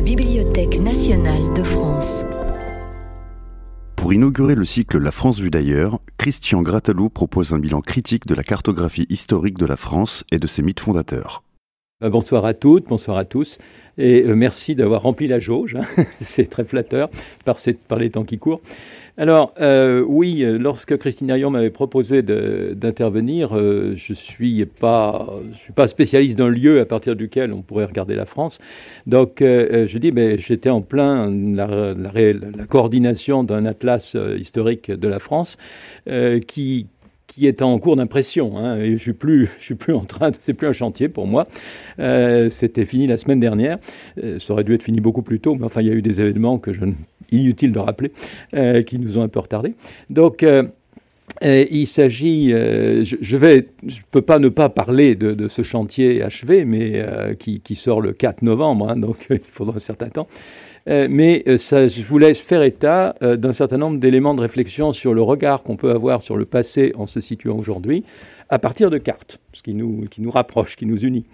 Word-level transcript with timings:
la 0.00 0.06
Bibliothèque 0.06 0.80
nationale 0.80 1.52
de 1.52 1.62
France. 1.62 2.24
Pour 3.96 4.14
inaugurer 4.14 4.54
le 4.54 4.64
cycle 4.64 4.96
La 4.96 5.10
France 5.10 5.40
vue 5.40 5.50
d'ailleurs, 5.50 6.00
Christian 6.16 6.62
Grattalou 6.62 7.10
propose 7.10 7.52
un 7.52 7.58
bilan 7.58 7.82
critique 7.82 8.26
de 8.26 8.34
la 8.34 8.42
cartographie 8.42 9.04
historique 9.10 9.58
de 9.58 9.66
la 9.66 9.76
France 9.76 10.24
et 10.32 10.38
de 10.38 10.46
ses 10.46 10.62
mythes 10.62 10.80
fondateurs. 10.80 11.42
Euh, 12.02 12.08
bonsoir 12.08 12.46
à 12.46 12.54
toutes, 12.54 12.88
bonsoir 12.88 13.18
à 13.18 13.26
tous, 13.26 13.58
et 13.98 14.22
euh, 14.22 14.34
merci 14.34 14.74
d'avoir 14.74 15.02
rempli 15.02 15.28
la 15.28 15.38
jauge, 15.38 15.76
hein. 15.76 16.02
c'est 16.18 16.48
très 16.48 16.64
flatteur 16.64 17.10
par, 17.44 17.58
les 17.98 18.08
temps 18.08 18.24
qui 18.24 18.38
courent. 18.38 18.62
Alors, 19.18 19.52
euh, 19.60 20.02
oui, 20.08 20.42
lorsque 20.58 20.96
Christine 20.96 21.30
Arion 21.30 21.50
m'avait 21.50 21.68
proposé 21.68 22.22
d'intervenir, 22.22 23.50
je 23.54 24.12
ne 24.12 24.16
suis, 24.16 24.64
pas, 24.64 25.28
suis 25.62 25.74
pas 25.74 25.88
spécialiste 25.88 26.38
d'un 26.38 26.48
lieu 26.48 26.80
à 26.80 26.86
partir 26.86 27.16
duquel 27.16 27.52
on 27.52 27.60
pourrait 27.60 27.84
regarder 27.84 28.14
la 28.14 28.24
France. 28.24 28.60
Donc, 29.06 29.40
je 29.40 29.98
dis, 29.98 30.10
mais 30.10 30.38
j'étais 30.38 30.70
en 30.70 30.80
plein 30.80 31.30
la 31.30 31.94
coordination 32.66 33.44
d'un 33.44 33.66
atlas 33.66 34.16
historique 34.38 34.90
de 34.90 35.08
la 35.08 35.18
France 35.18 35.58
qui, 36.46 36.86
qui 37.30 37.46
est 37.46 37.62
en 37.62 37.78
cours 37.78 37.94
d'impression. 37.94 38.58
Hein, 38.58 38.78
et 38.78 38.92
je 38.92 38.98
suis 38.98 39.12
plus, 39.12 39.48
je 39.60 39.64
suis 39.64 39.74
plus 39.76 39.94
en 39.94 40.04
train, 40.04 40.32
c'est 40.40 40.52
plus 40.52 40.66
un 40.66 40.72
chantier 40.72 41.08
pour 41.08 41.28
moi. 41.28 41.46
Euh, 42.00 42.50
c'était 42.50 42.84
fini 42.84 43.06
la 43.06 43.16
semaine 43.16 43.38
dernière. 43.38 43.78
Euh, 44.22 44.40
ça 44.40 44.52
aurait 44.52 44.64
dû 44.64 44.74
être 44.74 44.82
fini 44.82 45.00
beaucoup 45.00 45.22
plus 45.22 45.38
tôt, 45.38 45.54
mais 45.54 45.64
enfin 45.64 45.80
il 45.80 45.86
y 45.86 45.90
a 45.90 45.94
eu 45.94 46.02
des 46.02 46.20
événements 46.20 46.58
que 46.58 46.72
inutile 47.30 47.70
de 47.70 47.78
rappeler, 47.78 48.10
euh, 48.54 48.82
qui 48.82 48.98
nous 48.98 49.16
ont 49.16 49.22
un 49.22 49.28
peu 49.28 49.38
retardés. 49.38 49.74
Donc 50.10 50.44
il 51.42 51.86
s'agit, 51.86 52.50
je, 52.50 53.36
vais, 53.36 53.68
je 53.86 54.00
peux 54.10 54.22
pas 54.22 54.40
ne 54.40 54.48
pas 54.48 54.68
parler 54.68 55.14
de, 55.14 55.46
ce 55.46 55.62
chantier 55.62 56.24
achevé, 56.24 56.64
mais 56.64 57.00
qui, 57.38 57.60
qui, 57.60 57.76
sort 57.76 58.00
le 58.00 58.12
4 58.12 58.42
novembre, 58.42 58.90
hein, 58.90 58.96
donc 58.96 59.26
il 59.30 59.38
faudra 59.38 59.76
un 59.76 59.78
certain 59.78 60.08
temps. 60.08 60.26
Euh, 60.88 61.08
mais 61.10 61.42
euh, 61.46 61.58
ça, 61.58 61.88
je 61.88 62.02
voulais 62.02 62.34
faire 62.34 62.62
état 62.62 63.14
euh, 63.22 63.36
d'un 63.36 63.52
certain 63.52 63.78
nombre 63.78 63.98
d'éléments 63.98 64.34
de 64.34 64.40
réflexion 64.40 64.92
sur 64.92 65.14
le 65.14 65.22
regard 65.22 65.62
qu'on 65.62 65.76
peut 65.76 65.90
avoir 65.90 66.22
sur 66.22 66.36
le 66.36 66.46
passé 66.46 66.92
en 66.96 67.06
se 67.06 67.20
situant 67.20 67.56
aujourd'hui, 67.56 68.04
à 68.48 68.58
partir 68.58 68.90
de 68.90 68.98
cartes, 68.98 69.40
ce 69.52 69.62
qui 69.62 69.74
nous, 69.74 70.06
qui 70.10 70.22
nous 70.22 70.30
rapproche, 70.30 70.76
qui 70.76 70.86
nous 70.86 70.98
unit. 71.04 71.24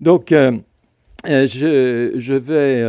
Donc, 0.00 0.32
je, 1.24 2.12
je, 2.16 2.34
vais, 2.34 2.82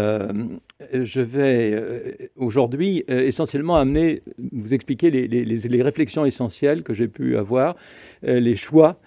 je 0.94 1.22
vais 1.22 2.30
aujourd'hui 2.36 3.04
essentiellement 3.08 3.76
amener, 3.76 4.22
vous 4.52 4.74
expliquer 4.74 5.12
les, 5.12 5.28
les, 5.28 5.44
les 5.44 5.82
réflexions 5.84 6.26
essentielles 6.26 6.84
que 6.84 6.94
j'ai 6.94 7.08
pu 7.08 7.38
avoir, 7.38 7.76
les 8.24 8.56
choix 8.56 9.00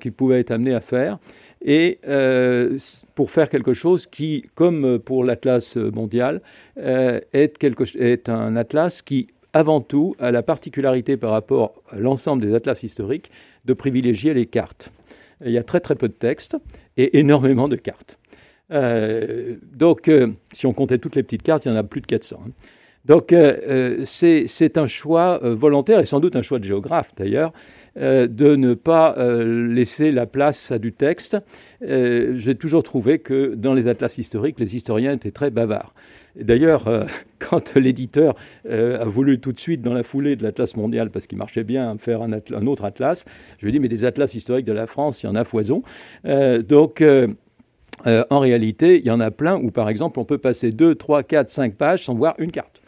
qui 0.00 0.10
pouvaient 0.10 0.40
être 0.40 0.50
amenés 0.50 0.74
à 0.74 0.80
faire 0.80 1.18
et 1.62 1.98
euh, 2.08 2.78
pour 3.14 3.30
faire 3.30 3.50
quelque 3.50 3.74
chose 3.74 4.06
qui, 4.06 4.46
comme 4.54 4.98
pour 4.98 5.24
l'Atlas 5.24 5.76
mondial, 5.76 6.40
euh, 6.78 7.20
est, 7.32 8.28
un 8.28 8.56
atlas 8.56 9.02
qui, 9.02 9.28
avant 9.52 9.80
tout, 9.80 10.16
a 10.18 10.30
la 10.30 10.42
particularité 10.42 11.16
par 11.16 11.32
rapport 11.32 11.74
à 11.90 11.98
l'ensemble 11.98 12.42
des 12.42 12.54
atlas 12.54 12.82
historiques 12.82 13.30
de 13.66 13.74
privilégier 13.74 14.32
les 14.32 14.46
cartes. 14.46 14.90
Il 15.44 15.52
y 15.52 15.58
a 15.58 15.62
très 15.62 15.80
très 15.80 15.94
peu 15.94 16.08
de 16.08 16.14
textes 16.14 16.56
et 16.96 17.18
énormément 17.18 17.68
de 17.68 17.76
cartes. 17.76 18.18
Euh, 18.70 19.56
donc, 19.74 20.10
si 20.52 20.66
on 20.66 20.72
comptait 20.72 20.98
toutes 20.98 21.16
les 21.16 21.22
petites 21.22 21.42
cartes, 21.42 21.64
il 21.66 21.72
y 21.72 21.74
en 21.74 21.78
a 21.78 21.82
plus 21.82 22.00
de 22.00 22.06
400. 22.06 22.42
Hein. 22.46 22.50
Donc, 23.06 23.34
c'est 24.04 24.76
un 24.76 24.86
choix 24.86 25.40
volontaire 25.42 26.00
et 26.00 26.04
sans 26.04 26.20
doute 26.20 26.36
un 26.36 26.42
choix 26.42 26.58
de 26.58 26.64
géographe 26.64 27.10
d'ailleurs, 27.16 27.52
de 27.96 28.56
ne 28.56 28.74
pas 28.74 29.14
euh, 29.18 29.66
laisser 29.66 30.12
la 30.12 30.26
place 30.26 30.70
à 30.70 30.78
du 30.78 30.92
texte. 30.92 31.36
Euh, 31.82 32.34
j'ai 32.36 32.54
toujours 32.54 32.82
trouvé 32.82 33.18
que 33.18 33.54
dans 33.54 33.74
les 33.74 33.88
atlas 33.88 34.16
historiques, 34.18 34.60
les 34.60 34.76
historiens 34.76 35.12
étaient 35.12 35.30
très 35.30 35.50
bavards. 35.50 35.94
D'ailleurs, 36.36 36.88
quand 37.40 37.74
l'éditeur 37.74 38.36
a 38.68 39.04
voulu 39.04 39.40
tout 39.40 39.52
de 39.52 39.58
suite, 39.58 39.82
dans 39.82 39.94
la 39.94 40.04
foulée 40.04 40.36
de 40.36 40.44
l'Atlas 40.44 40.76
mondial, 40.76 41.10
parce 41.10 41.26
qu'il 41.26 41.38
marchait 41.38 41.64
bien, 41.64 41.96
faire 41.98 42.22
un, 42.22 42.32
un, 42.32 42.66
autre 42.66 42.84
atlas, 42.84 43.24
je 43.58 43.66
lui 43.66 43.70
ai 43.70 43.72
dit, 43.72 43.80
mais 43.80 43.88
des 43.88 44.04
atlas 44.04 44.32
historiques 44.32 44.66
de 44.66 44.72
la 44.72 44.86
France, 44.86 45.22
il 45.22 45.26
y 45.26 45.28
en 45.28 45.34
a 45.34 45.42
foison. 45.42 45.82
donc, 46.24 47.04
en 48.06 48.38
réalité, 48.38 49.00
il 49.00 49.06
y 49.06 49.10
en 49.10 49.18
a 49.18 49.32
plein 49.32 49.56
où, 49.56 49.72
par 49.72 49.88
exemple, 49.88 50.20
on 50.20 50.24
peut 50.24 50.38
passer 50.38 50.70
2, 50.70 50.94
3, 50.94 51.24
4, 51.24 51.48
5 51.48 51.74
pages 51.74 52.04
sans 52.04 52.14
voir 52.14 52.36
une 52.38 52.52
carte. 52.52 52.80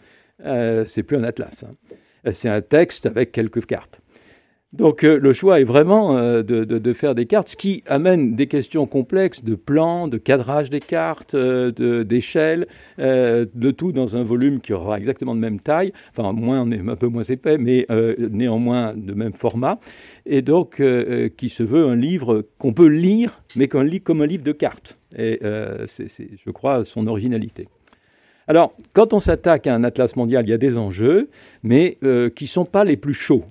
c'est 0.86 1.02
plus 1.02 1.16
un 1.16 1.24
atlas. 1.24 1.64
Hein. 1.64 1.96
C'est 2.30 2.48
un 2.48 2.60
texte 2.60 3.06
avec 3.06 3.32
quelques 3.32 3.66
cartes. 3.66 4.01
Donc 4.72 5.04
euh, 5.04 5.18
le 5.18 5.34
choix 5.34 5.60
est 5.60 5.64
vraiment 5.64 6.16
euh, 6.16 6.42
de, 6.42 6.92
faire 6.94 7.14
des 7.14 7.26
cartes, 7.26 7.48
ce 7.48 7.56
qui 7.56 7.82
amène 7.86 8.34
des 8.34 8.46
questions 8.46 8.86
complexes 8.86 9.44
de 9.44 9.54
plan, 9.54 10.08
de 10.08 10.16
cadrage 10.16 10.70
des 10.70 10.80
cartes, 10.80 11.34
euh, 11.34 12.04
d'échelle, 12.04 12.66
de 12.98 13.70
tout 13.70 13.92
dans 13.92 14.16
un 14.16 14.22
volume 14.22 14.60
qui 14.60 14.72
aura 14.72 14.98
exactement 14.98 15.34
de 15.34 15.40
même 15.40 15.60
taille, 15.60 15.92
enfin 16.10 16.32
moins, 16.32 16.70
un 16.70 16.96
peu 16.96 17.08
moins 17.08 17.22
épais, 17.22 17.58
mais 17.58 17.86
néanmoins 18.18 18.94
de 18.96 19.12
même 19.12 19.34
format, 19.34 19.78
et 20.26 20.42
donc 20.42 20.82
qui 21.36 21.48
se 21.48 21.62
veut 21.62 21.86
un 21.86 21.96
livre 21.96 22.46
qu'on 22.58 22.72
peut 22.72 22.86
lire, 22.86 23.42
mais 23.56 23.68
qu'on 23.68 23.88
comme 24.02 24.22
un 24.22 24.26
livre 24.26 24.44
de 24.44 24.52
cartes. 24.52 24.98
Et 25.16 25.40
c'est, 25.86 26.08
je 26.08 26.50
crois, 26.50 26.84
son 26.84 27.06
originalité. 27.06 27.68
Alors, 28.48 28.74
quand 28.92 29.12
on 29.12 29.20
s'attaque 29.20 29.66
à 29.66 29.74
un 29.74 29.84
atlas 29.84 30.14
mondial, 30.16 30.46
il 30.46 30.50
y 30.50 30.54
a 30.54 30.58
des 30.58 30.78
enjeux, 30.78 31.28
mais 31.62 31.98
qui 32.34 32.44
ne 32.44 32.48
sont 32.48 32.64
pas 32.64 32.84
les 32.84 32.96
plus 32.96 33.14
chauds. 33.14 33.44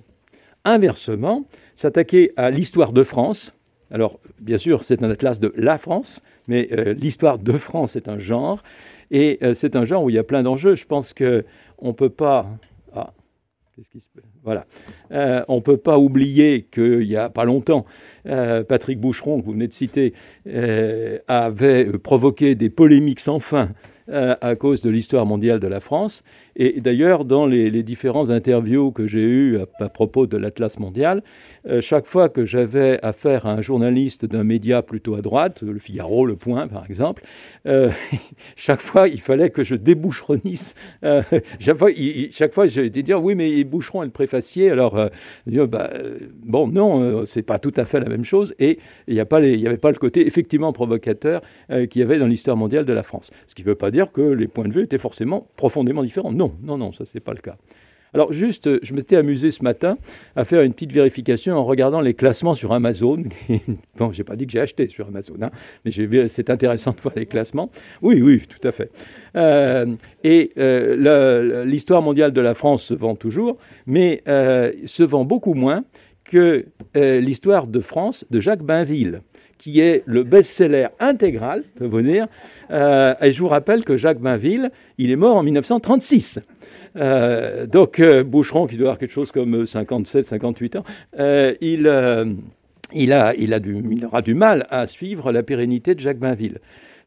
Inversement, 0.64 1.44
s'attaquer 1.74 2.32
à 2.36 2.50
l'histoire 2.50 2.92
de 2.92 3.02
France, 3.02 3.52
alors 3.90 4.20
bien 4.40 4.58
sûr 4.58 4.84
c'est 4.84 5.02
un 5.02 5.10
atlas 5.10 5.40
de 5.40 5.52
la 5.56 5.76
France, 5.76 6.22
mais 6.46 6.68
euh, 6.72 6.94
l'histoire 6.94 7.38
de 7.38 7.52
France 7.52 7.96
est 7.96 8.08
un 8.08 8.20
genre, 8.20 8.62
et 9.10 9.38
euh, 9.42 9.54
c'est 9.54 9.74
un 9.74 9.84
genre 9.84 10.04
où 10.04 10.10
il 10.10 10.14
y 10.14 10.18
a 10.18 10.24
plein 10.24 10.44
d'enjeux. 10.44 10.76
Je 10.76 10.86
pense 10.86 11.12
qu'on 11.12 11.42
ne 11.88 11.92
peut 11.92 12.10
pas... 12.10 12.46
Ah, 12.94 13.12
qui 13.90 14.00
se 14.00 14.08
Voilà. 14.44 14.66
Euh, 15.10 15.44
on 15.48 15.56
ne 15.56 15.60
peut 15.60 15.78
pas 15.78 15.98
oublier 15.98 16.68
qu'il 16.70 17.08
n'y 17.08 17.16
a 17.16 17.28
pas 17.28 17.44
longtemps, 17.44 17.84
Patrick 18.24 19.00
Boucheron, 19.00 19.40
que 19.40 19.46
vous 19.46 19.52
venez 19.52 19.66
de 19.66 19.72
citer, 19.72 20.12
avait 21.26 21.86
provoqué 21.98 22.54
des 22.54 22.70
polémiques 22.70 23.20
sans 23.20 23.40
fin 23.40 23.70
à 24.08 24.56
cause 24.56 24.82
de 24.82 24.90
l'histoire 24.90 25.24
mondiale 25.24 25.58
de 25.58 25.68
la 25.68 25.80
France. 25.80 26.22
Et 26.56 26.80
d'ailleurs, 26.80 27.24
dans 27.24 27.46
les, 27.46 27.82
différents 27.82 28.30
interviews 28.30 28.92
que 28.92 29.06
j'ai 29.06 29.22
eues 29.22 29.58
à, 29.80 29.88
propos 29.88 30.26
de 30.26 30.36
l'Atlas 30.36 30.78
mondial, 30.78 31.22
euh, 31.66 31.80
chaque 31.80 32.06
fois 32.06 32.28
que 32.28 32.44
j'avais 32.44 32.98
affaire 33.02 33.46
à 33.46 33.52
un 33.52 33.60
journaliste 33.60 34.26
d'un 34.26 34.44
média 34.44 34.82
plutôt 34.82 35.14
à 35.14 35.22
droite, 35.22 35.62
le 35.62 35.78
Figaro, 35.78 36.26
le 36.26 36.36
Point 36.36 36.68
par 36.68 36.84
exemple, 36.86 37.24
euh, 37.66 37.90
chaque 38.56 38.80
fois 38.80 39.08
il 39.08 39.20
fallait 39.20 39.50
que 39.50 39.64
je 39.64 39.74
déboucheronnisse. 39.74 40.74
Euh, 41.04 41.22
chaque 41.60 42.52
fois, 42.52 42.66
j'ai 42.66 42.90
dit 42.90 43.02
dire 43.02 43.22
oui, 43.22 43.34
mais 43.34 43.64
Boucheron 43.64 44.02
est 44.02 44.06
le 44.06 44.12
préfacier. 44.12 44.70
Alors, 44.70 45.08
bah, 45.46 45.90
bon, 46.44 46.68
non, 46.68 47.24
c'est 47.24 47.42
pas 47.42 47.58
tout 47.58 47.72
à 47.76 47.84
fait 47.84 48.00
la 48.00 48.08
même 48.08 48.24
chose. 48.24 48.54
Et 48.58 48.78
il 49.06 49.14
n'y 49.14 49.20
avait 49.20 49.76
pas 49.76 49.90
le 49.90 49.98
côté 49.98 50.26
effectivement 50.26 50.72
provocateur 50.72 51.42
qu'il 51.68 52.00
y 52.00 52.02
avait 52.02 52.18
dans 52.18 52.26
l'histoire 52.26 52.56
mondiale 52.56 52.84
de 52.84 52.92
la 52.92 53.02
France. 53.02 53.30
Ce 53.46 53.54
qui 53.54 53.62
ne 53.62 53.68
veut 53.68 53.74
pas 53.74 53.90
dire 53.90 54.12
que 54.12 54.20
les 54.20 54.48
points 54.48 54.66
de 54.66 54.72
vue 54.72 54.82
étaient 54.82 54.98
forcément 54.98 55.46
profondément 55.56 56.02
différents. 56.02 56.32
Non, 56.42 56.54
non, 56.60 56.76
non, 56.76 56.92
ça 56.92 57.04
c'est 57.04 57.20
pas 57.20 57.34
le 57.34 57.40
cas. 57.40 57.56
Alors 58.14 58.32
juste, 58.32 58.66
euh, 58.66 58.80
je 58.82 58.94
m'étais 58.94 59.16
amusé 59.16 59.52
ce 59.52 59.62
matin 59.62 59.96
à 60.34 60.44
faire 60.44 60.62
une 60.62 60.74
petite 60.74 60.92
vérification 60.92 61.56
en 61.56 61.64
regardant 61.64 62.00
les 62.00 62.14
classements 62.14 62.54
sur 62.54 62.72
Amazon. 62.72 63.22
bon, 63.96 64.10
j'ai 64.10 64.24
pas 64.24 64.34
dit 64.34 64.46
que 64.46 64.52
j'ai 64.52 64.60
acheté 64.60 64.88
sur 64.88 65.06
Amazon, 65.06 65.36
hein, 65.40 65.50
mais 65.84 65.92
c'est 66.28 66.50
intéressant 66.50 66.90
de 66.90 67.00
voir 67.00 67.14
les 67.16 67.26
classements. 67.26 67.70
Oui, 68.02 68.20
oui, 68.20 68.42
tout 68.46 68.66
à 68.66 68.72
fait. 68.72 68.90
Euh, 69.36 69.94
et 70.24 70.52
euh, 70.58 71.64
l'histoire 71.64 72.02
mondiale 72.02 72.32
de 72.32 72.40
la 72.40 72.54
France 72.54 72.82
se 72.82 72.94
vend 72.94 73.14
toujours, 73.14 73.56
mais 73.86 74.22
se 74.26 75.02
vend 75.04 75.24
beaucoup 75.24 75.54
moins 75.54 75.84
que 76.24 76.66
l'histoire 76.94 77.66
de 77.66 77.80
France 77.80 78.24
de 78.30 78.40
Jacques 78.40 78.62
Bainville 78.62 79.22
qui 79.62 79.78
est 79.78 80.02
le 80.06 80.24
best-seller 80.24 80.88
intégral, 80.98 81.62
peut 81.76 81.86
vous 81.86 82.02
dire. 82.02 82.26
Euh, 82.72 83.14
et 83.22 83.32
je 83.32 83.38
vous 83.38 83.46
rappelle 83.46 83.84
que 83.84 83.96
Jacques 83.96 84.18
Bainville, 84.18 84.72
il 84.98 85.12
est 85.12 85.16
mort 85.16 85.36
en 85.36 85.44
1936. 85.44 86.40
Euh, 86.96 87.64
donc 87.66 88.00
euh, 88.00 88.24
Boucheron, 88.24 88.66
qui 88.66 88.76
doit 88.76 88.88
avoir 88.88 88.98
quelque 88.98 89.12
chose 89.12 89.30
comme 89.30 89.64
57, 89.64 90.26
58 90.26 90.76
ans, 90.76 90.84
il, 91.16 91.54
il, 91.60 93.12
a, 93.12 93.34
il, 93.36 93.54
a 93.54 93.60
du, 93.60 93.84
il 93.88 94.04
aura 94.04 94.20
du 94.20 94.34
mal 94.34 94.66
à 94.68 94.88
suivre 94.88 95.30
la 95.30 95.44
pérennité 95.44 95.94
de 95.94 96.00
Jacques 96.00 96.18
Bainville. 96.18 96.58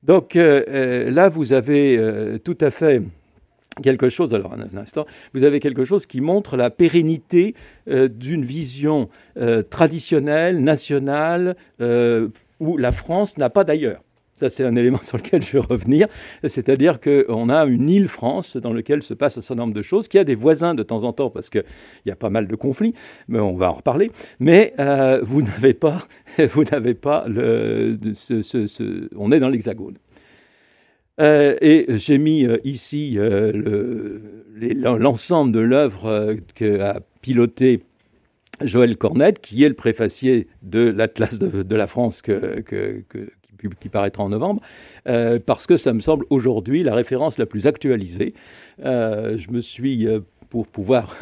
Donc 0.03 0.35
là, 0.35 1.27
vous 1.27 1.51
avez 1.51 2.39
tout 2.45 2.57
à 2.61 2.69
fait 2.69 3.01
quelque 3.83 4.07
chose, 4.07 4.33
alors 4.33 4.53
un 4.53 4.77
instant, 4.77 5.05
vous 5.33 5.43
avez 5.43 5.59
quelque 5.59 5.83
chose 5.83 6.05
qui 6.05 6.21
montre 6.21 6.55
la 6.55 6.69
pérennité 6.69 7.53
d'une 7.87 8.45
vision 8.45 9.09
traditionnelle, 9.69 10.63
nationale, 10.63 11.55
où 12.59 12.77
la 12.77 12.91
France 12.91 13.37
n'a 13.37 13.49
pas 13.49 13.63
d'ailleurs. 13.63 14.01
Ça, 14.35 14.49
c'est 14.49 14.65
un 14.65 14.75
élément 14.75 14.99
sur 15.03 15.17
lequel 15.17 15.41
je 15.41 15.53
vais 15.53 15.59
revenir. 15.59 16.07
C'est-à-dire 16.43 16.99
qu'on 16.99 17.49
a 17.49 17.65
une 17.65 17.89
île 17.89 18.07
France 18.07 18.57
dans 18.57 18.73
laquelle 18.73 19.01
se 19.01 19.13
passe 19.13 19.37
un 19.37 19.41
certain 19.41 19.61
nombre 19.63 19.73
de 19.73 19.81
choses, 19.81 20.07
qui 20.07 20.17
a 20.17 20.23
des 20.23 20.35
voisins 20.35 20.75
de 20.75 20.83
temps 20.83 21.03
en 21.03 21.13
temps, 21.13 21.29
parce 21.29 21.49
qu'il 21.49 21.63
y 22.05 22.11
a 22.11 22.15
pas 22.15 22.29
mal 22.29 22.47
de 22.47 22.55
conflits, 22.55 22.93
mais 23.27 23.39
on 23.39 23.55
va 23.55 23.71
en 23.71 23.75
reparler. 23.75 24.11
Mais 24.39 24.73
euh, 24.79 25.21
vous 25.23 25.41
n'avez 25.43 25.73
pas, 25.73 26.07
vous 26.53 26.63
n'avez 26.65 26.93
pas 26.93 27.25
le, 27.27 27.97
on 29.15 29.31
est 29.31 29.39
dans 29.39 29.49
l'hexagone. 29.49 29.97
et 31.19 31.85
j'ai 31.89 32.17
mis 32.17 32.45
ici 32.65 33.17
l'ensemble 34.57 35.53
de 35.53 35.59
l'œuvre 35.59 36.35
qu'a 36.55 36.99
piloté 37.21 37.83
Joël 38.61 38.97
Cornette, 38.97 39.39
qui 39.39 39.63
est 39.63 39.69
le 39.69 39.75
préfacier 39.75 40.47
de 40.61 40.79
l'Atlas 40.89 41.37
de, 41.39 41.75
la 41.75 41.87
France 41.87 42.21
qui, 42.21 43.89
paraîtra 43.89 44.23
en 44.23 44.29
novembre, 44.29 44.61
parce 45.45 45.67
que 45.67 45.77
ça 45.77 45.93
me 45.93 45.99
semble 45.99 46.25
aujourd'hui 46.29 46.83
la 46.83 46.93
référence 46.95 47.37
la 47.37 47.45
plus 47.45 47.67
actualisée. 47.67 48.33
je 48.79 49.51
me 49.51 49.61
suis, 49.61 50.07
pour 50.49 50.67
pouvoir 50.67 51.17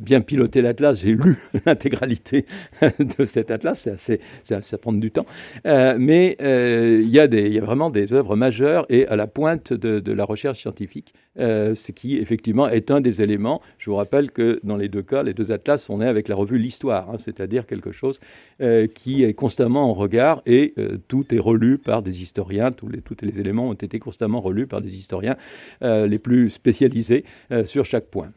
bien 0.00 0.20
piloter 0.20 0.62
l'Atlas, 0.62 1.00
j'ai 1.00 1.12
lu 1.12 1.36
l'intégralité 1.66 2.46
de 2.82 3.24
cet 3.24 3.50
Atlas, 3.50 3.78
c'est 3.78 3.90
assez, 3.90 4.20
ça 4.42 4.78
prend 4.78 4.92
du 4.92 5.10
temps, 5.10 5.26
euh, 5.66 5.96
mais 5.98 6.36
euh, 6.42 7.00
il 7.02 7.08
y, 7.08 7.16
y, 7.16 7.58
a 7.58 7.64
vraiment 7.64 7.90
des 7.90 8.12
œuvres 8.12 8.36
majeures 8.36 8.86
et 8.88 9.06
à 9.06 9.16
la 9.16 9.26
pointe 9.26 9.72
de, 9.72 10.12
la 10.12 10.24
recherche 10.24 10.60
scientifique, 10.60 11.14
euh, 11.38 11.74
ce 11.74 11.92
qui 11.92 12.16
effectivement 12.18 12.68
est 12.68 12.90
un 12.90 13.00
des 13.00 13.22
éléments. 13.22 13.60
Je 13.78 13.90
vous 13.90 13.96
rappelle 13.96 14.30
que 14.30 14.60
dans 14.62 14.76
les 14.76 14.88
deux 14.88 15.02
cas, 15.02 15.22
les 15.22 15.34
deux 15.34 15.50
Atlas, 15.50 15.88
on 15.90 16.00
est 16.00 16.06
avec 16.06 16.28
la 16.28 16.36
revue 16.36 16.58
L'Histoire, 16.58 17.10
hein, 17.10 17.16
c'est-à-dire 17.18 17.66
quelque 17.66 17.92
chose 17.92 18.20
qui 18.94 19.24
est 19.24 19.34
constamment 19.34 19.90
en 19.90 19.94
regard 19.94 20.42
et 20.46 20.74
tout 21.08 21.34
est 21.34 21.38
relu 21.38 21.78
par 21.78 22.02
des 22.02 22.22
historiens, 22.22 22.70
tous 22.72 22.88
les, 22.88 23.00
tous 23.00 23.16
les 23.22 23.40
éléments 23.40 23.68
ont 23.68 23.74
été 23.74 23.98
constamment 23.98 24.40
relus 24.40 24.66
par 24.66 24.80
des 24.80 24.96
historiens 24.96 25.36
les 25.82 26.18
plus 26.18 26.50
spécialisés 26.50 27.24
sur 27.64 27.84
chaque 27.84 28.06
point. 28.06 28.30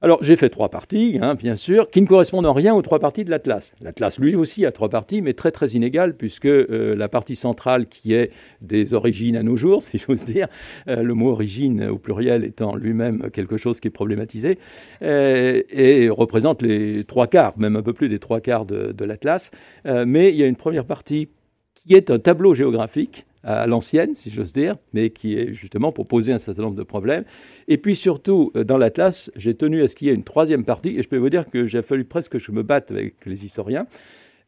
Alors 0.00 0.22
j'ai 0.22 0.36
fait 0.36 0.48
trois 0.48 0.68
parties, 0.68 1.18
hein, 1.20 1.34
bien 1.34 1.56
sûr, 1.56 1.90
qui 1.90 2.00
ne 2.00 2.06
correspondent 2.06 2.46
en 2.46 2.52
rien 2.52 2.72
aux 2.72 2.82
trois 2.82 3.00
parties 3.00 3.24
de 3.24 3.30
l'Atlas. 3.30 3.74
L'Atlas, 3.80 4.20
lui 4.20 4.36
aussi, 4.36 4.64
a 4.64 4.70
trois 4.70 4.88
parties, 4.88 5.22
mais 5.22 5.34
très 5.34 5.50
très 5.50 5.70
inégales, 5.70 6.14
puisque 6.14 6.46
euh, 6.46 6.94
la 6.94 7.08
partie 7.08 7.34
centrale, 7.34 7.88
qui 7.88 8.14
est 8.14 8.30
des 8.60 8.94
origines 8.94 9.36
à 9.36 9.42
nos 9.42 9.56
jours, 9.56 9.82
si 9.82 9.98
j'ose 9.98 10.24
dire, 10.24 10.46
euh, 10.86 11.02
le 11.02 11.14
mot 11.14 11.30
origine 11.30 11.82
au 11.88 11.98
pluriel 11.98 12.44
étant 12.44 12.76
lui-même 12.76 13.28
quelque 13.32 13.56
chose 13.56 13.80
qui 13.80 13.88
est 13.88 13.90
problématisé, 13.90 14.60
euh, 15.02 15.62
et 15.68 16.08
représente 16.10 16.62
les 16.62 17.02
trois 17.02 17.26
quarts, 17.26 17.58
même 17.58 17.74
un 17.74 17.82
peu 17.82 17.92
plus 17.92 18.08
des 18.08 18.20
trois 18.20 18.40
quarts 18.40 18.66
de, 18.66 18.92
de 18.92 19.04
l'Atlas. 19.04 19.50
mais 19.84 20.28
il 20.28 20.36
y 20.36 20.44
a 20.44 20.46
une 20.46 20.54
première 20.54 20.84
partie 20.84 21.28
qui 21.74 21.94
est 21.94 22.12
un 22.12 22.20
tableau 22.20 22.54
géographique 22.54 23.26
à 23.44 23.66
l'ancienne, 23.66 24.14
si 24.14 24.30
j'ose 24.30 24.52
dire, 24.52 24.76
mais 24.92 25.10
qui 25.10 25.36
est 25.36 25.54
justement 25.54 25.92
pour 25.92 26.06
poser 26.06 26.32
un 26.32 26.38
certain 26.38 26.62
nombre 26.62 26.76
de 26.76 26.82
problèmes. 26.82 27.24
Et 27.68 27.78
puis 27.78 27.94
surtout, 27.96 28.52
euh, 28.56 28.64
dans 28.64 28.78
l'Atlas, 28.78 29.30
j'ai 29.36 29.54
tenu 29.54 29.82
à 29.82 29.88
ce 29.88 29.94
qu'il 29.94 30.08
y 30.08 30.10
ait 30.10 30.14
une 30.14 30.24
troisième 30.24 30.64
partie, 30.64 30.98
et 30.98 31.02
je 31.02 31.08
peux 31.08 31.16
vous 31.16 31.30
dire 31.30 31.48
que 31.48 31.66
j'ai 31.66 31.82
fallu 31.82 32.04
presque 32.04 32.32
que 32.32 32.38
je 32.38 32.52
me 32.52 32.62
batte 32.62 32.90
avec 32.90 33.14
les 33.26 33.44
historiens, 33.44 33.86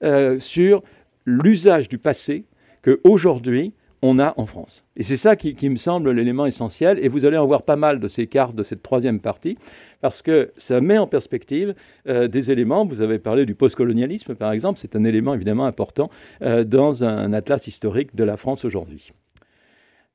euh, 0.02 0.40
sur 0.40 0.82
l'usage 1.25 1.88
du 1.88 1.98
passé 1.98 2.44
qu'aujourd'hui, 2.82 3.72
on 4.02 4.19
a 4.19 4.35
en 4.37 4.47
France. 4.47 4.85
Et 4.97 5.02
c'est 5.02 5.17
ça 5.17 5.37
qui, 5.37 5.69
me 5.69 5.76
semble 5.76 6.11
l'élément 6.11 6.47
essentiel. 6.47 6.99
Et 7.02 7.08
vous 7.08 7.25
allez 7.25 7.37
en 7.37 7.47
voir 7.47 7.62
pas 7.62 7.76
mal 7.76 8.00
de 8.00 8.08
ces 8.08 8.26
cartes 8.26 8.55
de 8.55 8.62
cette 8.62 8.82
troisième 8.82 9.20
partie, 9.20 9.58
parce 10.00 10.23
que 10.23 10.52
ça 10.56 10.81
met 10.81 10.99
en 10.99 11.06
perspective 11.06 11.75
euh, 12.08 12.29
des 12.29 12.50
éléments. 12.50 12.87
Vous 12.87 13.02
avez 13.02 13.19
parlé 13.19 13.44
du 13.47 13.55
postcolonialisme, 13.55 14.35
par 14.35 14.52
exemple. 14.52 14.79
C'est 14.79 14.97
un 14.97 15.05
élément 15.05 15.35
évidemment 15.35 15.67
important 15.67 16.11
euh, 16.43 16.64
dans 16.64 17.05
un 17.05 17.32
atlas 17.32 17.67
historique 17.67 18.14
de 18.14 18.25
la 18.25 18.37
France 18.37 18.64
aujourd'hui. 18.64 19.12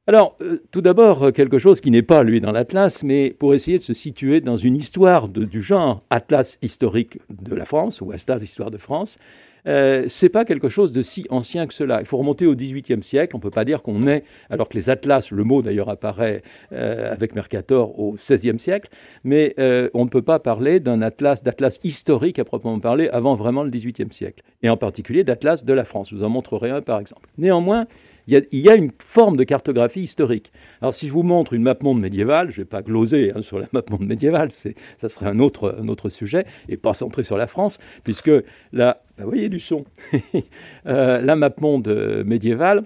Alors, 0.07 0.37
euh, 0.41 0.59
tout 0.71 0.81
d'abord, 0.81 1.33
quelque 1.33 1.57
chose 1.57 1.81
qui 1.81 1.89
n'est 1.89 2.03
pas, 2.03 2.23
lui, 2.23 2.39
dans 2.39 2.51
l'Atlas, 2.51 3.01
mais 3.01 3.31
pour 3.31 3.55
essayer 3.55 3.79
de 3.79 3.83
se 3.83 3.95
situer 3.95 4.39
dans 4.39 4.57
une 4.57 4.75
histoire 4.75 5.29
du 5.29 5.63
genre 5.63 6.03
Atlas 6.11 6.59
historique 6.61 7.19
de 7.29 7.55
la 7.55 7.65
France, 7.65 8.01
ou 8.01 8.11
Atlas 8.11 8.43
histoire 8.43 8.69
de 8.69 8.77
France, 8.77 9.17
euh, 9.67 10.05
c'est 10.07 10.29
pas 10.29 10.45
quelque 10.45 10.69
chose 10.69 10.91
de 10.91 11.01
si 11.01 11.25
ancien 11.29 11.67
que 11.67 11.73
cela. 11.73 11.99
Il 11.99 12.05
faut 12.05 12.17
remonter 12.17 12.45
au 12.45 12.55
XVIIIe 12.55 13.03
siècle. 13.03 13.35
On 13.35 13.39
ne 13.39 13.43
peut 13.43 13.51
pas 13.51 13.65
dire 13.65 13.81
qu'on 13.81 14.07
est, 14.07 14.23
alors 14.49 14.69
que 14.69 14.77
les 14.77 14.89
atlas, 14.89 15.31
le 15.31 15.43
mot 15.43 15.61
d'ailleurs 15.61 15.89
apparaît 15.89 16.43
euh, 16.71 17.11
avec 17.11 17.35
Mercator 17.35 17.99
au 17.99 18.13
XVIe 18.13 18.59
siècle, 18.59 18.89
mais 19.23 19.53
euh, 19.59 19.89
on 19.93 20.05
ne 20.05 20.09
peut 20.09 20.21
pas 20.21 20.39
parler 20.39 20.79
d'un 20.79 21.01
atlas, 21.01 21.43
d'atlas 21.43 21.79
historique 21.83 22.39
à 22.39 22.45
proprement 22.45 22.79
parler 22.79 23.09
avant 23.09 23.35
vraiment 23.35 23.63
le 23.63 23.69
XVIIIe 23.69 24.11
siècle, 24.11 24.43
et 24.63 24.69
en 24.69 24.77
particulier 24.77 25.23
d'atlas 25.23 25.65
de 25.65 25.73
la 25.73 25.85
France. 25.85 26.09
Je 26.09 26.15
vous 26.15 26.23
en 26.23 26.29
montrerai 26.29 26.69
un 26.69 26.81
par 26.81 26.99
exemple. 26.99 27.27
Néanmoins, 27.37 27.85
il 28.27 28.45
y, 28.51 28.69
a, 28.69 28.75
une 28.75 28.91
forme 28.99 29.37
de 29.37 29.43
cartographie 29.43 30.01
historique. 30.01 30.51
Alors 30.81 30.93
si 30.93 31.07
je 31.07 31.13
vous 31.13 31.21
montre 31.21 31.53
une 31.53 31.61
map 31.61 31.75
monde 31.81 31.99
médiévale, 31.99 32.49
je 32.49 32.59
ne 32.59 32.63
vais 32.63 32.69
pas 32.69 32.81
gloser 32.81 33.31
hein, 33.35 33.43
sur 33.43 33.59
la 33.59 33.67
map 33.71 33.83
monde 33.89 34.05
médiévale, 34.05 34.49
ça 34.51 35.09
serait 35.09 35.27
un 35.27 35.39
autre, 35.39 36.09
sujet, 36.09 36.45
et 36.67 36.77
pas 36.77 36.93
centré 36.93 37.23
sur 37.23 37.37
la 37.37 37.45
France, 37.45 37.79
puisque 38.03 38.31
là, 38.73 39.01
bah, 39.17 39.23
vous 39.23 39.29
voyez 39.29 39.49
du 39.49 39.59
son, 39.59 39.85
euh, 40.87 41.21
la 41.21 41.35
map 41.35 41.51
monde 41.59 41.87
euh, 41.87 42.23
médiévale, 42.23 42.83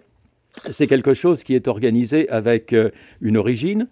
c'est 0.71 0.87
quelque 0.87 1.13
chose 1.13 1.43
qui 1.43 1.55
est 1.55 1.67
organisé 1.69 2.27
avec 2.29 2.73
euh, 2.73 2.89
une 3.21 3.37
origine, 3.37 3.87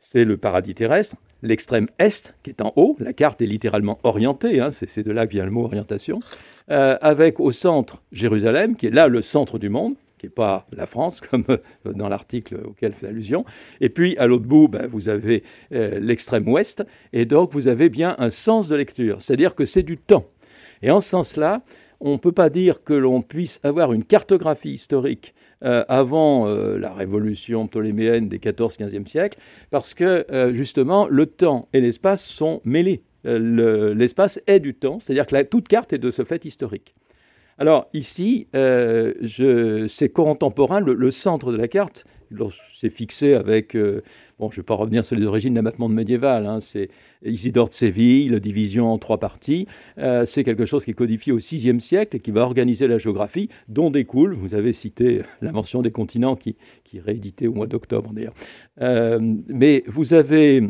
c'est 0.00 0.24
le 0.24 0.38
paradis 0.38 0.74
terrestre, 0.74 1.16
l'extrême 1.42 1.88
est 1.98 2.34
qui 2.42 2.50
est 2.50 2.62
en 2.62 2.72
haut, 2.76 2.96
la 2.98 3.12
carte 3.12 3.42
est 3.42 3.46
littéralement 3.46 3.98
orientée, 4.04 4.60
hein, 4.60 4.70
c'est 4.70 5.02
de 5.02 5.12
là 5.12 5.26
que 5.26 5.32
vient 5.32 5.44
le 5.44 5.50
mot 5.50 5.64
orientation, 5.64 6.20
avec 6.68 7.38
au 7.38 7.52
centre 7.52 8.00
Jérusalem, 8.12 8.76
qui 8.76 8.86
est 8.86 8.90
là 8.90 9.06
le 9.06 9.20
centre 9.20 9.58
du 9.58 9.68
monde, 9.68 9.94
qui 10.22 10.26
n'est 10.26 10.30
pas 10.30 10.66
la 10.72 10.86
France, 10.86 11.20
comme 11.30 11.44
euh, 11.50 11.58
dans 11.84 12.08
l'article 12.08 12.60
auquel 12.64 12.92
fait 12.92 13.08
allusion. 13.08 13.44
Et 13.80 13.88
puis, 13.88 14.16
à 14.18 14.28
l'autre 14.28 14.44
bout, 14.44 14.68
ben, 14.68 14.86
vous 14.86 15.08
avez 15.08 15.42
euh, 15.72 15.98
l'extrême 16.00 16.48
ouest, 16.48 16.84
et 17.12 17.24
donc 17.24 17.52
vous 17.52 17.66
avez 17.66 17.88
bien 17.88 18.14
un 18.18 18.30
sens 18.30 18.68
de 18.68 18.76
lecture, 18.76 19.20
c'est-à-dire 19.20 19.56
que 19.56 19.64
c'est 19.64 19.82
du 19.82 19.98
temps. 19.98 20.26
Et 20.82 20.90
en 20.92 21.00
ce 21.00 21.08
sens-là, 21.08 21.62
on 21.98 22.12
ne 22.12 22.18
peut 22.18 22.32
pas 22.32 22.50
dire 22.50 22.84
que 22.84 22.94
l'on 22.94 23.20
puisse 23.20 23.58
avoir 23.64 23.92
une 23.92 24.04
cartographie 24.04 24.72
historique 24.72 25.34
euh, 25.64 25.84
avant 25.88 26.46
la 26.46 26.92
révolution 26.92 27.68
ptoléméenne 27.68 28.28
des 28.28 28.38
14-15e 28.38 29.06
siècles, 29.06 29.38
parce 29.70 29.94
que 29.94 30.24
justement, 30.52 31.06
le 31.08 31.26
temps 31.26 31.68
et 31.72 31.80
l'espace 31.80 32.24
sont 32.24 32.60
mêlés. 32.64 33.02
l'espace 33.24 34.40
est 34.48 34.58
du 34.58 34.74
temps, 34.74 34.98
c'est-à-dire 34.98 35.26
que 35.26 35.42
toute 35.42 35.68
carte 35.68 35.92
est 35.92 35.98
de 35.98 36.10
ce 36.10 36.24
fait 36.24 36.44
historique. 36.44 36.94
Alors 37.58 37.88
ici, 37.92 38.46
euh, 38.54 39.12
c'est 39.88 40.08
contemporain, 40.08 40.80
le, 40.80 41.10
centre 41.10 41.52
de 41.52 41.56
la 41.56 41.68
carte, 41.68 42.06
c'est 42.74 42.88
fixé 42.88 43.34
avec, 43.34 43.76
euh, 43.76 44.02
bon 44.38 44.50
je 44.50 44.54
ne 44.54 44.62
vais 44.62 44.66
pas 44.66 44.74
revenir 44.74 45.04
sur 45.04 45.16
les 45.16 45.26
origines 45.26 45.52
de 45.52 45.58
l'abattement 45.58 45.88
médiéval, 45.88 46.46
hein, 46.46 46.60
c'est 46.60 46.88
Isidore 47.22 47.68
de 47.68 47.74
Séville, 47.74 48.30
la 48.30 48.40
division 48.40 48.90
en 48.90 48.96
trois 48.96 49.18
parties, 49.18 49.66
euh, 49.98 50.24
c'est 50.24 50.44
quelque 50.44 50.64
chose 50.64 50.84
qui 50.84 50.92
est 50.92 50.94
codifié 50.94 51.30
au 51.32 51.36
VIe 51.36 51.80
siècle 51.80 52.16
et 52.16 52.20
qui 52.20 52.30
va 52.30 52.40
organiser 52.40 52.88
la 52.88 52.96
géographie, 52.96 53.50
dont 53.68 53.90
découle, 53.90 54.32
vous 54.34 54.54
avez 54.54 54.72
cité 54.72 55.20
l'invention 55.42 55.82
des 55.82 55.90
continents 55.90 56.36
qui, 56.36 56.56
est 56.94 57.00
réédité 57.00 57.48
au 57.48 57.52
mois 57.52 57.66
d'octobre 57.66 58.12
d'ailleurs, 58.12 58.34
mais 58.78 59.84
vous 59.86 60.14
avez, 60.14 60.62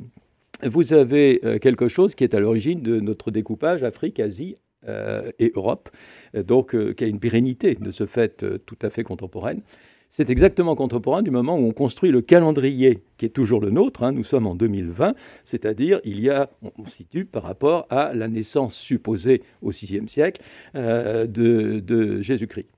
vous 0.65 0.93
avez 0.93 1.41
quelque 1.61 1.87
chose 1.89 2.15
qui 2.17 2.25
est 2.25 2.35
à 2.35 2.41
l'origine 2.41 2.83
de 2.83 2.99
notre 2.99 3.31
découpage 3.31 3.85
Afrique-Asie, 3.85 4.57
euh, 4.57 4.72
et 4.87 5.53
Europe, 5.55 5.91
donc 6.35 6.75
euh, 6.75 6.93
qui 6.93 7.05
a 7.05 7.07
une 7.07 7.21
pérennité 7.21 7.75
de 7.75 7.91
ce 7.91 8.07
fait 8.07 8.43
euh, 8.43 8.59
tout 8.59 8.79
à 8.83 8.91
fait 8.91 9.03
contemporaine. 9.03 9.63
C'est 10.11 10.29
exactement 10.29 10.75
contemporain 10.75 11.23
du 11.23 11.31
moment 11.31 11.59
où 11.59 11.67
on 11.67 11.73
construit 11.73 12.11
le 12.11 12.21
calendrier 12.21 13.03
qui 13.17 13.25
est 13.25 13.31
toujours 13.31 13.61
le 13.61 13.71
nôtre. 13.71 14.03
Hein, 14.03 14.13
nous 14.13 14.25
sommes 14.25 14.47
en 14.47 14.55
2020, 14.55 15.15
c'est-à-dire 15.45 16.01
il 16.05 16.21
y 16.21 16.29
a, 16.29 16.51
on, 16.63 16.85
situe 16.85 17.25
par 17.25 17.45
rapport 17.45 17.87
à 17.89 18.13
la 18.13 18.29
naissance 18.29 18.75
supposée 18.75 19.43
au 19.63 19.71
VIe 19.71 20.07
siècle 20.09 20.43
de 20.75 22.21
Jésus-Christ. 22.21 22.69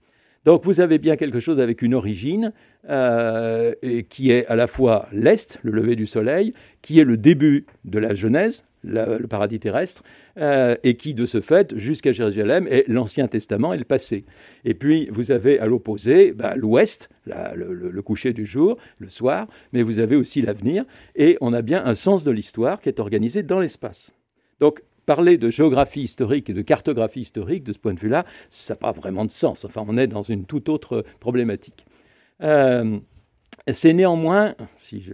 Donc 0.44 0.64
vous 0.64 0.78
avez 0.78 0.99
bien 0.99 1.16
quelque 1.16 1.40
chose 1.40 1.58
avec 1.58 1.82
une 1.82 1.94
origine 1.94 2.52
qui 2.84 4.30
est 4.30 4.46
à 4.46 4.54
la 4.54 4.68
fois 4.68 5.08
l'Est, 5.11 5.58
le 5.64 5.73
lever 5.73 5.96
du 5.96 6.06
soleil, 6.06 6.54
qui 6.82 7.00
est 7.00 7.04
le 7.04 7.16
début 7.16 7.66
de 7.84 7.99
la 7.99 8.14
Genèse, 8.14 8.64
le 8.84 9.26
paradis 9.26 9.58
terrestre, 9.58 10.02
euh, 10.36 10.76
et 10.82 10.96
qui, 10.96 11.14
de 11.14 11.26
ce 11.26 11.40
fait, 11.40 11.76
jusqu'à 11.76 12.12
Jérusalem, 12.12 12.66
est 12.68 12.86
l'Ancien 12.88 13.28
Testament 13.28 13.72
et 13.72 13.78
le 13.78 13.84
passé. 13.84 14.24
Et 14.64 14.74
puis, 14.74 15.08
vous 15.10 15.30
avez 15.30 15.58
à 15.58 15.66
l'opposé 15.66 16.32
bah, 16.32 16.54
l'Ouest, 16.56 17.08
le, 17.26 18.02
coucher 18.02 18.32
du 18.32 18.46
jour, 18.46 18.76
le 18.98 19.08
soir, 19.08 19.48
mais 19.72 19.82
vous 19.82 19.98
avez 19.98 20.16
aussi 20.16 20.42
l'avenir, 20.42 20.84
et 21.16 21.38
on 21.40 21.52
a 21.52 21.62
bien 21.62 21.84
un 21.84 21.94
sens 21.94 22.24
de 22.24 22.30
l'histoire 22.30 22.80
qui 22.80 22.88
est 22.88 23.00
organisé 23.00 23.42
dans 23.42 23.60
l'espace. 23.60 24.12
Donc, 24.60 24.82
parler 25.06 25.36
de 25.36 25.50
géographie 25.50 26.02
historique 26.02 26.50
et 26.50 26.54
de 26.54 26.62
cartographie 26.62 27.20
historique, 27.20 27.64
de 27.64 27.72
ce 27.72 27.78
point 27.78 27.94
de 27.94 28.00
vue-là, 28.00 28.24
ça 28.50 28.74
n'a 28.74 28.78
pas 28.78 28.92
vraiment 28.92 29.24
de 29.24 29.30
sens. 29.30 29.64
Enfin, 29.64 29.82
on 29.86 29.98
est 29.98 30.06
dans 30.06 30.22
une 30.22 30.44
toute 30.44 30.68
autre 30.68 31.04
problématique. 31.20 31.84
Euh, 32.42 32.98
c'est 33.72 33.92
néanmoins, 33.92 34.54
si 34.80 35.02
je, 35.02 35.12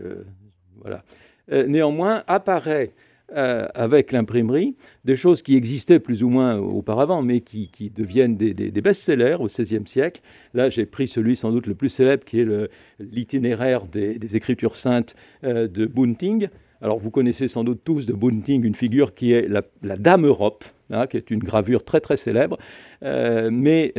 voilà, 0.81 1.05
euh, 1.53 1.67
néanmoins 1.67 2.25
apparaît 2.27 2.93
euh, 3.37 3.69
avec 3.75 4.11
l'imprimerie, 4.11 4.75
des 5.05 5.15
choses 5.15 5.43
qui 5.43 5.57
existaient 5.57 6.01
plus 6.01 6.23
ou 6.23 6.29
moins 6.29 6.59
auparavant, 6.59 7.23
mais 7.23 7.41
qui, 7.41 7.93
deviennent 7.95 8.37
des, 8.37 8.71
best-sellers 8.81 9.37
au 9.39 9.47
XVIe 9.47 9.87
siècle. 9.87 10.21
Là, 10.53 10.69
j'ai 10.69 10.85
pris 10.85 11.07
celui 11.07 11.37
sans 11.37 11.53
doute 11.53 11.69
le 11.69 11.75
plus 11.75 11.91
célèbre, 11.91 12.25
qui 12.25 12.41
est 12.41 12.47
l'itinéraire 12.99 13.87
des, 13.87 14.19
Écritures 14.35 14.75
saintes 14.75 15.15
euh, 15.45 15.69
de 15.69 15.87
Bunting. 15.87 16.49
Alors, 16.83 16.99
vous 16.99 17.11
connaissez 17.11 17.47
sans 17.47 17.63
doute 17.63 17.83
tous 17.85 18.05
de 18.07 18.13
Bunting 18.13 18.65
une 18.65 18.75
figure 18.75 19.15
qui 19.15 19.33
est 19.33 19.49
la, 19.49 19.63
Dame 19.97 20.27
Europe, 20.27 20.65
hein, 20.91 21.07
qui 21.07 21.17
est 21.17 21.31
une 21.31 21.41
gravure 21.41 21.85
très 21.85 22.01
très 22.01 22.17
célèbre, 22.17 22.59
euh, 23.05 23.51
mais 23.53 23.93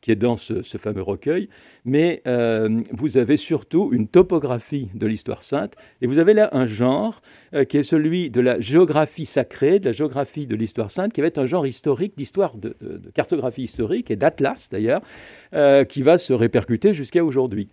qui 0.00 0.10
est 0.10 0.16
dans 0.16 0.36
ce, 0.36 0.62
fameux 0.78 1.02
recueil, 1.02 1.48
mais 1.84 2.22
euh, 2.26 2.82
vous 2.92 3.18
avez 3.18 3.36
surtout 3.36 3.90
une 3.92 4.08
topographie 4.08 4.88
de 4.94 5.06
l'histoire 5.06 5.42
sainte, 5.42 5.74
et 6.00 6.06
vous 6.06 6.18
avez 6.18 6.34
là 6.34 6.48
un 6.52 6.66
genre 6.66 7.20
euh, 7.54 7.64
qui 7.64 7.76
est 7.76 7.82
celui 7.82 8.30
de 8.30 8.40
la 8.40 8.60
géographie 8.60 9.26
sacrée, 9.26 9.78
de 9.78 9.86
la 9.86 9.92
géographie 9.92 10.46
de 10.46 10.56
l'histoire 10.56 10.90
sainte, 10.90 11.12
qui 11.12 11.20
va 11.20 11.26
être 11.26 11.38
un 11.38 11.46
genre 11.46 11.66
historique 11.66 12.16
d'histoire, 12.16 12.56
de, 12.56 12.76
cartographie 13.14 13.62
historique 13.62 14.10
et 14.10 14.16
d'atlas 14.16 14.70
d'ailleurs, 14.70 15.02
euh, 15.52 15.84
qui 15.84 16.02
va 16.02 16.16
se 16.16 16.32
répercuter 16.32 16.94
jusqu'à 16.94 17.24
aujourd'hui. 17.24 17.68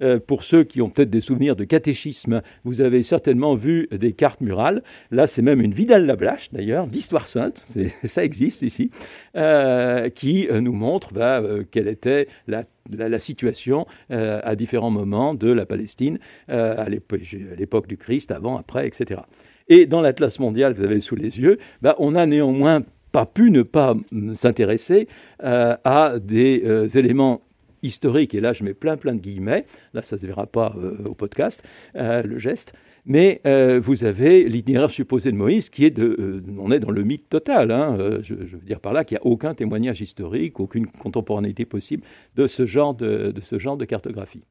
Euh, 0.00 0.18
pour 0.20 0.42
ceux 0.42 0.64
qui 0.64 0.80
ont 0.80 0.90
peut-être 0.90 1.10
des 1.10 1.20
souvenirs 1.20 1.56
de 1.56 1.64
catéchisme, 1.64 2.42
vous 2.64 2.80
avez 2.80 3.02
certainement 3.02 3.54
vu 3.54 3.88
des 3.90 4.12
cartes 4.12 4.40
murales. 4.40 4.82
Là, 5.10 5.26
c'est 5.26 5.42
même 5.42 5.60
une 5.60 5.72
Vidal-Lablache, 5.72 6.50
d'ailleurs, 6.52 6.86
d'histoire 6.86 7.26
sainte, 7.26 7.64
ça 8.04 8.24
existe 8.24 8.62
ici, 8.62 8.90
euh, 9.36 10.08
qui 10.08 10.48
euh, 10.48 10.60
nous 10.60 10.72
montre 10.72 11.12
bah, 11.12 11.42
quelle 11.70 11.88
était 11.88 12.28
la 12.46 13.18
situation 13.18 13.86
à 14.10 14.54
différents 14.56 14.90
moments 14.90 15.34
de 15.34 15.50
la 15.52 15.66
Palestine 15.66 16.18
à 16.48 16.88
l'époque 16.88 17.86
du 17.86 17.96
Christ, 17.96 18.30
avant, 18.30 18.56
après, 18.56 18.86
etc. 18.86 19.22
Et 19.68 19.86
dans 19.86 20.00
l'Atlas 20.00 20.38
mondial 20.38 20.74
que 20.74 20.78
vous 20.78 20.84
avez 20.84 21.00
sous 21.00 21.16
les 21.16 21.38
yeux, 21.38 21.58
bah, 21.82 21.96
on 21.98 22.14
a 22.14 22.26
néanmoins 22.26 22.82
pas 23.12 23.26
pu 23.26 23.50
ne 23.50 23.62
pas 23.62 23.94
s'intéresser 24.34 25.08
à 25.40 26.14
des 26.20 26.96
éléments 26.96 27.42
historique, 27.82 28.34
et 28.34 28.40
là 28.40 28.52
je 28.52 28.64
mets 28.64 28.74
plein 28.74 28.96
plein 28.96 29.14
de 29.14 29.20
guillemets, 29.20 29.66
là 29.94 30.02
ça 30.02 30.16
ne 30.16 30.20
se 30.20 30.26
verra 30.26 30.46
pas 30.46 30.74
euh, 30.76 30.96
au 31.04 31.14
podcast, 31.14 31.62
euh, 31.96 32.22
le 32.22 32.38
geste, 32.38 32.72
mais 33.06 33.40
euh, 33.46 33.80
vous 33.82 34.04
avez 34.04 34.44
l'itinéraire 34.44 34.90
supposé 34.90 35.32
de 35.32 35.36
Moïse 35.36 35.70
qui 35.70 35.84
est 35.84 35.90
de, 35.90 36.42
on 36.58 36.70
est 36.70 36.80
dans 36.80 36.90
le 36.90 37.02
mythe 37.02 37.28
total, 37.28 37.70
hein, 37.70 38.18
je, 38.22 38.34
veux 38.34 38.58
dire 38.64 38.80
par 38.80 38.92
là 38.92 39.04
qu'il 39.04 39.16
n'y 39.16 39.20
a 39.20 39.26
aucun 39.26 39.54
témoignage 39.54 40.00
historique, 40.00 40.60
aucune 40.60 40.86
contemporanéité 40.86 41.64
possible 41.64 42.02
de 42.36 42.46
ce 42.46 42.66
genre 42.66 42.94
de, 42.94 43.32
ce 43.40 43.58
genre 43.58 43.76
de 43.76 43.84
cartographie. 43.84 44.44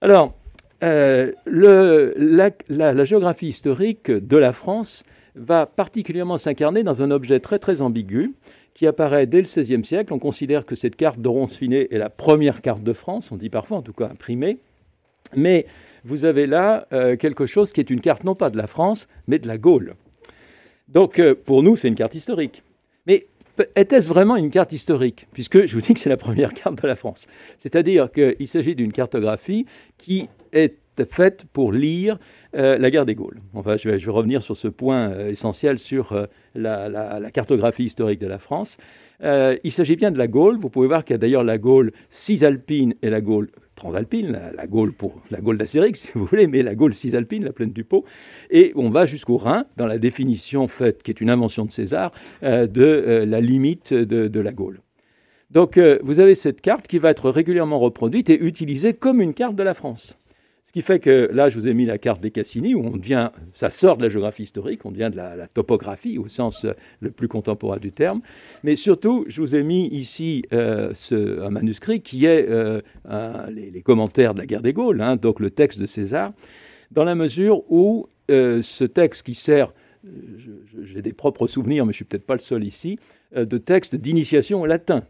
Alors, 0.00 0.34
la 0.80 1.30
géographie 3.04 3.48
historique 3.48 4.10
de 4.10 4.36
la 4.36 4.52
France 4.52 5.04
va 5.34 5.66
particulièrement 5.66 6.36
s'incarner 6.36 6.82
dans 6.82 7.02
un 7.02 7.10
objet 7.10 7.40
très 7.40 7.58
très 7.58 7.80
ambigu, 7.80 8.34
qui 8.74 8.86
apparaît 8.86 9.26
dès 9.26 9.38
le 9.38 9.44
XVIe 9.44 9.84
siècle. 9.84 10.12
On 10.12 10.18
considère 10.18 10.66
que 10.66 10.74
cette 10.74 10.96
carte 10.96 11.20
de 11.20 11.28
Roncesvalles 11.28 11.86
est 11.90 11.98
la 11.98 12.10
première 12.10 12.60
carte 12.60 12.82
de 12.82 12.92
France, 12.92 13.32
on 13.32 13.36
dit 13.36 13.50
parfois 13.50 13.78
en 13.78 13.82
tout 13.82 13.92
cas 13.92 14.06
imprimée. 14.06 14.58
Mais 15.36 15.66
vous 16.04 16.24
avez 16.24 16.46
là 16.46 16.86
euh, 16.92 17.16
quelque 17.16 17.46
chose 17.46 17.72
qui 17.72 17.80
est 17.80 17.90
une 17.90 18.00
carte 18.00 18.24
non 18.24 18.34
pas 18.34 18.50
de 18.50 18.56
la 18.56 18.66
France, 18.66 19.08
mais 19.26 19.38
de 19.38 19.48
la 19.48 19.56
Gaule. 19.56 19.94
Donc 20.88 21.18
euh, 21.18 21.34
pour 21.34 21.62
nous, 21.62 21.76
c'est 21.76 21.88
une 21.88 21.94
carte 21.94 22.14
historique. 22.14 22.62
Mais 23.06 23.26
était-ce 23.76 24.08
vraiment 24.08 24.36
une 24.36 24.50
carte 24.50 24.72
historique? 24.72 25.26
Puisque 25.32 25.66
je 25.66 25.74
vous 25.74 25.80
dis 25.80 25.94
que 25.94 26.00
c'est 26.00 26.10
la 26.10 26.16
première 26.16 26.52
carte 26.54 26.80
de 26.82 26.86
la 26.86 26.96
France. 26.96 27.26
C'est-à-dire 27.58 28.10
qu'il 28.12 28.48
s'agit 28.48 28.74
d'une 28.74 28.92
cartographie 28.92 29.66
qui 29.96 30.28
est 30.52 30.76
faite 31.10 31.44
pour 31.52 31.72
lire 31.72 32.18
euh, 32.56 32.78
la 32.78 32.90
guerre 32.90 33.06
des 33.06 33.14
Gaules. 33.14 33.40
Enfin, 33.54 33.76
je 33.76 33.88
vais, 33.88 34.10
revenir 34.10 34.42
sur 34.42 34.56
ce 34.56 34.68
point 34.68 35.10
euh, 35.10 35.30
essentiel 35.30 35.78
sur 35.78 36.12
euh, 36.12 36.26
la, 36.54 37.30
cartographie 37.32 37.84
historique 37.84 38.20
de 38.20 38.28
la 38.28 38.38
France. 38.38 38.76
il 39.22 39.72
s'agit 39.72 39.96
bien 39.96 40.10
de 40.10 40.18
la 40.18 40.28
Gaule. 40.28 40.58
Vous 40.58 40.70
pouvez 40.70 40.86
voir 40.86 41.04
qu'il 41.04 41.14
y 41.14 41.16
a 41.16 41.18
d'ailleurs 41.18 41.42
la 41.42 41.58
Gaule 41.58 41.92
cisalpine 42.10 42.94
et 43.02 43.10
la 43.10 43.20
Gaule 43.20 43.50
transalpine, 43.74 44.38
la, 44.56 44.66
Gaule 44.68 44.92
pour 44.92 45.20
la 45.32 45.40
Gaule 45.40 45.58
d'Astérix, 45.58 46.00
si 46.04 46.12
vous 46.14 46.26
voulez, 46.26 46.46
mais 46.46 46.62
la 46.62 46.76
Gaule 46.76 46.94
cisalpine, 46.94 47.44
la 47.44 47.52
plaine 47.52 47.72
du 47.72 47.82
Pô. 47.82 48.04
Et 48.50 48.72
on 48.76 48.88
va 48.88 49.04
jusqu'au 49.04 49.36
Rhin, 49.36 49.64
dans 49.76 49.86
la 49.86 49.98
définition 49.98 50.68
faite, 50.68 51.02
qui 51.02 51.10
est 51.10 51.20
une 51.20 51.30
invention 51.30 51.64
de 51.64 51.72
César, 51.72 52.12
de 52.42 53.24
la 53.26 53.40
limite 53.40 53.92
de, 53.92 54.28
de 54.28 54.40
la 54.40 54.52
Gaule. 54.52 54.80
Donc, 55.50 55.78
vous 56.02 56.20
avez 56.20 56.36
cette 56.36 56.60
carte 56.60 56.86
qui 56.86 56.98
va 56.98 57.10
être 57.10 57.30
régulièrement 57.30 57.80
reproduite 57.80 58.30
et 58.30 58.40
utilisée 58.40 58.94
comme 58.94 59.20
une 59.20 59.34
carte 59.34 59.56
de 59.56 59.62
la 59.64 59.74
France. 59.74 60.16
Ce 60.64 60.72
qui 60.72 60.80
fait 60.80 60.98
que 60.98 61.28
là, 61.30 61.50
je 61.50 61.58
vous 61.58 61.68
ai 61.68 61.74
mis 61.74 61.84
la 61.84 61.98
carte 61.98 62.22
des 62.22 62.30
Cassini, 62.30 62.74
où 62.74 62.80
on 62.86 62.96
devient, 62.96 63.30
ça 63.52 63.68
sort 63.68 63.98
de 63.98 64.02
la 64.02 64.08
géographie 64.08 64.44
historique, 64.44 64.86
on 64.86 64.90
devient 64.90 65.10
de 65.12 65.16
la, 65.16 65.46
topographie 65.46 66.16
au 66.16 66.26
sens 66.26 66.64
euh, 66.64 66.72
le 67.00 67.10
plus 67.10 67.28
contemporain 67.28 67.76
du 67.76 67.92
terme. 67.92 68.22
Mais 68.62 68.74
surtout, 68.74 69.26
je 69.28 69.42
vous 69.42 69.54
ai 69.54 69.62
mis 69.62 69.86
ici 69.88 70.42
euh, 70.54 70.94
un 71.12 71.50
manuscrit 71.50 72.00
qui 72.00 72.24
est 72.24 72.48
euh, 72.48 72.80
les, 73.50 73.82
commentaires 73.82 74.32
de 74.32 74.38
la 74.38 74.46
guerre 74.46 74.62
des 74.62 74.72
Gaules, 74.72 75.02
hein, 75.02 75.16
donc 75.16 75.38
le 75.38 75.50
texte 75.50 75.78
de 75.78 75.86
César, 75.86 76.32
dans 76.90 77.04
la 77.04 77.14
mesure 77.14 77.70
où 77.70 78.08
ce 78.30 78.84
texte 78.84 79.24
qui 79.26 79.34
sert, 79.34 79.74
j'ai 80.82 81.02
des 81.02 81.12
propres 81.12 81.46
souvenirs, 81.46 81.84
mais 81.84 81.92
je 81.92 81.96
suis 81.96 82.04
peut-être 82.06 82.24
pas 82.24 82.34
le 82.34 82.40
seul 82.40 82.64
ici, 82.64 82.98
de 83.36 83.58
texte 83.58 83.96
d'initiation 83.96 84.62
au 84.62 84.66
latin. 84.66 85.02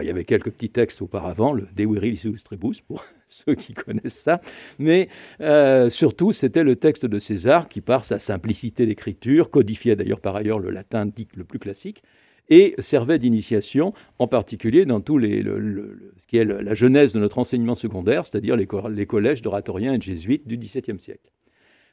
Il 0.00 0.06
y 0.06 0.10
avait 0.10 0.24
quelques 0.24 0.50
petits 0.50 0.70
textes 0.70 1.02
auparavant, 1.02 1.52
le 1.52 1.66
De 1.74 1.84
Virilis 1.84 2.34
Trebus, 2.44 2.82
pour 2.86 3.04
ceux 3.28 3.54
qui 3.54 3.74
connaissent 3.74 4.20
ça, 4.20 4.40
mais 4.78 5.08
euh, 5.40 5.90
surtout 5.90 6.32
c'était 6.32 6.64
le 6.64 6.76
texte 6.76 7.06
de 7.06 7.18
César 7.18 7.68
qui, 7.68 7.80
par 7.80 8.04
sa 8.04 8.18
simplicité 8.18 8.86
d'écriture, 8.86 9.50
codifiait 9.50 9.96
d'ailleurs 9.96 10.20
par 10.20 10.36
ailleurs 10.36 10.58
le 10.58 10.70
latin 10.70 11.06
dit 11.06 11.28
le 11.34 11.44
plus 11.44 11.58
classique, 11.58 12.02
et 12.48 12.74
servait 12.78 13.18
d'initiation, 13.18 13.94
en 14.18 14.26
particulier 14.26 14.84
dans 14.84 15.00
tout 15.00 15.18
les, 15.18 15.42
ce 15.42 16.26
qui 16.26 16.36
est 16.36 16.44
la 16.44 16.74
genèse 16.74 17.12
de 17.12 17.20
notre 17.20 17.38
enseignement 17.38 17.76
secondaire, 17.76 18.26
c'est-à-dire 18.26 18.56
les, 18.56 18.66
les, 18.90 19.06
collèges 19.06 19.40
d'oratoriens 19.40 19.94
et 19.94 19.98
de 19.98 20.02
jésuites 20.02 20.48
du 20.48 20.58
XVIIe 20.58 20.98
siècle. 20.98 21.30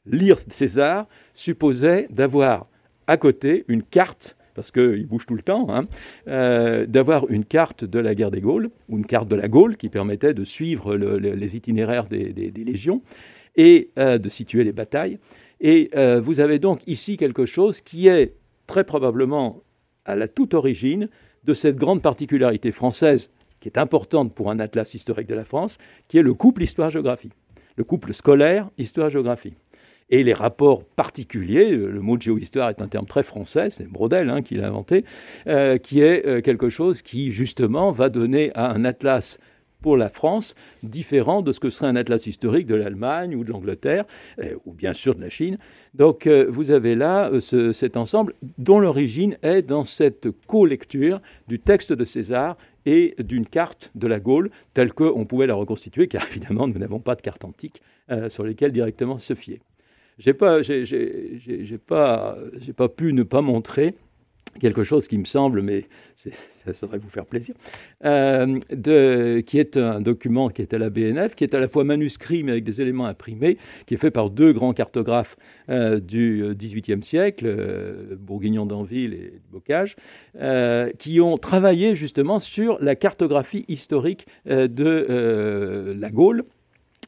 Lire 0.07 0.39
César 0.49 1.07
supposait 1.35 2.07
d'avoir 2.09 2.67
à 3.05 3.17
côté 3.17 3.65
une 3.67 3.83
carte 3.83 4.36
parce 4.57 4.71
qu'il 4.71 5.05
bouge 5.05 5.27
tout 5.27 5.35
le 5.35 5.43
temps, 5.43 5.67
hein, 5.69 5.83
euh, 6.27 6.87
d'avoir 6.87 7.29
une 7.29 7.45
carte 7.45 7.85
de 7.85 7.99
la 7.99 8.15
guerre 8.15 8.31
des 8.31 8.41
Gaules, 8.41 8.71
ou 8.89 8.97
une 8.97 9.05
carte 9.05 9.27
de 9.27 9.35
la 9.35 9.47
Gaule 9.47 9.77
qui 9.77 9.87
permettait 9.87 10.33
de 10.33 10.43
suivre 10.43 10.95
les 10.95 11.55
itinéraires 11.55 12.07
des, 12.07 12.51
légions 12.65 13.03
et 13.55 13.91
euh, 13.99 14.17
de 14.17 14.27
situer 14.29 14.63
les 14.63 14.71
batailles. 14.71 15.19
Et 15.61 15.91
euh, 15.95 16.19
vous 16.19 16.39
avez 16.39 16.57
donc 16.57 16.81
ici 16.87 17.17
quelque 17.17 17.45
chose 17.45 17.81
qui 17.81 18.07
est 18.07 18.33
très 18.65 18.83
probablement 18.83 19.61
à 20.05 20.15
la 20.15 20.27
toute 20.27 20.55
origine 20.55 21.07
de 21.43 21.53
cette 21.53 21.75
grande 21.75 22.01
particularité 22.01 22.71
française 22.71 23.29
qui 23.59 23.69
est 23.69 23.77
importante 23.77 24.33
pour 24.33 24.49
un 24.49 24.59
atlas 24.59 24.91
historique 24.91 25.27
de 25.27 25.35
la 25.35 25.45
France, 25.45 25.77
qui 26.07 26.17
est 26.17 26.23
le 26.23 26.33
couple 26.33 26.63
histoire-géographie, 26.63 27.31
le 27.75 27.83
couple 27.83 28.11
scolaire 28.11 28.69
histoire-géographie 28.79 29.53
et 30.09 30.23
les 30.23 30.33
rapports 30.33 30.83
particuliers, 30.83 31.73
euh, 31.73 31.89
le 31.89 32.01
mot 32.01 32.17
de 32.17 32.21
géohistoire 32.21 32.69
est 32.69 32.81
un 32.81 32.87
terme 32.87 33.05
très 33.05 33.23
français, 33.23 33.69
c'est 33.71 33.87
Brodel 33.87 34.29
hein, 34.29 34.41
qui 34.41 34.55
l'a 34.55 34.67
inventé, 34.67 35.03
euh, 35.47 35.77
qui 35.77 36.01
est 36.01 36.25
euh, 36.25 36.41
quelque 36.41 36.69
chose 36.69 37.01
qui 37.01 37.31
justement 37.31 37.91
va 37.91 38.09
donner 38.09 38.51
à 38.55 38.71
un 38.71 38.85
atlas 38.85 39.39
pour 39.81 39.95
la 39.95 40.09
France, 40.09 40.55
différent 40.81 41.43
de 41.43 41.51
ce 41.51 41.59
que 41.59 41.69
serait 41.69 41.87
un 41.87 41.95
atlas 41.95 42.25
historique 42.25 42.65
de 42.65 42.73
l'Allemagne 42.73 43.35
ou 43.35 43.43
de 43.43 43.51
l'Angleterre, 43.51 44.05
ou 44.65 44.73
bien 44.73 44.91
sûr 44.91 45.13
de 45.13 45.21
la 45.21 45.29
Chine. 45.29 45.59
Donc 45.93 46.27
vous 46.27 46.71
avez 46.71 46.95
là 46.95 47.29
cet 47.39 47.95
ensemble 47.95 48.33
dont 48.57 48.79
l'origine 48.79 49.37
est 49.43 49.61
dans 49.61 49.83
cette 49.83 50.29
co-lecture 50.47 51.21
du 51.47 51.59
texte 51.59 51.93
de 51.93 52.03
César 52.03 52.57
et 52.87 53.13
d'une 53.19 53.45
carte 53.45 53.91
de 53.93 54.07
la 54.07 54.19
Gaule 54.19 54.49
telle 54.73 54.93
qu'on 54.93 55.25
pouvait 55.25 55.45
la 55.45 55.53
reconstituer, 55.53 56.07
car 56.07 56.25
évidemment 56.31 56.67
nous 56.67 56.79
n'avons 56.79 56.99
pas 56.99 57.13
de 57.13 57.21
carte 57.21 57.45
antique 57.45 57.83
sur 58.29 58.43
lesquelles 58.43 58.71
directement 58.71 59.17
se 59.17 59.35
fier 59.35 59.61
j'ai 60.17 60.33
pas, 60.33 60.61
j'ai, 60.61 61.77
pas, 61.85 62.37
j'ai 62.59 62.73
pas 62.73 62.89
pu 62.89 63.13
ne 63.13 63.23
pas 63.23 63.41
montrer 63.41 63.93
quelque 64.59 64.83
chose 64.83 65.07
qui 65.07 65.17
me 65.17 65.25
semble, 65.25 65.61
mais 65.61 65.85
ça 66.15 66.73
saurait 66.73 66.97
vous 66.97 67.09
faire 67.09 67.25
plaisir, 67.25 67.55
euh, 68.05 68.59
qui 69.41 69.59
est 69.59 69.77
un 69.77 70.01
document 70.01 70.49
qui 70.49 70.61
est 70.61 70.73
à 70.73 70.77
la 70.77 70.89
BNF, 70.89 71.35
qui 71.35 71.43
est 71.43 71.53
à 71.53 71.59
la 71.59 71.67
fois 71.67 71.83
manuscrit 71.83 72.43
mais 72.43 72.53
avec 72.53 72.63
des 72.63 72.81
éléments 72.81 73.05
imprimés, 73.05 73.57
qui 73.85 73.93
est 73.93 73.97
fait 73.97 74.11
par 74.11 74.29
deux 74.29 74.53
grands 74.53 74.73
cartographes 74.73 75.37
euh, 75.69 75.99
du 75.99 76.43
XVIIIe 76.55 77.03
siècle, 77.03 77.45
euh, 77.47 78.15
Bourguignon 78.17 78.65
d'Anville 78.65 79.13
et 79.13 79.33
Bocage, 79.51 79.95
qui 80.97 81.21
ont 81.21 81.37
travaillé 81.37 81.95
justement 81.95 82.39
sur 82.39 82.77
la 82.81 82.95
cartographie 82.95 83.65
historique 83.67 84.27
de 84.45 85.95
la 85.97 86.09
Gaule 86.09 86.45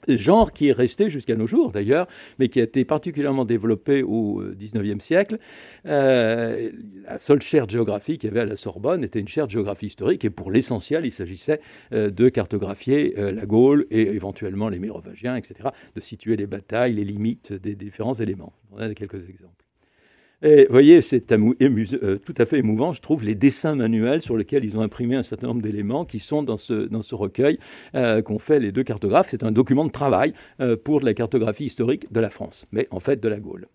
genre 0.07 0.51
qui 0.53 0.69
est 0.69 0.73
resté 0.73 1.09
jusqu'à 1.09 1.35
nos 1.35 1.47
jours 1.47 1.71
d'ailleurs, 1.71 2.07
mais 2.37 2.49
qui 2.49 2.59
a 2.59 2.63
été 2.63 2.85
particulièrement 2.85 3.45
développé 3.45 4.03
au 4.03 4.41
XIXe 4.55 4.75
euh, 4.75 4.99
siècle. 4.99 5.39
Euh, 5.85 6.71
la 7.05 7.17
seule 7.17 7.41
chaire 7.41 7.67
de 7.67 7.79
qu'il 7.99 8.25
y 8.25 8.27
avait 8.27 8.41
à 8.41 8.45
la 8.45 8.55
Sorbonne 8.55 9.03
était 9.03 9.19
une 9.19 9.27
chaire 9.27 9.47
de 9.47 9.51
géographie 9.51 9.87
historique, 9.87 10.25
et 10.25 10.29
pour 10.29 10.51
l'essentiel, 10.51 11.05
il 11.05 11.11
s'agissait 11.11 11.61
euh, 11.93 12.09
de 12.09 12.29
cartographier 12.29 13.15
la 13.17 13.45
Gaule 13.45 13.85
et 13.89 14.01
éventuellement 14.01 14.69
les 14.69 14.79
Mérovingiens, 14.79 15.35
etc., 15.35 15.69
de 15.95 16.01
situer 16.01 16.35
les 16.35 16.45
batailles, 16.45 16.93
les 16.93 17.03
limites 17.03 17.53
des 17.53 17.75
différents 17.75 18.13
éléments. 18.13 18.53
On 18.71 18.77
a 18.77 18.93
quelques 18.93 19.29
exemples. 19.29 19.58
Et 20.41 20.65
vous 20.67 20.71
voyez, 20.71 21.01
c'est 21.01 21.33
euh, 21.33 22.17
tout 22.17 22.33
à 22.37 22.45
fait 22.45 22.59
émouvant, 22.59 22.93
je 22.93 23.01
trouve, 23.01 23.23
les 23.23 23.35
dessins 23.35 23.75
manuels 23.75 24.21
sur 24.21 24.37
lesquels 24.37 24.63
ils 24.63 24.77
ont 24.77 24.81
imprimé 24.81 25.17
un 25.17 25.23
certain 25.23 25.47
nombre 25.47 25.61
d'éléments 25.61 26.05
qui 26.05 26.19
sont 26.19 26.43
dans 26.43 26.55
ce, 26.55 26.87
dans 26.87 27.01
ce 27.01 27.13
recueil 27.13 27.59
euh, 27.93 28.21
qu'ont 28.21 28.39
fait 28.39 28.59
les 28.59 28.71
deux 28.71 28.83
cartographes. 28.83 29.27
C'est 29.29 29.43
un 29.43 29.51
document 29.51 29.85
de 29.85 29.91
travail 29.91 30.33
euh, 30.61 30.77
pour 30.77 31.01
la 31.01 31.13
cartographie 31.13 31.65
historique 31.65 32.11
de 32.13 32.21
la 32.21 32.29
France, 32.29 32.67
mais 32.71 32.87
en 32.91 33.01
fait 33.01 33.19
de 33.19 33.27
la 33.27 33.37
Gaule. 33.37 33.67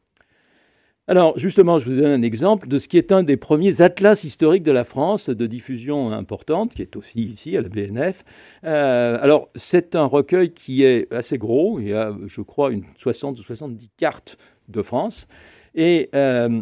Alors 1.06 1.38
justement, 1.38 1.78
je 1.78 1.90
vous 1.90 2.00
donne 2.00 2.12
un 2.12 2.22
exemple 2.22 2.66
de 2.66 2.78
ce 2.78 2.88
qui 2.88 2.96
est 2.96 3.12
un 3.12 3.22
des 3.22 3.36
premiers 3.36 3.82
atlas 3.82 4.24
historiques 4.24 4.62
de 4.62 4.72
la 4.72 4.84
France 4.84 5.28
de 5.28 5.46
diffusion 5.46 6.12
importante, 6.12 6.72
qui 6.72 6.80
est 6.80 6.96
aussi 6.96 7.24
ici 7.24 7.58
à 7.58 7.60
la 7.60 7.68
BNF. 7.68 8.24
Alors 8.62 9.50
c'est 9.54 9.96
un 9.96 10.06
recueil 10.06 10.54
qui 10.54 10.82
est 10.82 11.12
assez 11.12 11.36
gros, 11.36 11.78
il 11.78 11.88
y 11.88 11.92
a 11.92 12.16
je 12.24 12.40
crois 12.40 12.72
une 12.72 12.84
60 12.96 13.38
ou 13.38 13.42
70 13.42 13.90
cartes 13.98 14.38
de 14.70 14.80
France. 14.80 15.28
Et 15.74 16.08
euh, 16.14 16.60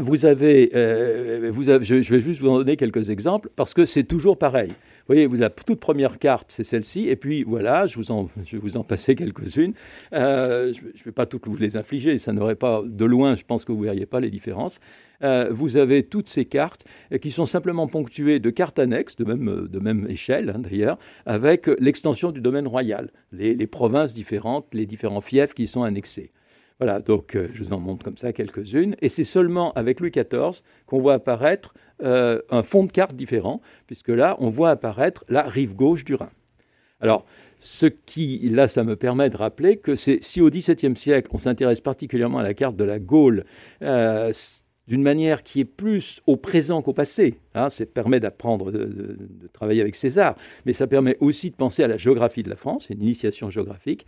vous 0.00 0.24
avez, 0.24 0.70
euh, 0.74 1.52
je, 1.82 1.94
vais 1.94 2.20
juste 2.20 2.40
vous 2.40 2.48
en 2.48 2.58
donner 2.58 2.76
quelques 2.76 3.10
exemples 3.10 3.48
parce 3.56 3.74
que 3.74 3.86
c'est 3.86 4.04
toujours 4.04 4.38
pareil. 4.38 4.68
Vous 4.68 5.14
voyez, 5.14 5.28
la 5.28 5.50
toute 5.50 5.80
première 5.80 6.18
carte, 6.18 6.46
c'est 6.50 6.62
celle-ci, 6.62 7.08
et 7.08 7.16
puis 7.16 7.42
voilà, 7.42 7.86
je, 7.88 7.96
vous 7.96 8.12
en, 8.12 8.28
je 8.46 8.52
vais 8.56 8.62
vous 8.62 8.76
en 8.76 8.84
passer 8.84 9.16
quelques-unes. 9.16 9.74
Euh, 10.12 10.72
je 10.72 10.84
ne 10.84 11.04
vais 11.04 11.12
pas 11.12 11.26
toutes 11.26 11.46
vous 11.48 11.56
les 11.56 11.76
infliger, 11.76 12.18
ça 12.18 12.32
n'aurait 12.32 12.54
pas, 12.54 12.82
de 12.84 13.04
loin, 13.04 13.34
je 13.34 13.42
pense 13.44 13.64
que 13.64 13.72
vous 13.72 13.80
ne 13.80 13.84
verriez 13.86 14.06
pas 14.06 14.20
les 14.20 14.30
différences. 14.30 14.80
Vous 15.50 15.76
avez 15.76 16.02
toutes 16.02 16.26
ces 16.26 16.46
cartes 16.46 16.84
qui 17.20 17.30
sont 17.30 17.46
simplement 17.46 17.86
ponctuées 17.86 18.40
de 18.40 18.50
cartes 18.50 18.80
annexes, 18.80 19.14
de 19.14 19.78
même, 19.78 20.06
échelle 20.08 20.50
hein, 20.50 20.58
d'ailleurs, 20.58 20.98
avec 21.26 21.68
l'extension 21.78 22.32
du 22.32 22.40
domaine 22.40 22.66
royal, 22.66 23.08
les 23.30 23.66
provinces 23.68 24.14
différentes, 24.14 24.66
les 24.72 24.84
différents 24.84 25.20
fiefs 25.20 25.54
qui 25.54 25.68
sont 25.68 25.84
annexés. 25.84 26.32
Voilà, 26.82 26.98
donc 26.98 27.36
euh, 27.36 27.46
je 27.54 27.62
vous 27.62 27.72
en 27.72 27.78
montre 27.78 28.04
comme 28.04 28.16
ça 28.16 28.32
quelques-unes. 28.32 28.96
Et 29.00 29.08
c'est 29.08 29.22
seulement 29.22 29.72
avec 29.74 30.00
Louis 30.00 30.10
XIV 30.10 30.64
qu'on 30.86 31.00
voit 31.00 31.14
apparaître 31.14 31.74
euh, 32.02 32.42
un 32.50 32.64
fond 32.64 32.82
de 32.82 32.90
carte 32.90 33.14
différent, 33.14 33.60
puisque 33.86 34.08
là, 34.08 34.36
on 34.40 34.50
voit 34.50 34.70
apparaître 34.70 35.24
la 35.28 35.42
rive 35.42 35.76
gauche 35.76 36.04
du 36.04 36.16
Rhin. 36.16 36.30
Alors, 37.00 37.24
ce 37.60 37.86
qui, 37.86 38.48
là, 38.48 38.66
ça 38.66 38.82
me 38.82 38.96
permet 38.96 39.30
de 39.30 39.36
rappeler 39.36 39.76
que 39.76 39.94
si 39.94 40.40
au 40.40 40.50
XVIIe 40.50 40.96
siècle, 40.96 41.30
on 41.32 41.38
s'intéresse 41.38 41.80
particulièrement 41.80 42.38
à 42.38 42.42
la 42.42 42.52
carte 42.52 42.74
de 42.74 42.82
la 42.82 42.98
Gaule, 42.98 43.44
euh, 43.82 44.32
d'une 44.88 45.02
manière 45.04 45.44
qui 45.44 45.60
est 45.60 45.64
plus 45.64 46.20
au 46.26 46.36
présent 46.36 46.82
qu'au 46.82 46.94
passé. 46.94 47.38
Hein, 47.54 47.68
ça 47.68 47.86
permet 47.86 48.18
d'apprendre, 48.18 48.72
de, 48.72 48.86
de, 48.86 49.48
travailler 49.52 49.82
avec 49.82 49.94
César, 49.94 50.34
mais 50.66 50.72
ça 50.72 50.88
permet 50.88 51.16
aussi 51.20 51.52
de 51.52 51.54
penser 51.54 51.84
à 51.84 51.86
la 51.86 51.96
géographie 51.96 52.42
de 52.42 52.50
la 52.50 52.56
France, 52.56 52.90
une 52.90 53.02
initiation 53.02 53.50
géographique. 53.50 54.04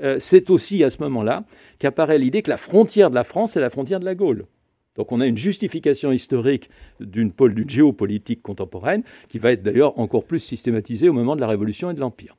Euh, 0.00 0.18
c'est 0.20 0.50
aussi 0.50 0.84
à 0.84 0.90
ce 0.90 1.02
moment-là 1.02 1.44
qu'apparaît 1.78 2.18
l'idée 2.18 2.42
que 2.42 2.50
la 2.50 2.56
frontière 2.56 3.10
de 3.10 3.14
la 3.14 3.24
France 3.24 3.56
est 3.56 3.60
la 3.60 3.70
frontière 3.70 4.00
de 4.00 4.04
la 4.04 4.14
Gaule. 4.14 4.46
Donc 4.96 5.12
on 5.12 5.20
a 5.20 5.26
une 5.26 5.38
justification 5.38 6.10
historique 6.10 6.70
d'une 7.00 7.32
géopolitique 7.68 8.42
contemporaine 8.42 9.04
qui 9.28 9.38
va 9.38 9.52
être 9.52 9.62
d'ailleurs 9.62 9.98
encore 9.98 10.24
plus 10.24 10.40
systématisée 10.40 11.08
au 11.08 11.12
moment 11.12 11.36
de 11.36 11.40
la 11.40 11.46
Révolution 11.46 11.90
et 11.90 11.94
de 11.94 12.00
l'Empire. 12.00 12.36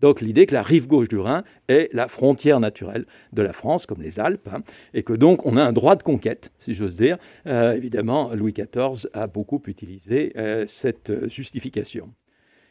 Donc 0.00 0.20
l'idée 0.20 0.46
que 0.46 0.54
la 0.54 0.62
rive 0.62 0.86
gauche 0.86 1.08
du 1.08 1.18
Rhin 1.18 1.44
est 1.68 1.90
la 1.92 2.08
frontière 2.08 2.60
naturelle 2.60 3.04
de 3.32 3.42
la 3.42 3.52
France, 3.52 3.84
comme 3.84 4.00
les 4.00 4.20
Alpes, 4.20 4.48
hein, 4.50 4.62
et 4.94 5.02
que 5.02 5.12
donc 5.12 5.44
on 5.44 5.56
a 5.56 5.62
un 5.62 5.72
droit 5.72 5.96
de 5.96 6.02
conquête, 6.02 6.52
si 6.56 6.74
j'ose 6.74 6.96
dire. 6.96 7.18
Euh, 7.46 7.74
évidemment, 7.74 8.32
Louis 8.34 8.52
XIV 8.52 9.08
a 9.12 9.26
beaucoup 9.26 9.60
utilisé 9.66 10.32
euh, 10.36 10.64
cette 10.66 11.28
justification. 11.28 12.12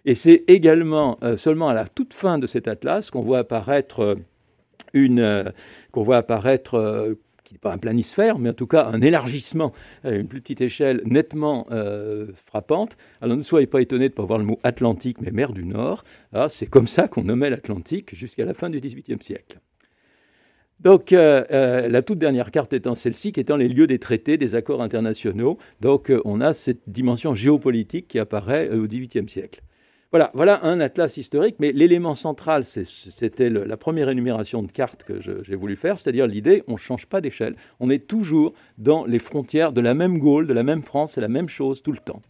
Et 0.08 0.16
c'est 0.16 0.46
également 0.48 1.20
euh, 1.22 1.36
seulement 1.36 1.68
à 1.68 1.74
la 1.74 1.86
toute 1.86 2.14
fin 2.14 2.40
de 2.40 2.48
cet 2.48 2.70
atlas 2.70 3.12
qu'on 3.12 3.22
voit 3.22 3.40
apparaître 3.40 4.00
euh, 4.00 4.16
une, 4.94 5.20
euh, 5.20 5.44
qu'on 5.92 6.02
voit 6.02 6.16
apparaître 6.16 7.14
qui 7.44 7.54
n'est 7.54 7.60
pas 7.60 7.74
un 7.74 7.78
planisphère, 7.78 8.40
mais 8.40 8.50
en 8.50 8.54
tout 8.54 8.68
cas 8.68 8.86
un 8.86 9.02
élargissement 9.02 9.74
à 10.06 10.12
une 10.12 10.30
plus 10.30 10.40
petite 10.40 10.62
échelle 10.62 11.02
nettement 11.06 11.68
frappante. 12.46 12.98
Alors 13.22 13.38
ne 13.38 13.42
soyez 13.42 13.68
pas 13.68 13.82
étonnés 13.82 14.08
de 14.08 14.14
ne 14.14 14.16
pas 14.16 14.24
voir 14.24 14.40
le 14.40 14.46
mot 14.46 14.60
Atlantique, 14.64 15.22
mais 15.22 15.32
mer 15.32 15.52
du 15.54 15.66
Nord. 15.66 16.04
Ah, 16.34 16.48
c'est 16.50 16.68
comme 16.68 16.88
ça 16.88 17.08
qu'on 17.08 17.24
nommait 17.24 17.50
l'Atlantique 17.50 18.16
jusqu'à 18.16 18.44
la 18.44 18.54
fin 18.54 18.70
du 18.70 18.80
XVIIIe 18.82 19.22
siècle. 19.22 19.60
Donc, 20.82 21.12
la 21.12 22.02
toute 22.02 22.20
dernière 22.20 22.52
carte 22.52 22.74
étant 22.74 22.96
celle-ci, 22.96 23.32
qui 23.32 23.40
étant 23.40 23.58
les 23.58 23.70
lieux 23.70 23.88
des 23.88 24.00
traités, 24.00 24.38
des 24.38 24.56
accords 24.56 24.82
internationaux. 24.82 25.58
Donc, 25.80 26.12
on 26.26 26.42
a 26.42 26.54
cette 26.54 26.90
dimension 26.90 27.34
géopolitique 27.34 28.10
qui 28.10 28.20
apparaît 28.20 28.70
au 28.70 28.88
XVIIIe 28.88 29.30
siècle. 29.30 29.62
Voilà, 30.12 30.32
voilà 30.34 30.64
un 30.64 30.80
atlas 30.80 31.18
historique, 31.18 31.56
mais 31.60 31.74
l'élément 31.74 32.16
central, 32.16 32.64
c'était 32.64 33.50
la 33.50 33.76
première 33.76 34.08
énumération 34.08 34.64
de 34.64 34.72
cartes 34.72 35.04
que 35.04 35.20
j'ai 35.22 35.56
voulu 35.56 35.76
faire, 35.76 36.00
c'est-à-dire 36.00 36.28
l'idée, 36.28 36.64
on 36.68 36.74
ne 36.74 36.78
change 36.78 37.08
pas 37.08 37.20
d'échelle, 37.20 37.56
on 37.82 37.90
est 37.90 38.08
toujours 38.08 38.54
dans 38.78 39.06
les 39.06 39.20
frontières 39.20 39.74
de 39.74 39.82
la 39.82 39.94
même 39.94 40.18
Gaule, 40.18 40.48
de 40.48 40.54
la 40.54 40.64
même 40.64 40.82
France, 40.82 41.14
c'est 41.14 41.22
la 41.22 41.28
même 41.28 41.50
chose 41.50 41.84
tout 41.84 41.92
le 41.92 41.98
temps. 41.98 42.22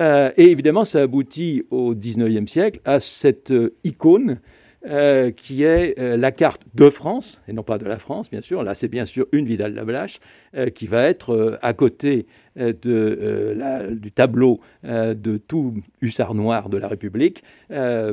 Euh, 0.00 0.32
et 0.36 0.50
évidemment, 0.50 0.84
ça 0.84 1.00
aboutit 1.00 1.64
au 1.70 1.94
XIXe 1.94 2.50
siècle 2.50 2.80
à 2.84 2.98
cette 2.98 3.50
euh, 3.50 3.76
icône 3.84 4.40
euh, 4.86 5.32
qui 5.32 5.64
est 5.64 5.98
euh, 5.98 6.16
la 6.16 6.30
carte 6.30 6.62
de 6.76 6.88
France, 6.88 7.42
et 7.48 7.52
non 7.52 7.64
pas 7.64 7.78
de 7.78 7.84
la 7.84 7.98
France, 7.98 8.30
bien 8.30 8.40
sûr. 8.40 8.62
Là, 8.62 8.76
c'est 8.76 8.86
bien 8.86 9.06
sûr 9.06 9.26
une 9.32 9.44
Vidal 9.44 9.74
Lablache, 9.74 10.20
euh, 10.54 10.70
qui 10.70 10.86
va 10.86 11.02
être 11.02 11.58
à 11.62 11.72
côté 11.72 12.26
du 12.54 14.12
tableau 14.14 14.60
de 14.82 15.36
tout 15.36 15.74
hussard 16.00 16.34
noir 16.34 16.68
de 16.68 16.76
la 16.76 16.88
République 16.88 17.44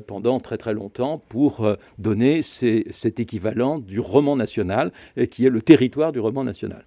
pendant 0.06 0.40
très 0.40 0.58
très 0.58 0.74
longtemps 0.76 1.20
pour 1.30 1.68
donner 1.98 2.44
cet 2.44 3.20
équivalent 3.20 3.80
du 3.80 4.00
roman 4.00 4.36
national, 4.36 4.92
qui 5.32 5.48
est 5.48 5.50
le 5.50 5.64
territoire 5.64 6.12
du 6.12 6.20
roman 6.20 6.44
national. 6.44 6.86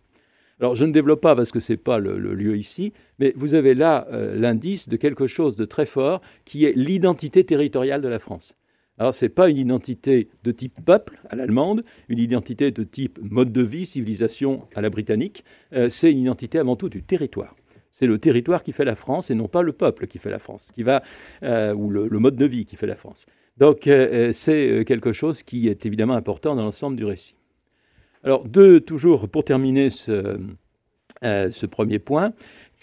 Alors, 0.60 0.76
je 0.76 0.84
ne 0.84 0.92
développe 0.92 1.20
pas 1.20 1.34
parce 1.34 1.50
que 1.50 1.58
ce 1.58 1.72
n'est 1.72 1.78
pas 1.78 1.98
le, 1.98 2.16
lieu 2.16 2.56
ici, 2.56 2.92
mais 3.18 3.32
vous 3.34 3.54
avez 3.54 3.74
là 3.74 4.06
l'indice 4.12 4.88
de 4.88 4.96
quelque 4.96 5.26
chose 5.26 5.56
de 5.56 5.64
très 5.64 5.86
fort 5.86 6.20
qui 6.44 6.64
est 6.64 6.76
l'identité 6.76 7.42
territoriale 7.42 8.02
de 8.02 8.08
la 8.08 8.20
France. 8.20 8.54
Alors, 8.98 9.14
ce 9.14 9.24
n'est 9.24 9.28
pas 9.28 9.48
une 9.48 9.58
identité 9.58 10.28
de 10.42 10.50
type 10.50 10.74
peuple 10.84 11.20
à 11.30 11.36
l'allemande, 11.36 11.84
une 12.08 12.18
identité 12.18 12.72
de 12.72 12.82
type 12.82 13.18
mode 13.22 13.52
de 13.52 13.62
vie, 13.62 13.86
civilisation 13.86 14.66
à 14.74 14.80
la 14.80 14.90
britannique, 14.90 15.44
euh, 15.72 15.88
c'est 15.88 16.10
une 16.10 16.18
identité 16.18 16.58
avant 16.58 16.74
tout 16.74 16.88
du 16.88 17.04
territoire. 17.04 17.54
C'est 17.92 18.06
le 18.06 18.18
territoire 18.18 18.64
qui 18.64 18.72
fait 18.72 18.84
la 18.84 18.96
France 18.96 19.30
et 19.30 19.36
non 19.36 19.46
pas 19.46 19.62
le 19.62 19.72
peuple 19.72 20.08
qui 20.08 20.18
fait 20.18 20.30
la 20.30 20.40
France, 20.40 20.70
qui 20.74 20.82
va, 20.82 21.02
euh, 21.44 21.72
ou 21.74 21.90
le, 21.90 22.08
mode 22.18 22.36
de 22.36 22.44
vie 22.44 22.66
qui 22.66 22.74
fait 22.74 22.88
la 22.88 22.96
France. 22.96 23.26
Donc, 23.56 23.86
euh, 23.86 24.32
c'est 24.32 24.84
quelque 24.84 25.12
chose 25.12 25.42
qui 25.42 25.68
est 25.68 25.86
évidemment 25.86 26.14
important 26.14 26.56
dans 26.56 26.62
l'ensemble 26.62 26.96
du 26.96 27.04
récit. 27.04 27.36
Alors, 28.24 28.46
deux, 28.46 28.80
toujours 28.80 29.28
pour 29.28 29.44
terminer 29.44 29.90
ce, 29.90 30.38
ce 31.22 31.66
premier 31.66 32.00
point, 32.00 32.32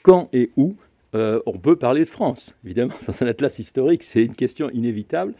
quand 0.01 0.29
et 0.31 0.51
où 0.55 0.75
on 1.13 1.59
peut 1.61 1.77
parler 1.77 2.03
de 2.03 2.09
France 2.09 2.55
Évidemment, 2.65 2.93
dans 3.07 3.23
un 3.23 3.27
atlas 3.27 3.59
historique, 3.59 4.03
c'est 4.03 4.23
une 4.23 4.35
question 4.35 4.69
inévitable. 4.69 5.33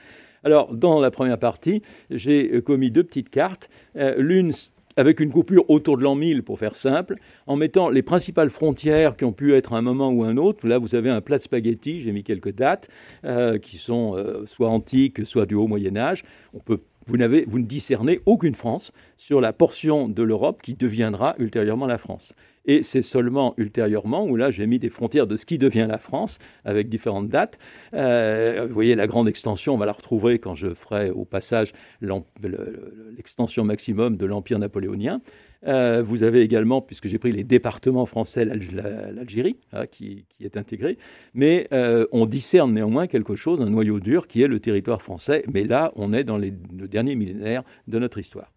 Alors, 0.45 0.71
dans 0.71 1.01
la 1.01 1.09
première 1.09 1.39
partie, 1.39 1.81
j'ai 2.11 2.51
euh, 2.53 2.61
commis 2.61 2.91
deux 2.91 3.03
petites 3.03 3.31
cartes. 3.31 3.67
Euh, 3.97 4.13
l'une 4.19 4.51
avec 4.95 5.19
une 5.19 5.31
coupure 5.31 5.69
autour 5.69 5.97
de 5.97 6.03
l'an 6.03 6.15
1000 6.15 6.43
pour 6.43 6.57
faire 6.57 6.75
simple, 6.75 7.17
en 7.47 7.57
mettant 7.57 7.89
les 7.89 8.01
principales 8.01 8.49
frontières 8.49 9.17
qui 9.17 9.25
ont 9.25 9.33
pu 9.33 9.53
être 9.53 9.73
à 9.73 9.77
un 9.77 9.81
moment 9.81 10.09
ou 10.09 10.23
un 10.23 10.37
autre. 10.37 10.65
Là, 10.65 10.77
vous 10.77 10.95
avez 10.95 11.09
un 11.09 11.19
plat 11.19 11.37
de 11.37 11.43
spaghetti, 11.43 11.99
j'ai 11.99 12.13
mis 12.13 12.23
quelques 12.23 12.53
dates 12.53 12.87
euh, 13.25 13.57
qui 13.57 13.75
sont 13.75 14.15
soit 14.45 14.69
antiques, 14.69 15.25
soit 15.25 15.45
du 15.47 15.55
haut 15.55 15.67
Moyen 15.67 15.97
Âge. 15.97 16.23
On 16.53 16.59
peut 16.59 16.79
vous, 17.07 17.17
vous, 17.47 17.59
ne 17.59 17.65
discernez 17.65 18.19
aucune 18.25 18.55
France 18.55 18.91
sur 19.17 19.41
la 19.41 19.53
portion 19.53 20.09
de 20.09 20.23
l'Europe 20.23 20.61
qui 20.61 20.75
deviendra 20.75 21.35
ultérieurement 21.37 21.85
la 21.85 21.97
France. 21.97 22.33
Et 22.67 22.83
c'est 22.83 23.03
seulement 23.03 23.53
ultérieurement 23.57 24.25
où 24.25 24.35
là 24.35 24.49
j'ai 24.49 24.65
mis 24.65 24.79
des 24.79 24.89
frontières 24.89 25.27
de 25.27 25.37
ce 25.37 25.45
qui 25.45 25.57
devient 25.57 25.85
la 25.87 25.99
France 25.99 26.39
avec 26.63 26.89
différentes 26.89 27.29
dates. 27.29 27.59
Euh, 27.93 28.65
vous 28.67 28.73
voyez 28.73 28.95
la 28.95 29.07
grande 29.07 29.27
extension, 29.27 29.73
on 29.75 29.77
va 29.77 29.85
la 29.85 29.91
retrouver 29.91 30.39
quand 30.39 30.55
je 30.55 30.73
ferai 30.73 31.11
au 31.11 31.25
passage 31.25 31.73
l'extension 32.01 33.63
maximum 33.63 34.17
de 34.17 34.25
l'Empire 34.25 34.59
napoléonien. 34.59 35.21
Euh, 35.67 36.03
vous 36.03 36.23
avez 36.23 36.41
également, 36.41 36.81
puisque 36.81 37.07
j'ai 37.07 37.17
pris 37.17 37.31
les 37.31 37.43
départements 37.43 38.05
français, 38.05 38.45
l'Algérie, 38.45 39.57
hein, 39.73 39.87
qui, 39.87 40.25
est 40.39 40.57
intégré, 40.57 40.97
mais 41.33 41.67
euh, 41.71 42.05
on 42.11 42.25
discerne 42.25 42.73
néanmoins 42.73 43.07
quelque 43.07 43.35
chose, 43.35 43.61
un 43.61 43.69
noyau 43.69 43.99
dur 43.99 44.27
qui 44.27 44.43
est 44.43 44.47
le 44.47 44.59
territoire 44.59 45.01
français, 45.01 45.43
mais 45.51 45.63
là, 45.63 45.91
on 45.95 46.13
est 46.13 46.23
dans 46.23 46.37
les, 46.37 46.53
le 46.77 46.87
dernier 46.87 47.15
millénaire 47.15 47.63
de 47.87 47.97
notre 47.97 48.19
histoire. 48.19 48.51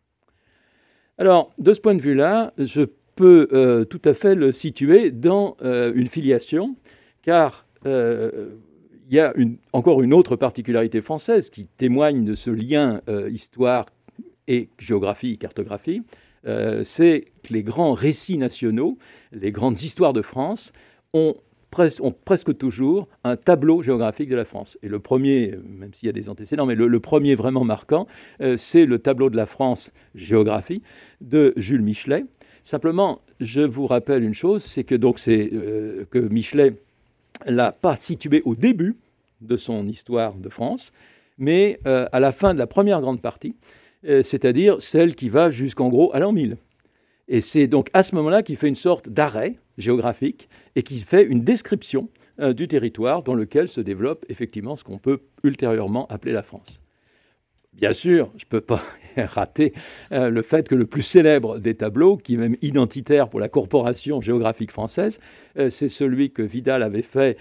Alors, 1.17 1.53
de 1.59 1.73
ce 1.73 1.81
point 1.81 1.95
de 1.95 2.03
vue-là, 2.03 2.53
je 2.59 2.83
peut 3.17 3.49
euh, 3.53 3.85
tout 3.85 4.03
à 4.05 4.15
fait 4.15 4.35
le 4.35 4.53
situer 4.53 5.11
dans 5.11 5.57
une 5.63 6.07
filiation, 6.07 6.77
car 7.23 7.67
il 7.85 9.15
y 9.15 9.19
a 9.19 9.35
encore 9.73 10.03
une 10.03 10.13
autre 10.13 10.37
particularité 10.37 11.01
française 11.01 11.49
qui 11.51 11.67
témoigne 11.67 12.25
de 12.25 12.35
ce 12.35 12.51
lien 12.51 13.01
histoire 13.31 13.87
et 14.47 14.69
géographie, 14.79 15.39
cartographie, 15.39 16.03
c'est 16.45 17.25
que 17.43 17.53
les 17.53 17.63
grands 17.63 17.93
récits 17.93 18.39
nationaux, 18.39 18.99
les 19.33 19.53
grandes 19.53 19.83
histoires 19.83 20.13
de 20.13 20.23
France 20.23 20.73
ont 21.13 21.35
presque 22.25 22.57
toujours 22.57 23.09
un 23.25 23.37
tableau 23.37 23.83
géographique 23.83 24.31
de 24.31 24.37
la 24.37 24.45
France. 24.45 24.79
Et 24.83 24.89
le 24.89 24.99
premier, 24.99 25.55
même 25.69 25.93
s'il 25.93 26.07
y 26.07 26.11
a 26.11 26.13
des 26.13 26.29
antécédents, 26.29 26.65
mais 26.65 26.75
le, 26.75 27.01
premier 27.01 27.35
vraiment 27.35 27.65
marquant, 27.65 28.07
c'est 28.57 28.87
le 28.87 28.99
tableau 28.99 29.31
de 29.31 29.37
la 29.37 29.47
France 29.47 29.93
géographie 30.15 30.83
de 31.21 31.53
Jules 31.57 31.83
Michelet, 31.83 32.25
Simplement, 32.69 33.23
je 33.41 33.63
vous 33.63 33.87
rappelle 33.87 34.23
une 34.23 34.35
chose, 34.35 34.63
c'est 34.63 34.85
que 34.85 34.95
donc 34.95 35.19
c'est 35.19 35.49
euh, 35.55 36.05
que 36.11 36.19
Michelet 36.19 36.75
l'a 37.47 37.73
pas 37.73 37.97
situé 37.97 38.43
au 38.45 38.55
début 38.55 38.95
de 39.41 39.57
son 39.57 39.89
histoire 39.89 40.35
de 40.35 40.51
France, 40.51 40.93
mais 41.39 41.81
euh, 41.87 42.07
à 42.13 42.21
la 42.21 42.31
fin 42.31 42.53
de 42.53 42.59
la 42.59 42.67
première 42.67 43.01
grande 43.01 43.23
partie, 43.23 43.55
euh, 43.55 43.88
c'est-à-dire 44.05 44.81
celle 44.81 45.15
qui 45.15 45.29
va 45.29 45.51
jusqu'en 45.51 45.89
gros 45.89 46.15
à 46.15 46.21
l'an 46.21 46.33
1000. 46.33 46.57
Et 47.29 47.41
c'est 47.41 47.67
donc 47.67 47.91
à 47.93 48.03
ce 48.03 48.15
moment-là 48.15 48.43
qu'il 48.43 48.57
fait 48.57 48.69
une 48.69 48.75
sorte 48.75 49.09
d'arrêt 49.09 49.57
géographique 49.77 50.49
et 50.77 50.83
qui 50.83 50.99
fait 50.99 51.25
une 51.25 51.45
description 51.45 52.09
euh, 52.41 52.53
du 52.53 52.69
territoire 52.69 53.23
dans 53.23 53.35
lequel 53.35 53.69
se 53.69 53.81
développe 53.81 54.25
effectivement 54.29 54.77
ce 54.77 54.85
qu'on 54.85 54.99
peut 54.99 55.21
ultérieurement 55.43 56.07
appeler 56.07 56.33
la 56.33 56.43
France. 56.43 56.81
Bien 57.79 57.93
sûr, 57.93 58.31
je 58.37 58.45
ne 58.45 58.49
peux 58.49 58.61
pas 58.61 58.83
rater 59.17 59.73
euh, 60.13 60.29
le 60.31 60.43
fait 60.43 60.69
que 60.69 60.75
le 60.75 60.85
plus 60.85 61.03
célèbre 61.03 61.59
des 61.59 61.75
tableaux, 61.75 62.17
qui 62.17 62.35
est 62.35 62.37
même 62.37 62.57
identitaire 62.61 63.29
pour 63.29 63.41
la 63.41 63.49
Corporation 63.49 64.21
géographique 64.21 64.71
française, 64.71 65.21
euh, 65.59 65.71
c'est 65.71 65.89
celui 65.89 66.31
que 66.31 66.43
Vidal 66.43 66.83
avait 66.83 67.03
fait 67.03 67.39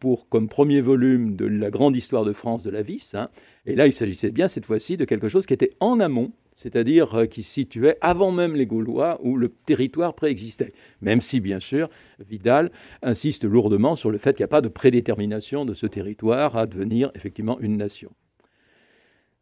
pour, 0.00 0.28
comme 0.28 0.48
premier 0.48 0.80
volume 0.80 1.36
de 1.36 1.46
la 1.46 1.70
grande 1.70 1.96
histoire 1.96 2.24
de 2.24 2.32
France 2.32 2.62
de 2.62 2.70
la 2.70 2.82
Vis. 2.82 3.14
Hein. 3.14 3.28
Et 3.66 3.74
là, 3.74 3.86
il 3.86 3.92
s'agissait 3.92 4.30
bien 4.30 4.48
cette 4.48 4.64
fois-ci 4.64 4.96
de 4.96 5.04
quelque 5.04 5.28
chose 5.28 5.46
qui 5.46 5.54
était 5.54 5.72
en 5.80 6.00
amont 6.00 6.32
c'est-à-dire 6.56 7.14
euh, 7.14 7.26
qui 7.26 7.42
se 7.42 7.52
situait 7.52 7.98
avant 8.00 8.32
même 8.32 8.56
les 8.56 8.66
Gaulois 8.66 9.20
où 9.22 9.36
le 9.36 9.50
territoire 9.50 10.14
préexistait. 10.14 10.72
Même 11.02 11.20
si, 11.20 11.38
bien 11.38 11.60
sûr, 11.60 11.88
Vidal 12.18 12.72
insiste 13.02 13.44
lourdement 13.44 13.94
sur 13.94 14.10
le 14.10 14.18
fait 14.18 14.34
qu'il 14.34 14.42
n'y 14.42 14.46
a 14.46 14.48
pas 14.48 14.62
de 14.62 14.68
prédétermination 14.68 15.64
de 15.64 15.74
ce 15.74 15.86
territoire 15.86 16.56
à 16.56 16.66
devenir 16.66 17.12
effectivement 17.14 17.60
une 17.60 17.76
nation. 17.76 18.10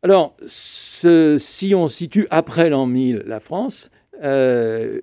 Alors, 0.05 0.37
si 0.47 1.75
on 1.75 1.89
situe 1.89 2.27
après 2.29 2.69
l'an 2.69 2.85
1000 2.85 3.23
la 3.25 3.41
France, 3.41 3.91
euh, 4.23 5.01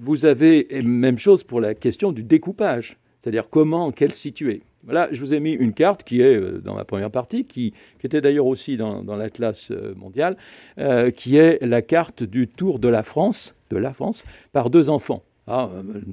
vous 0.00 0.24
avez 0.24 0.68
même 0.84 1.18
chose 1.18 1.42
pour 1.42 1.60
la 1.60 1.74
question 1.74 2.12
du 2.12 2.22
découpage, 2.22 2.98
c'est-à-dire 3.18 3.48
comment, 3.50 3.90
quel 3.90 4.12
situer. 4.12 4.62
Voilà, 4.84 5.08
je 5.10 5.18
vous 5.18 5.34
ai 5.34 5.40
mis 5.40 5.54
une 5.54 5.72
carte 5.72 6.04
qui 6.04 6.20
est 6.20 6.36
euh, 6.36 6.60
dans 6.64 6.76
ma 6.76 6.84
première 6.84 7.10
partie, 7.10 7.46
qui, 7.46 7.74
était 8.04 8.20
d'ailleurs 8.20 8.46
aussi 8.46 8.76
dans, 8.76 9.02
l'Atlas 9.16 9.72
euh, 9.72 9.92
mondial, 9.96 10.36
qui 11.16 11.36
est 11.36 11.58
la 11.60 11.82
carte 11.82 12.22
du 12.22 12.46
tour 12.46 12.78
de 12.78 12.86
la 12.86 13.02
France, 13.02 13.56
de 13.70 13.76
la 13.76 13.92
France, 13.92 14.24
par 14.52 14.70
deux 14.70 14.88
enfants. 14.88 15.24
Ah, 15.48 15.68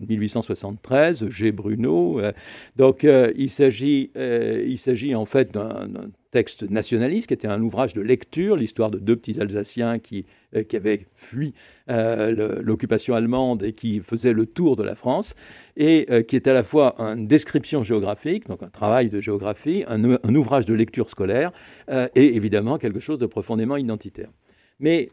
1873, 0.08 1.30
G. 1.30 1.52
Bruno. 1.52 2.20
donc, 2.76 3.04
il 3.04 3.50
s'agit 3.52 4.10
en 5.16 5.26
fait 5.26 5.52
d'un 5.52 6.10
texte 6.34 6.64
nationaliste, 6.64 7.28
qui 7.28 7.36
était 7.36 7.48
un 7.48 7.62
ouvrage 7.62 7.94
de 7.94 8.02
lecture, 8.02 8.56
l'histoire 8.56 8.90
de 8.90 8.98
deux 8.98 9.16
petits 9.16 9.40
Alsaciens 9.40 10.00
qui, 10.00 10.26
euh, 10.56 10.64
qui 10.64 10.76
avaient 10.76 11.06
fui 11.14 11.54
euh, 11.90 12.60
l'occupation 12.62 13.14
allemande 13.14 13.62
et 13.62 13.74
qui 13.74 14.00
faisaient 14.00 14.34
le 14.34 14.48
tour 14.48 14.76
de 14.76 14.82
la 14.82 14.96
France, 14.96 15.36
et 15.78 16.08
euh, 16.10 16.24
qui 16.24 16.36
est 16.36 16.48
à 16.48 16.54
la 16.54 16.64
fois 16.64 16.96
une 16.98 17.28
description 17.28 17.84
géographique, 17.84 18.48
donc 18.48 18.64
un 18.64 18.70
travail 18.70 19.10
de 19.10 19.22
géographie, 19.22 19.84
un, 19.88 20.36
ouvrage 20.36 20.66
de 20.66 20.74
lecture 20.74 21.08
scolaire, 21.08 21.52
et 22.16 22.36
évidemment 22.36 22.80
quelque 22.80 23.00
chose 23.00 23.20
de 23.20 23.28
profondément 23.28 23.78
identitaire. 23.78 24.30
Mais 24.80 25.10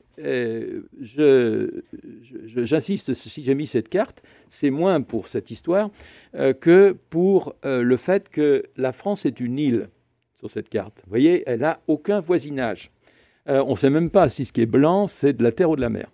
j'insiste, 2.46 3.12
si 3.12 3.42
j'ai 3.42 3.54
mis 3.54 3.66
cette 3.66 3.90
carte, 3.90 4.22
c'est 4.48 4.70
moins 4.70 5.02
pour 5.02 5.28
cette 5.28 5.50
histoire 5.50 5.90
que 6.32 6.96
pour 7.10 7.54
le 7.62 7.96
fait 7.96 8.30
que 8.30 8.62
la 8.76 8.92
France 8.92 9.26
est 9.26 9.38
une 9.38 9.58
île 9.58 9.88
sur 10.40 10.50
cette 10.50 10.68
carte. 10.68 10.94
Vous 11.04 11.10
voyez, 11.10 11.44
elle 11.46 11.60
n'a 11.60 11.80
aucun 11.86 12.20
voisinage. 12.20 12.90
Euh, 13.48 13.62
on 13.66 13.72
ne 13.72 13.76
sait 13.76 13.90
même 13.90 14.10
pas 14.10 14.28
si 14.28 14.44
ce 14.44 14.52
qui 14.52 14.62
est 14.62 14.66
blanc, 14.66 15.06
c'est 15.06 15.34
de 15.34 15.42
la 15.42 15.52
terre 15.52 15.70
ou 15.70 15.76
de 15.76 15.80
la 15.80 15.90
mer. 15.90 16.10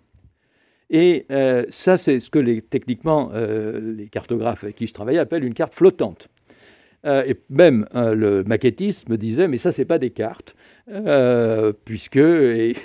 Et 0.89 1.25
euh, 1.31 1.65
ça, 1.69 1.97
c'est 1.97 2.19
ce 2.19 2.29
que 2.29 2.59
techniquement 2.59 3.31
euh, 3.33 3.95
les 3.95 4.07
cartographes 4.07 4.63
avec 4.63 4.75
qui 4.75 4.87
je 4.87 4.93
travaillais 4.93 5.19
appellent 5.19 5.43
une 5.43 5.53
carte 5.53 5.73
flottante. 5.73 6.29
et 7.05 7.37
même 7.49 7.87
le 7.93 8.43
maquettiste 8.43 9.07
me 9.07 9.17
disait, 9.17 9.47
mais 9.47 9.57
ça, 9.59 9.71
c'est 9.71 9.85
pas 9.85 9.99
des 9.99 10.09
cartes, 10.09 10.55
puisque 11.85 12.15
il 12.15 12.75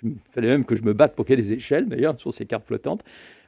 fallait 0.32 0.48
même 0.48 0.64
que 0.64 0.76
je 0.76 0.82
me 0.82 0.94
batte 0.94 1.14
pour 1.14 1.26
qu'il 1.26 1.38
y 1.38 1.38
ait 1.38 1.42
des 1.42 1.52
échelles, 1.52 1.86
d'ailleurs, 1.86 2.18
sur 2.18 2.32
ces 2.32 2.46
cartes 2.46 2.66
flottantes. 2.66 3.04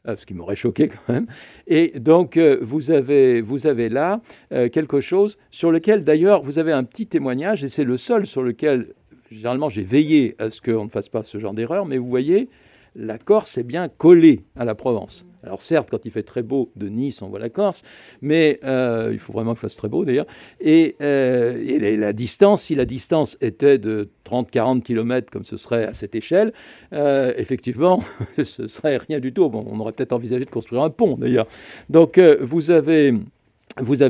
Euh, 0.06 0.16
ce 0.16 0.26
qui 0.26 0.34
m'aurait 0.34 0.54
choqué 0.54 0.88
quand 0.88 1.14
même. 1.14 1.26
Et 1.66 1.98
donc, 1.98 2.36
euh, 2.36 2.58
vous, 2.60 2.90
avez, 2.90 3.40
vous 3.40 3.66
avez 3.66 3.88
là 3.88 4.20
euh, 4.52 4.68
quelque 4.68 5.00
chose 5.00 5.38
sur 5.50 5.70
lequel, 5.70 6.04
d'ailleurs, 6.04 6.42
vous 6.42 6.58
avez 6.58 6.72
un 6.72 6.84
petit 6.84 7.06
témoignage, 7.06 7.64
et 7.64 7.68
c'est 7.68 7.84
le 7.84 7.96
seul 7.96 8.26
sur 8.26 8.42
lequel, 8.42 8.92
généralement, 9.30 9.70
j'ai 9.70 9.82
veillé 9.82 10.36
à 10.38 10.50
ce 10.50 10.60
qu'on 10.60 10.84
ne 10.84 10.90
fasse 10.90 11.08
pas 11.08 11.22
ce 11.22 11.38
genre 11.38 11.54
d'erreur, 11.54 11.86
mais 11.86 11.96
vous 11.96 12.08
voyez, 12.08 12.50
la 12.94 13.16
Corse 13.16 13.56
est 13.56 13.62
bien 13.62 13.88
collée 13.88 14.44
à 14.56 14.66
la 14.66 14.74
Provence. 14.74 15.26
Alors 15.44 15.60
certes, 15.62 15.88
quand 15.90 16.04
il 16.04 16.10
fait 16.10 16.22
très 16.22 16.42
beau 16.42 16.70
de 16.76 16.88
Nice, 16.88 17.20
on 17.22 17.28
voit 17.28 17.38
la 17.38 17.50
Corse, 17.50 17.82
mais 18.22 18.60
euh, 18.64 19.10
il 19.12 19.18
faut 19.18 19.32
vraiment 19.32 19.52
qu'il 19.52 19.60
fasse 19.60 19.76
très 19.76 19.88
beau 19.88 20.04
d'ailleurs. 20.04 20.26
Et, 20.60 20.96
euh, 21.00 21.96
la 21.98 22.12
distance, 22.12 22.62
si 22.62 22.74
la 22.74 22.84
distance 22.84 23.36
était 23.40 23.78
de 23.78 24.08
30-40 24.24 24.82
km 24.82 25.30
comme 25.30 25.44
ce 25.44 25.56
serait 25.56 25.84
à 25.84 25.92
cette 25.92 26.14
échelle, 26.14 26.52
euh, 26.92 27.32
effectivement, 27.36 28.02
ce 28.42 28.66
serait 28.66 28.96
rien 28.96 29.20
du 29.20 29.32
tout. 29.32 29.42
On 29.42 29.80
aurait 29.80 29.92
peut-être 29.92 30.12
envisagé 30.12 30.44
de 30.44 30.50
construire 30.50 30.82
un 30.82 30.90
pont 30.90 31.16
d'ailleurs. 31.16 31.46
Donc 31.90 32.20
vous 32.48 32.70
avez 32.70 33.12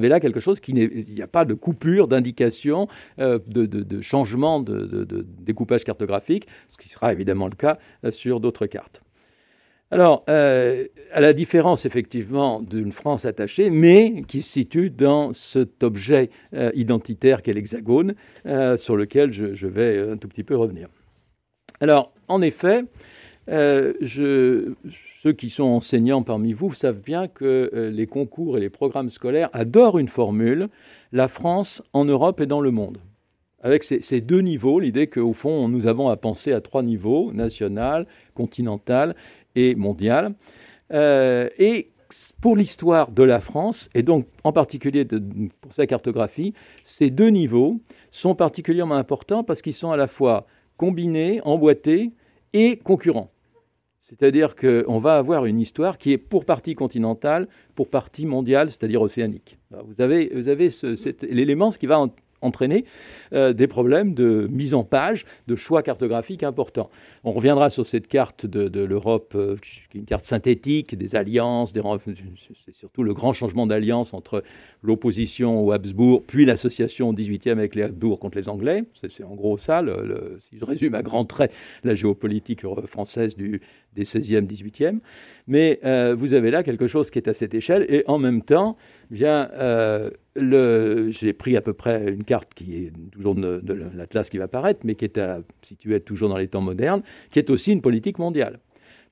là 0.09 0.21
quelque 0.21 0.41
chose 0.41 0.61
qui 0.61 0.73
n'est, 0.73 0.91
il 0.93 1.15
n'y 1.15 1.23
a 1.23 1.27
pas 1.27 1.45
de 1.45 1.55
coupure, 1.55 2.07
d'indication, 2.07 2.87
de, 3.19 3.41
de, 3.47 4.01
changement 4.03 4.61
de, 4.61 5.27
découpage 5.41 5.85
cartographique, 5.85 6.47
ce 6.69 6.77
qui 6.77 6.89
sera 6.89 7.13
évidemment 7.13 7.49
le 7.49 7.57
cas 7.57 7.79
sur 8.11 8.41
d'autres 8.41 8.67
cartes. 8.67 9.04
Alors, 9.95 10.25
euh, 10.29 10.89
à 11.13 11.21
la 11.21 11.33
différence 11.33 11.87
effectivement 11.87 12.61
d'une 12.61 12.91
France 12.91 13.27
attachée, 13.27 13.71
mais 13.71 14.25
qui 14.27 14.43
se 14.43 14.51
situe 14.51 14.91
dans 14.91 15.33
cet 15.33 15.85
objet 15.85 16.31
euh, 16.53 16.73
identitaire 16.75 17.43
qu'est 17.43 17.53
l'hexagone, 17.53 18.17
euh, 18.45 18.77
sur 18.77 18.97
lequel 18.97 19.33
je, 19.33 19.67
vais 19.69 20.01
un 20.01 20.17
tout 20.17 20.27
petit 20.27 20.43
peu 20.43 20.57
revenir. 20.57 20.89
Alors, 21.79 22.13
en 22.27 22.43
effet, 22.43 22.83
ceux 23.47 24.75
qui 25.39 25.49
sont 25.49 25.63
enseignants 25.63 26.25
parmi 26.25 26.55
vous 26.55 26.75
savent 26.75 27.01
bien 27.01 27.29
que 27.29 27.93
les 27.93 28.09
concours 28.09 28.57
et 28.57 28.61
les 28.61 28.71
programmes 28.71 29.11
scolaires 29.11 29.49
adorent 29.53 30.01
une 30.01 30.09
formule, 30.09 30.71
la 31.13 31.29
France 31.29 31.85
en 31.93 32.05
Europe 32.05 32.41
et 32.41 32.47
dans 32.47 32.61
le 32.61 32.73
monde 32.73 32.99
avec 33.65 33.83
ces, 33.83 34.21
deux 34.21 34.41
niveaux, 34.41 34.79
l'idée 34.79 35.07
qu'au 35.07 35.33
fond, 35.33 35.69
nous 35.69 35.87
avons 35.87 36.11
à 36.11 36.19
penser 36.19 36.53
à 36.53 36.61
trois 36.61 36.83
niveaux, 36.83 37.33
national, 37.33 38.07
continental 38.35 39.17
et 39.55 39.75
mondiale. 39.75 40.35
Euh, 40.93 41.49
et 41.59 41.91
pour 42.41 42.57
l'histoire 42.57 43.11
de 43.11 43.23
la 43.23 43.41
France, 43.41 43.89
et 43.95 44.03
donc 44.03 44.27
en 44.45 44.53
particulier 44.53 45.05
pour 45.61 45.73
sa 45.73 45.87
cartographie, 45.87 46.55
ces 46.83 47.11
deux 47.11 47.29
niveaux 47.29 47.81
sont 48.11 48.35
particulièrement 48.35 48.97
importants 48.97 49.43
parce 49.43 49.63
qu'ils 49.63 49.75
sont 49.75 49.91
à 49.91 49.97
la 49.97 50.07
fois 50.07 50.47
combinés, 50.77 51.41
emboîtés 51.45 52.13
et 52.53 52.77
concurrents. 52.77 53.31
C'est-à-dire 53.99 54.55
qu'on 54.55 54.99
va 54.99 55.17
avoir 55.17 55.47
une 55.47 55.59
histoire 55.59 55.97
qui 55.97 56.13
est 56.13 56.19
pour 56.19 56.45
partie 56.45 56.75
continentale, 56.75 57.49
pour 57.75 57.89
partie 57.89 58.27
mondiale, 58.27 58.71
c'est-à-dire 58.71 59.01
océanique. 59.01 59.59
vous 59.71 59.99
avez, 59.99 60.31
vous 60.35 60.49
avez 60.49 60.69
l'élément, 61.23 61.71
ce 61.71 61.79
qui 61.79 61.87
va 61.87 62.07
entraîner 62.45 62.85
euh, 63.33 63.53
des 63.53 63.67
problèmes 63.67 64.15
de 64.15 64.49
mise 64.51 64.75
en 64.75 64.85
page, 64.85 65.25
de 65.49 65.57
choix 65.57 65.83
cartographiques 65.83 66.43
importants. 66.43 66.91
On 67.25 67.33
reviendra 67.33 67.71
sur 67.71 67.87
cette 67.87 68.07
carte 68.07 68.47
de, 68.47 68.81
l'Europe, 68.81 69.33
euh, 69.35 69.57
une 69.95 70.05
carte 70.05 70.25
synthétique 70.25 70.97
des 70.97 71.17
alliances, 71.17 71.73
c'est 72.65 72.75
surtout 72.75 73.03
le 73.03 73.15
grand 73.15 73.33
changement 73.33 73.67
d'alliance 73.67 74.15
entre 74.15 74.43
l'opposition 74.83 75.65
aux 75.65 75.73
Habsbourg, 75.73 76.23
puis 76.27 76.45
l'association 76.45 77.09
au 77.09 77.13
XVIIIe 77.13 77.51
avec 77.51 77.75
les 77.75 77.83
Habsbourg 77.83 78.19
contre 78.19 78.39
les 78.39 78.49
Anglais. 78.49 78.85
C'est 78.95 79.25
en 79.25 79.35
gros 79.35 79.57
ça, 79.57 79.83
si 80.39 80.59
je 80.59 80.65
résume 80.65 80.95
à 80.95 81.03
grands 81.03 81.25
traits 81.25 81.53
la 81.83 81.95
géopolitique 81.95 82.63
française 82.87 83.37
du, 83.37 83.61
des 83.95 84.05
16e, 84.05 84.47
18e. 84.47 84.99
Mais 85.47 85.81
euh, 85.85 86.15
vous 86.19 86.35
avez 86.35 86.51
là 86.51 86.63
quelque 86.63 86.87
chose 86.87 87.11
qui 87.11 87.19
est 87.19 87.29
à 87.29 87.35
cette 87.35 87.55
échelle, 87.55 87.87
et 87.89 88.05
en 88.07 88.19
même 88.19 88.43
temps, 88.43 88.77
bien, 89.15 89.49
euh, 89.55 90.11
j'ai 91.11 91.33
pris 91.33 91.57
à 91.57 91.63
peu 91.63 91.73
près 91.73 92.13
une 92.13 92.25
carte 92.25 92.53
qui 92.55 92.77
est 92.77 92.93
toujours 93.13 93.35
de, 93.35 93.63
l'Atlas 93.95 94.29
qui 94.29 94.39
va 94.39 94.45
apparaître, 94.45 94.81
mais 94.85 94.95
qui 94.95 95.07
est 95.07 95.21
située 95.63 96.01
toujours 96.01 96.29
dans 96.29 96.37
les 96.37 96.49
temps 96.49 96.61
modernes, 96.61 97.03
qui 97.31 97.39
est 97.39 97.49
aussi 97.49 97.73
une 97.73 97.81
politique 97.81 98.19
mondiale. 98.19 98.59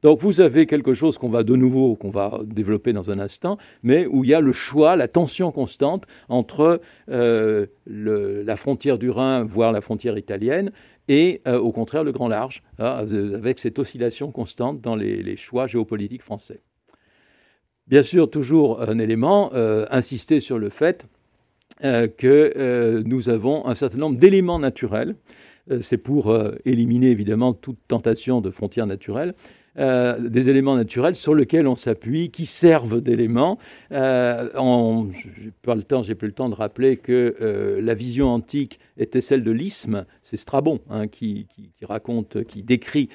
Donc 0.02 0.20
vous 0.20 0.40
avez 0.40 0.66
quelque 0.66 0.94
chose 0.94 1.16
qu'on 1.16 1.28
va 1.28 1.44
de 1.44 1.54
nouveau, 1.54 1.94
qu'on 1.94 2.10
va 2.10 2.40
développer 2.44 2.92
dans 2.92 3.10
un 3.12 3.20
instant, 3.20 3.56
mais 3.84 4.06
où 4.06 4.24
il 4.24 4.30
y 4.30 4.34
a 4.34 4.40
le 4.40 4.52
choix, 4.52 4.96
la 4.96 5.06
tension 5.06 5.52
constante 5.52 6.06
entre 6.28 6.80
euh, 7.08 7.66
la 7.86 8.56
frontière 8.56 8.98
du 8.98 9.10
Rhin, 9.10 9.44
voire 9.44 9.70
la 9.70 9.80
frontière 9.80 10.18
italienne, 10.18 10.72
et 11.06 11.40
euh, 11.46 11.58
au 11.58 11.70
contraire 11.70 12.02
le 12.02 12.10
grand 12.10 12.28
large, 12.28 12.64
hein, 12.80 13.04
avec 13.34 13.60
cette 13.60 13.78
oscillation 13.78 14.32
constante 14.32 14.80
dans 14.80 14.96
les, 14.96 15.36
choix 15.36 15.68
géopolitiques 15.68 16.22
français. 16.22 16.60
Bien 17.88 18.02
sûr, 18.02 18.30
toujours 18.30 18.80
un 18.80 18.98
élément, 18.98 19.50
euh, 19.54 19.86
insister 19.90 20.40
sur 20.40 20.58
le 20.58 20.70
fait 20.70 21.06
que 21.80 23.02
nous 23.04 23.28
avons 23.28 23.66
un 23.66 23.74
certain 23.74 23.98
nombre 23.98 24.16
d'éléments 24.16 24.60
naturels. 24.60 25.16
C'est 25.80 25.96
pour 25.96 26.32
éliminer 26.64 27.08
évidemment 27.08 27.54
toute 27.54 27.78
tentation 27.88 28.40
de 28.40 28.52
frontières 28.52 28.86
naturelles. 28.86 29.34
Euh, 29.78 30.18
des 30.18 30.50
éléments 30.50 30.76
naturels 30.76 31.14
sur 31.14 31.34
lesquels 31.34 31.66
on 31.66 31.76
s'appuie, 31.76 32.30
qui 32.30 32.44
servent 32.44 33.00
d'éléments. 33.00 33.58
Euh, 33.90 34.48
j'ai 36.04 36.14
plus 36.14 36.26
le 36.28 36.32
temps 36.32 36.50
de 36.50 36.54
rappeler 36.54 36.98
que 36.98 37.34
euh, 37.40 37.80
la 37.80 37.94
vision 37.94 38.28
antique 38.28 38.78
était 38.98 39.22
celle 39.22 39.42
de 39.42 39.50
l'isthme. 39.50 40.04
C'est 40.22 40.36
Strabon 40.36 40.80
hein, 40.90 41.08
qui, 41.08 41.46
raconte, 41.82 42.44
qui 42.44 42.62
décrit 42.62 43.08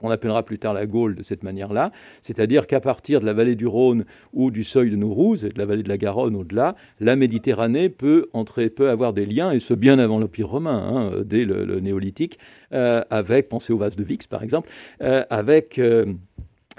qu'on 0.00 0.10
appellera 0.10 0.42
plus 0.42 0.58
tard 0.58 0.74
la 0.74 0.86
Gaule 0.86 1.14
de 1.14 1.22
cette 1.22 1.42
manière-là, 1.42 1.92
c'est-à-dire 2.22 2.66
qu'à 2.66 2.80
partir 2.80 3.20
de 3.20 3.26
la 3.26 3.32
vallée 3.32 3.54
du 3.54 3.66
Rhône 3.66 4.04
ou 4.32 4.50
du 4.50 4.64
seuil 4.64 4.90
de 4.90 4.96
Nourouz 4.96 5.44
et 5.44 5.50
de 5.50 5.58
la 5.58 5.66
vallée 5.66 5.82
de 5.82 5.88
la 5.88 5.98
Garonne 5.98 6.34
au-delà, 6.34 6.74
la 7.00 7.16
Méditerranée 7.16 7.88
peut, 7.88 8.28
entrer, 8.32 8.70
peut 8.70 8.88
avoir 8.88 9.12
des 9.12 9.26
liens, 9.26 9.52
et 9.52 9.60
ce 9.60 9.74
bien 9.74 9.98
avant 9.98 10.18
l'Empire 10.18 10.48
romain, 10.48 11.10
hein, 11.12 11.22
dès 11.24 11.44
le, 11.44 11.80
néolithique, 11.80 12.38
euh, 12.72 13.02
avec, 13.10 13.48
pensez 13.48 13.72
au 13.72 13.78
vase 13.78 13.96
de 13.96 14.04
Vix 14.04 14.26
par 14.26 14.42
exemple, 14.42 14.68
euh, 15.02 15.24
avec 15.30 15.78
euh, 15.78 16.06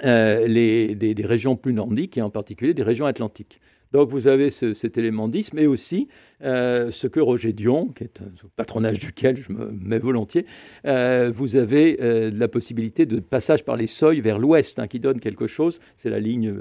des, 0.02 1.14
régions 1.24 1.56
plus 1.56 1.72
nordiques 1.72 2.18
et 2.18 2.22
en 2.22 2.30
particulier 2.30 2.74
des 2.74 2.82
régions 2.82 3.06
atlantiques. 3.06 3.60
Donc 3.92 4.08
vous 4.08 4.26
avez 4.26 4.50
cet 4.50 4.96
élément 4.96 5.28
10, 5.28 5.52
mais 5.52 5.66
aussi 5.66 6.08
euh, 6.42 6.90
ce 6.90 7.06
que 7.06 7.20
Roger 7.20 7.52
Dion, 7.52 7.88
qui 7.88 8.04
est 8.04 8.20
un 8.20 8.48
patronage 8.56 8.98
duquel 8.98 9.36
je 9.36 9.52
me 9.52 9.70
mets 9.70 9.98
volontiers, 9.98 10.46
euh, 10.86 11.30
vous 11.34 11.56
avez 11.56 11.98
euh, 12.00 12.30
la 12.32 12.48
possibilité 12.48 13.06
de 13.06 13.20
passage 13.20 13.64
par 13.64 13.76
les 13.76 13.86
seuils 13.86 14.20
vers 14.20 14.38
l'ouest, 14.38 14.78
hein, 14.78 14.88
qui 14.88 14.98
donne 14.98 15.20
quelque 15.20 15.46
chose, 15.46 15.78
c'est 15.96 16.10
la 16.10 16.20
ligne, 16.20 16.52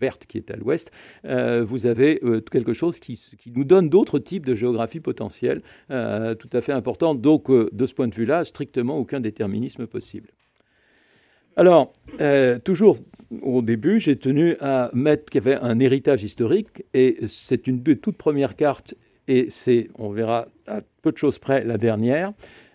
verte 0.00 0.26
qui 0.26 0.38
est 0.38 0.50
à 0.50 0.56
l'ouest, 0.56 0.90
vous 1.24 1.86
avez 1.86 2.20
quelque 2.50 2.72
chose 2.72 2.98
qui, 2.98 3.20
nous 3.54 3.64
donne 3.64 3.88
d'autres 3.88 4.18
types 4.18 4.46
de 4.46 4.54
géographie 4.54 5.00
potentielle 5.00 5.62
tout 5.88 6.50
à 6.52 6.60
fait 6.60 6.72
importante. 6.72 7.20
Donc 7.20 7.50
de 7.50 7.86
ce 7.86 7.94
point 7.94 8.08
de 8.08 8.14
vue-là, 8.14 8.44
strictement 8.44 8.98
aucun 8.98 9.20
déterminisme 9.20 9.86
possible. 9.86 10.30
Alors, 11.56 11.92
toujours 12.64 12.98
au 13.42 13.62
début, 13.62 14.00
j'ai 14.00 14.16
tenu 14.16 14.56
à 14.60 14.90
mettre 14.92 15.30
qu'il 15.30 15.44
y 15.44 15.48
avait 15.48 15.60
un 15.60 15.78
héritage 15.80 16.24
historique, 16.24 16.84
et 16.94 17.18
c'est 17.28 17.66
une 17.66 17.82
des 17.82 17.96
toutes 17.96 18.16
premières 18.16 18.56
cartes, 18.56 18.94
et 19.28 19.46
c'est, 19.50 19.88
on 19.96 20.10
verra 20.10 20.48
à 20.66 20.80
peu 21.02 21.12
de 21.12 21.16
choses 21.16 21.38
près, 21.38 21.64
la 21.64 21.78
dernière, 21.78 22.32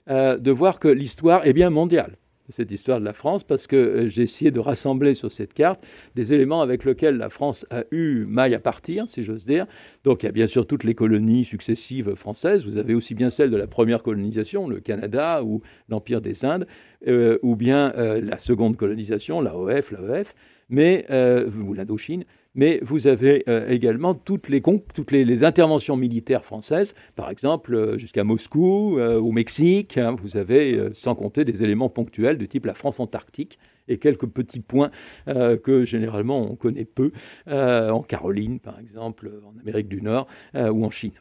euh, 0.09 0.37
de 0.37 0.51
voir 0.51 0.79
que 0.79 0.87
l'histoire 0.87 1.45
est 1.45 1.53
bien 1.53 1.69
mondiale 1.69 2.15
cette 2.49 2.71
histoire 2.71 2.99
de 2.99 3.05
la 3.05 3.13
France 3.13 3.43
parce 3.43 3.67
que 3.67 3.75
euh, 3.75 4.09
j'ai 4.09 4.23
essayé 4.23 4.51
de 4.51 4.59
rassembler 4.59 5.13
sur 5.13 5.31
cette 5.31 5.53
carte 5.53 5.85
des 6.15 6.33
éléments 6.33 6.62
avec 6.62 6.83
lesquels 6.85 7.17
la 7.17 7.29
France 7.29 7.65
a 7.69 7.83
eu 7.91 8.25
maille 8.25 8.55
à 8.55 8.59
partir, 8.59 9.07
si 9.07 9.23
j'ose 9.23 9.45
dire. 9.45 9.65
Donc 10.03 10.23
il 10.23 10.25
y 10.25 10.29
a 10.29 10.31
bien 10.31 10.47
sûr 10.47 10.65
toutes 10.65 10.83
les 10.83 10.95
colonies 10.95 11.45
successives 11.45 12.15
françaises. 12.15 12.65
Vous 12.65 12.77
avez 12.77 12.93
aussi 12.93 13.15
bien 13.15 13.29
celle 13.29 13.51
de 13.51 13.57
la 13.57 13.67
première 13.67 14.03
colonisation, 14.03 14.67
le 14.67 14.79
Canada 14.79 15.43
ou 15.43 15.62
l'Empire 15.88 16.21
des 16.21 16.45
Indes, 16.45 16.67
euh, 17.07 17.38
ou 17.41 17.55
bien 17.55 17.93
euh, 17.97 18.21
la 18.21 18.38
seconde 18.38 18.75
colonisation, 18.77 19.41
l'AOF, 19.41 19.91
l'AEF, 19.91 20.35
mais 20.69 21.05
ou 21.09 21.73
l'Indochine 21.73 22.25
mais 22.55 22.79
vous 22.81 23.07
avez 23.07 23.43
euh, 23.47 23.69
également 23.69 24.13
toutes, 24.13 24.49
les, 24.49 25.43
interventions 25.43 25.95
militaires 25.95 26.43
françaises, 26.43 26.95
par 27.15 27.29
exemple 27.29 27.75
euh, 27.75 27.97
jusqu'à 27.97 28.23
Moscou, 28.23 28.97
euh, 28.97 29.19
au 29.19 29.31
Mexique, 29.31 29.97
hein, 29.97 30.15
vous 30.21 30.38
avez, 30.38 30.89
sans 30.93 31.15
compter 31.15 31.45
des 31.45 31.63
éléments 31.63 31.89
ponctuels 31.89 32.38
de 32.38 32.45
type 32.45 32.65
la 32.65 32.73
France 32.73 32.99
antarctique 32.99 33.59
et 33.88 33.97
quelques 33.97 34.27
petits 34.27 34.59
points 34.59 34.91
que 35.25 35.83
généralement 35.83 36.39
on 36.41 36.55
connaît 36.55 36.85
peu, 36.85 37.12
en 37.47 38.03
Caroline 38.03 38.59
par 38.59 38.79
exemple, 38.79 39.31
en 39.43 39.59
Amérique 39.59 39.88
du 39.88 40.01
Nord 40.03 40.27
ou 40.53 40.85
en 40.85 40.91
Chine. 40.91 41.13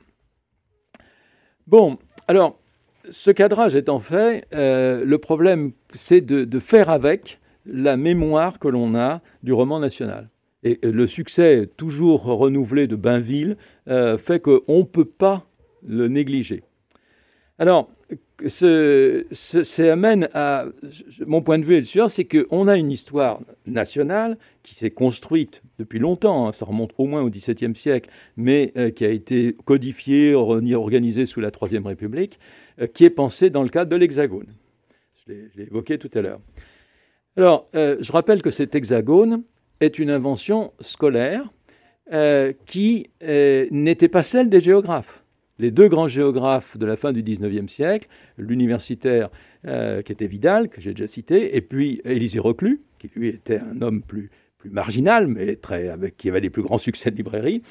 Bon, 1.67 1.97
alors, 2.27 2.61
ce 3.09 3.31
cadrage 3.31 3.75
étant 3.75 4.01
fait, 4.01 4.47
le 4.53 5.17
problème 5.17 5.73
c'est 5.95 6.21
de 6.21 6.59
faire 6.59 6.91
avec 6.91 7.41
la 7.64 7.97
mémoire 7.97 8.59
que 8.59 8.69
l'on 8.69 8.95
a 8.95 9.23
du 9.43 9.55
roman 9.55 9.81
national. 9.81 10.29
Et 10.64 10.79
le 10.83 11.07
succès 11.07 11.68
toujours 11.77 12.25
renouvelé 12.25 12.87
de 12.88 12.97
Bainville 12.97 13.57
euh, 13.88 14.18
fait 14.18 14.40
qu'on 14.40 14.79
ne 14.79 14.83
peut 14.83 15.05
pas 15.05 15.47
le 15.87 16.09
négliger. 16.09 16.64
Alors, 17.61 17.90
ça 18.47 19.92
amène 19.92 20.29
à. 20.35 20.66
Mon 21.27 21.42
point 21.42 21.59
de 21.59 21.64
vue 21.64 21.77
est 21.77 21.85
sûr, 21.85 22.11
c'est 22.11 22.25
qu'on 22.25 22.66
a 22.66 22.77
une 22.77 22.90
histoire 22.90 23.40
nationale 23.66 24.37
qui 24.62 24.75
s'est 24.75 24.90
construite 24.90 25.62
depuis 25.79 25.99
longtemps, 25.99 26.49
hein, 26.49 26.53
ça 26.53 26.64
remonte 26.64 26.92
au 26.99 27.07
moins 27.07 27.23
au 27.23 27.31
XVIIe 27.31 27.75
siècle, 27.75 28.11
mais 28.37 28.73
euh, 28.77 28.90
qui 28.90 29.05
a 29.05 29.11
été 29.11 29.57
codifiée, 29.64 30.35
organisée 30.35 31.27
sous 31.27 31.40
la 31.40 31.51
Troisième 31.51 31.87
République, 31.87 32.38
euh, 32.81 32.87
qui 32.87 33.05
est 33.05 33.11
pensée 33.11 33.51
dans 33.51 33.62
le 33.62 33.68
cadre 33.68 33.90
de 33.90 33.97
l'Hexagone. 33.97 34.49
Je 35.27 35.33
l'ai 35.33 35.64
évoqué 35.64 35.99
tout 35.99 36.11
à 36.14 36.23
l'heure. 36.23 36.40
Alors, 37.37 37.68
je 37.75 38.11
rappelle 38.11 38.42
que 38.42 38.51
cet 38.51 38.75
hexagone, 38.75 39.44
est 39.81 39.99
une 39.99 40.11
invention 40.11 40.73
scolaire 40.81 41.51
euh, 42.12 42.55
qui 42.64 43.11
euh, 43.23 43.67
n'était 43.71 44.09
pas 44.09 44.23
celle 44.23 44.49
des 44.49 44.61
géographes. 44.61 45.23
Les 45.59 45.71
deux 45.71 45.88
grands 45.88 46.09
géographes 46.09 46.79
de 46.79 46.87
la 46.87 46.97
fin 46.97 47.12
du 47.12 47.23
XIXe 47.23 47.71
siècle, 47.71 48.09
l'universitaire 48.38 49.29
euh, 49.67 50.01
qui 50.01 50.12
était 50.12 50.27
Vidal, 50.27 50.71
que 50.71 50.81
j'ai 50.81 50.95
déjà 50.95 51.07
cité, 51.07 51.55
et 51.57 51.61
puis 51.61 52.01
Élisée 52.07 52.38
Reclus, 52.38 52.81
qui 52.99 53.11
lui 53.14 53.29
était 53.29 53.59
un 53.59 53.83
homme 53.83 54.01
plus, 54.01 54.31
plus 54.57 54.71
marginal, 54.71 55.27
mais 55.27 55.57
très, 55.57 55.93
qui 56.17 56.31
avait 56.31 56.41
les 56.41 56.49
plus 56.49 56.62
grands 56.62 56.79
succès 56.88 57.11
de 57.11 57.17
librairie. 57.17 57.62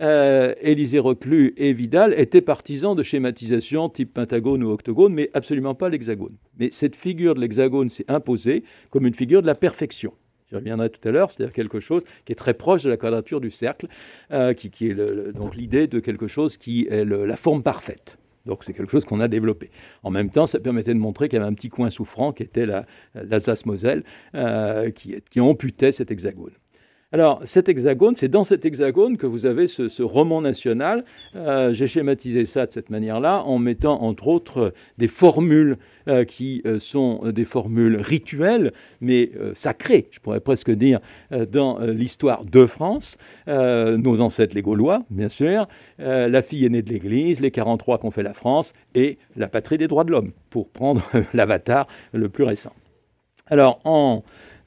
Élisée 0.00 0.98
Reclus 0.98 1.54
et 1.56 1.72
Vidal 1.72 2.18
étaient 2.18 2.40
partisans 2.40 2.96
de 2.96 3.02
schématisation 3.04 3.88
type 3.90 4.12
pentagone 4.12 4.64
ou 4.64 4.70
octogone, 4.70 5.14
mais 5.14 5.30
absolument 5.34 5.76
pas 5.76 5.88
l'hexagone. 5.88 6.34
Mais 6.58 6.70
cette 6.72 6.96
figure 6.96 7.36
de 7.36 7.40
l'hexagone 7.40 7.90
s'est 7.90 8.06
imposée 8.08 8.64
comme 8.90 9.06
une 9.06 9.14
figure 9.14 9.40
de 9.40 9.46
la 9.46 9.54
perfection. 9.54 10.14
Je 10.54 10.58
reviendrai 10.58 10.88
tout 10.88 11.08
à 11.08 11.10
l'heure, 11.10 11.32
c'est-à-dire 11.32 11.52
quelque 11.52 11.80
chose 11.80 12.04
qui 12.24 12.32
est 12.32 12.36
très 12.36 12.54
proche 12.54 12.84
de 12.84 12.88
la 12.90 12.96
quadrature 12.96 13.40
du 13.40 13.50
cercle, 13.50 13.88
euh, 14.30 14.54
qui, 14.54 14.68
est 14.86 14.94
donc 15.34 15.56
l'idée 15.56 15.88
de 15.88 15.98
quelque 15.98 16.28
chose 16.28 16.56
qui 16.56 16.86
est 16.88 17.04
la 17.04 17.36
forme 17.36 17.64
parfaite. 17.64 18.18
Donc 18.46 18.62
c'est 18.62 18.72
quelque 18.72 18.92
chose 18.92 19.04
qu'on 19.04 19.18
a 19.18 19.26
développé. 19.26 19.70
En 20.04 20.10
même 20.10 20.30
temps, 20.30 20.46
ça 20.46 20.60
permettait 20.60 20.94
de 20.94 20.98
montrer 21.00 21.28
qu'il 21.28 21.38
y 21.38 21.42
avait 21.42 21.50
un 21.50 21.54
petit 21.54 21.70
coin 21.70 21.90
souffrant 21.90 22.32
qui 22.32 22.44
était 22.44 22.66
l'Alsace-Moselle, 23.14 24.04
euh, 24.36 24.90
qui, 24.90 25.16
qui 25.28 25.40
amputait 25.40 25.90
cet 25.90 26.12
hexagone. 26.12 26.52
Alors, 27.14 27.42
cet 27.44 27.68
hexagone, 27.68 28.16
c'est 28.16 28.26
dans 28.26 28.42
cet 28.42 28.64
hexagone 28.64 29.16
que 29.18 29.28
vous 29.28 29.46
avez 29.46 29.68
ce, 29.68 30.02
roman 30.02 30.40
national. 30.40 31.04
Euh, 31.36 31.72
j'ai 31.72 31.86
schématisé 31.86 32.44
ça 32.44 32.66
de 32.66 32.72
cette 32.72 32.90
manière-là, 32.90 33.44
en 33.44 33.60
mettant 33.60 34.02
entre 34.02 34.26
autres 34.26 34.74
des 34.98 35.06
formules 35.06 35.78
euh, 36.08 36.24
qui 36.24 36.60
euh, 36.66 36.80
sont 36.80 37.30
des 37.30 37.44
formules 37.44 37.98
rituelles, 37.98 38.72
mais 39.00 39.30
sacrées, 39.52 40.08
je 40.10 40.18
pourrais 40.18 40.40
presque 40.40 40.72
dire, 40.72 40.98
dans 41.30 41.78
l'histoire 41.78 42.44
de 42.44 42.66
France. 42.66 43.16
nos 43.46 44.20
ancêtres, 44.20 44.56
les 44.56 44.62
Gaulois, 44.62 45.04
bien 45.08 45.28
sûr, 45.28 45.68
la 45.98 46.42
fille 46.42 46.64
aînée 46.64 46.82
de 46.82 46.90
l'Église, 46.90 47.40
les 47.40 47.52
43 47.52 47.98
qu'ont 47.98 48.10
fait 48.10 48.24
la 48.24 48.34
France, 48.34 48.72
et 48.96 49.18
la 49.36 49.46
patrie 49.46 49.78
des 49.78 49.86
droits 49.86 50.02
de 50.02 50.10
l'homme, 50.10 50.32
pour 50.50 50.68
prendre 50.68 51.08
l'avatar 51.32 51.86
le 52.12 52.28
plus 52.28 52.42
récent. 52.42 52.72
Alors, 53.46 53.78
en 53.84 54.24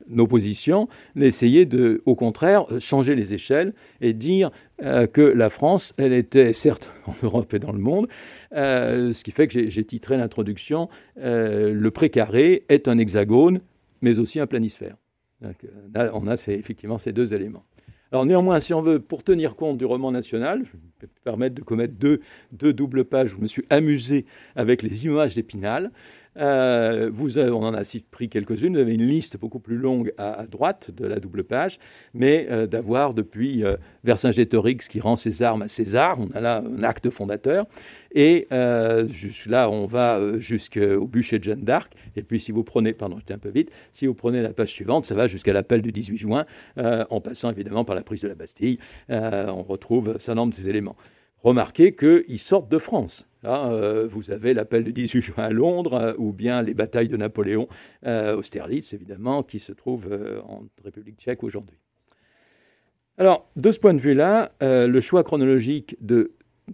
nos 0.10 0.28
positions, 0.28 0.88
d'essayer 1.16 1.66
de, 1.66 2.02
au 2.06 2.16
contraire, 2.16 2.66
changer 2.80 3.16
les 3.16 3.34
échelles 3.34 3.74
et 4.02 4.14
dire 4.14 4.52
euh, 4.84 5.08
que 5.08 5.22
la 5.22 5.50
France, 5.50 5.94
elle 5.98 6.14
était 6.14 6.54
certes 6.54 6.92
en 7.08 7.14
Europe 7.24 7.54
et 7.54 7.60
dans 7.60 7.72
le 7.72 7.80
monde, 7.80 8.08
euh, 8.54 9.14
ce 9.14 9.24
qui 9.24 9.32
fait 9.32 9.48
que 9.48 9.70
j'ai 9.70 9.84
titré 9.84 10.18
l'introduction 10.18 10.90
euh, 11.20 11.74
Le 11.74 11.92
précaré 11.92 12.64
est 12.70 12.88
un 12.88 12.98
hexagone, 12.98 13.62
mais 14.02 14.20
aussi 14.20 14.40
un 14.40 14.48
planisphère. 14.48 14.96
on 15.42 16.28
a 16.28 16.34
effectivement 16.48 16.98
ces 16.98 17.12
deux 17.12 17.34
éléments. 17.34 17.64
Alors 18.12 18.26
néanmoins, 18.26 18.60
si 18.60 18.74
on 18.74 18.82
veut, 18.82 19.00
pour 19.00 19.24
tenir 19.24 19.56
compte 19.56 19.78
du 19.78 19.86
roman 19.86 20.12
national, 20.12 20.64
je 20.64 20.72
vais 20.72 20.78
me 21.04 21.08
permettre 21.26 21.56
de 21.56 21.62
commettre 21.62 21.94
deux, 21.96 22.22
deux 22.54 22.72
doubles 22.72 23.04
pages 23.04 23.32
je 23.32 23.42
me 23.42 23.48
suis 23.48 23.66
amusé 23.70 24.26
avec 24.56 24.82
les 24.82 25.06
images 25.06 25.36
d'Épinal. 25.36 25.92
Euh, 26.38 27.10
vous 27.12 27.40
on 27.40 27.64
en 27.64 27.74
a 27.74 27.82
pris 28.12 28.30
quelques-unes. 28.30 28.74
Vous 28.76 28.82
avez 28.82 28.94
une 28.94 29.06
liste 29.06 29.38
beaucoup 29.38 29.60
plus 29.60 29.78
longue 29.78 30.14
à, 30.18 30.46
droite 30.50 30.92
de 30.96 31.06
la 31.06 31.20
double 31.20 31.44
page, 31.44 31.80
mais 32.14 32.48
euh, 32.50 32.68
d'avoir 32.68 33.14
depuis 33.14 33.64
euh, 33.64 33.78
Vercingétorix 34.04 34.88
qui 34.90 35.00
rend 35.00 35.16
ses 35.16 35.42
armes 35.44 35.64
à 35.64 35.68
César, 35.68 36.18
on 36.20 36.30
a 36.36 36.40
là 36.40 36.64
un 36.66 36.84
acte 36.84 37.10
fondateur, 37.10 37.66
et 38.14 38.48
là 38.50 39.70
on 39.70 39.86
va 39.86 40.40
jusqu'au 40.40 41.06
bûcher 41.06 41.40
de 41.40 41.44
Jeanne 41.44 41.64
d'Arc. 41.64 41.94
Et 42.16 42.24
puis 42.24 42.40
si 42.40 42.52
vous 42.52 42.64
prenez, 42.64 42.94
pardon, 42.94 43.18
j'étais 43.20 43.34
un 43.34 43.40
peu 43.40 43.50
vite, 43.50 43.72
si 43.92 44.08
vous 44.08 44.14
prenez 44.14 44.42
la 44.42 44.54
page 44.54 44.70
suivante, 44.70 45.06
ça 45.06 45.16
va 45.16 45.28
jusqu'à 45.28 45.54
l'appel 45.54 45.82
du 45.82 45.92
18 45.92 46.18
juin, 46.18 46.46
en 46.78 47.22
passant 47.22 47.52
évidemment 47.52 47.86
par 47.86 47.96
la 47.96 48.04
prise 48.04 48.22
de 48.22 48.28
la 48.28 48.36
Bastille. 48.36 48.80
on 49.10 49.64
retrouve 49.64 50.10
un 50.10 50.20
certain 50.20 50.36
nombre 50.36 50.54
de 50.54 50.58
ces 50.58 50.70
éléments. 50.70 50.96
Remarquez 51.48 51.96
qu'ils 51.96 52.40
sortent 52.40 52.70
de 52.70 52.78
France. 52.78 53.26
Euh, 53.46 54.06
vous 54.12 54.32
avez 54.32 54.54
l'appel 54.54 54.84
du 54.84 54.92
18 54.92 55.22
juin 55.22 55.44
à 55.46 55.50
Londres, 55.50 55.94
euh, 55.94 56.14
ou 56.18 56.34
bien 56.34 56.62
les 56.62 56.74
batailles 56.74 57.08
de 57.08 57.16
Napoléon, 57.16 57.70
euh, 58.06 58.36
Austerlitz 58.36 58.92
évidemment, 58.92 59.44
qui 59.44 59.60
se 59.60 59.72
trouvent 59.72 60.10
en 60.46 60.66
République 60.84 61.18
tchèque 61.18 61.46
aujourd'hui. 61.46 61.78
Alors, 63.18 63.50
de 63.56 63.72
ce 63.72 63.80
point 63.80 63.94
de 63.94 64.02
vue-là, 64.02 64.52
le 64.60 65.00
choix 65.00 65.24
chronologique 65.24 65.96
de 66.02 66.34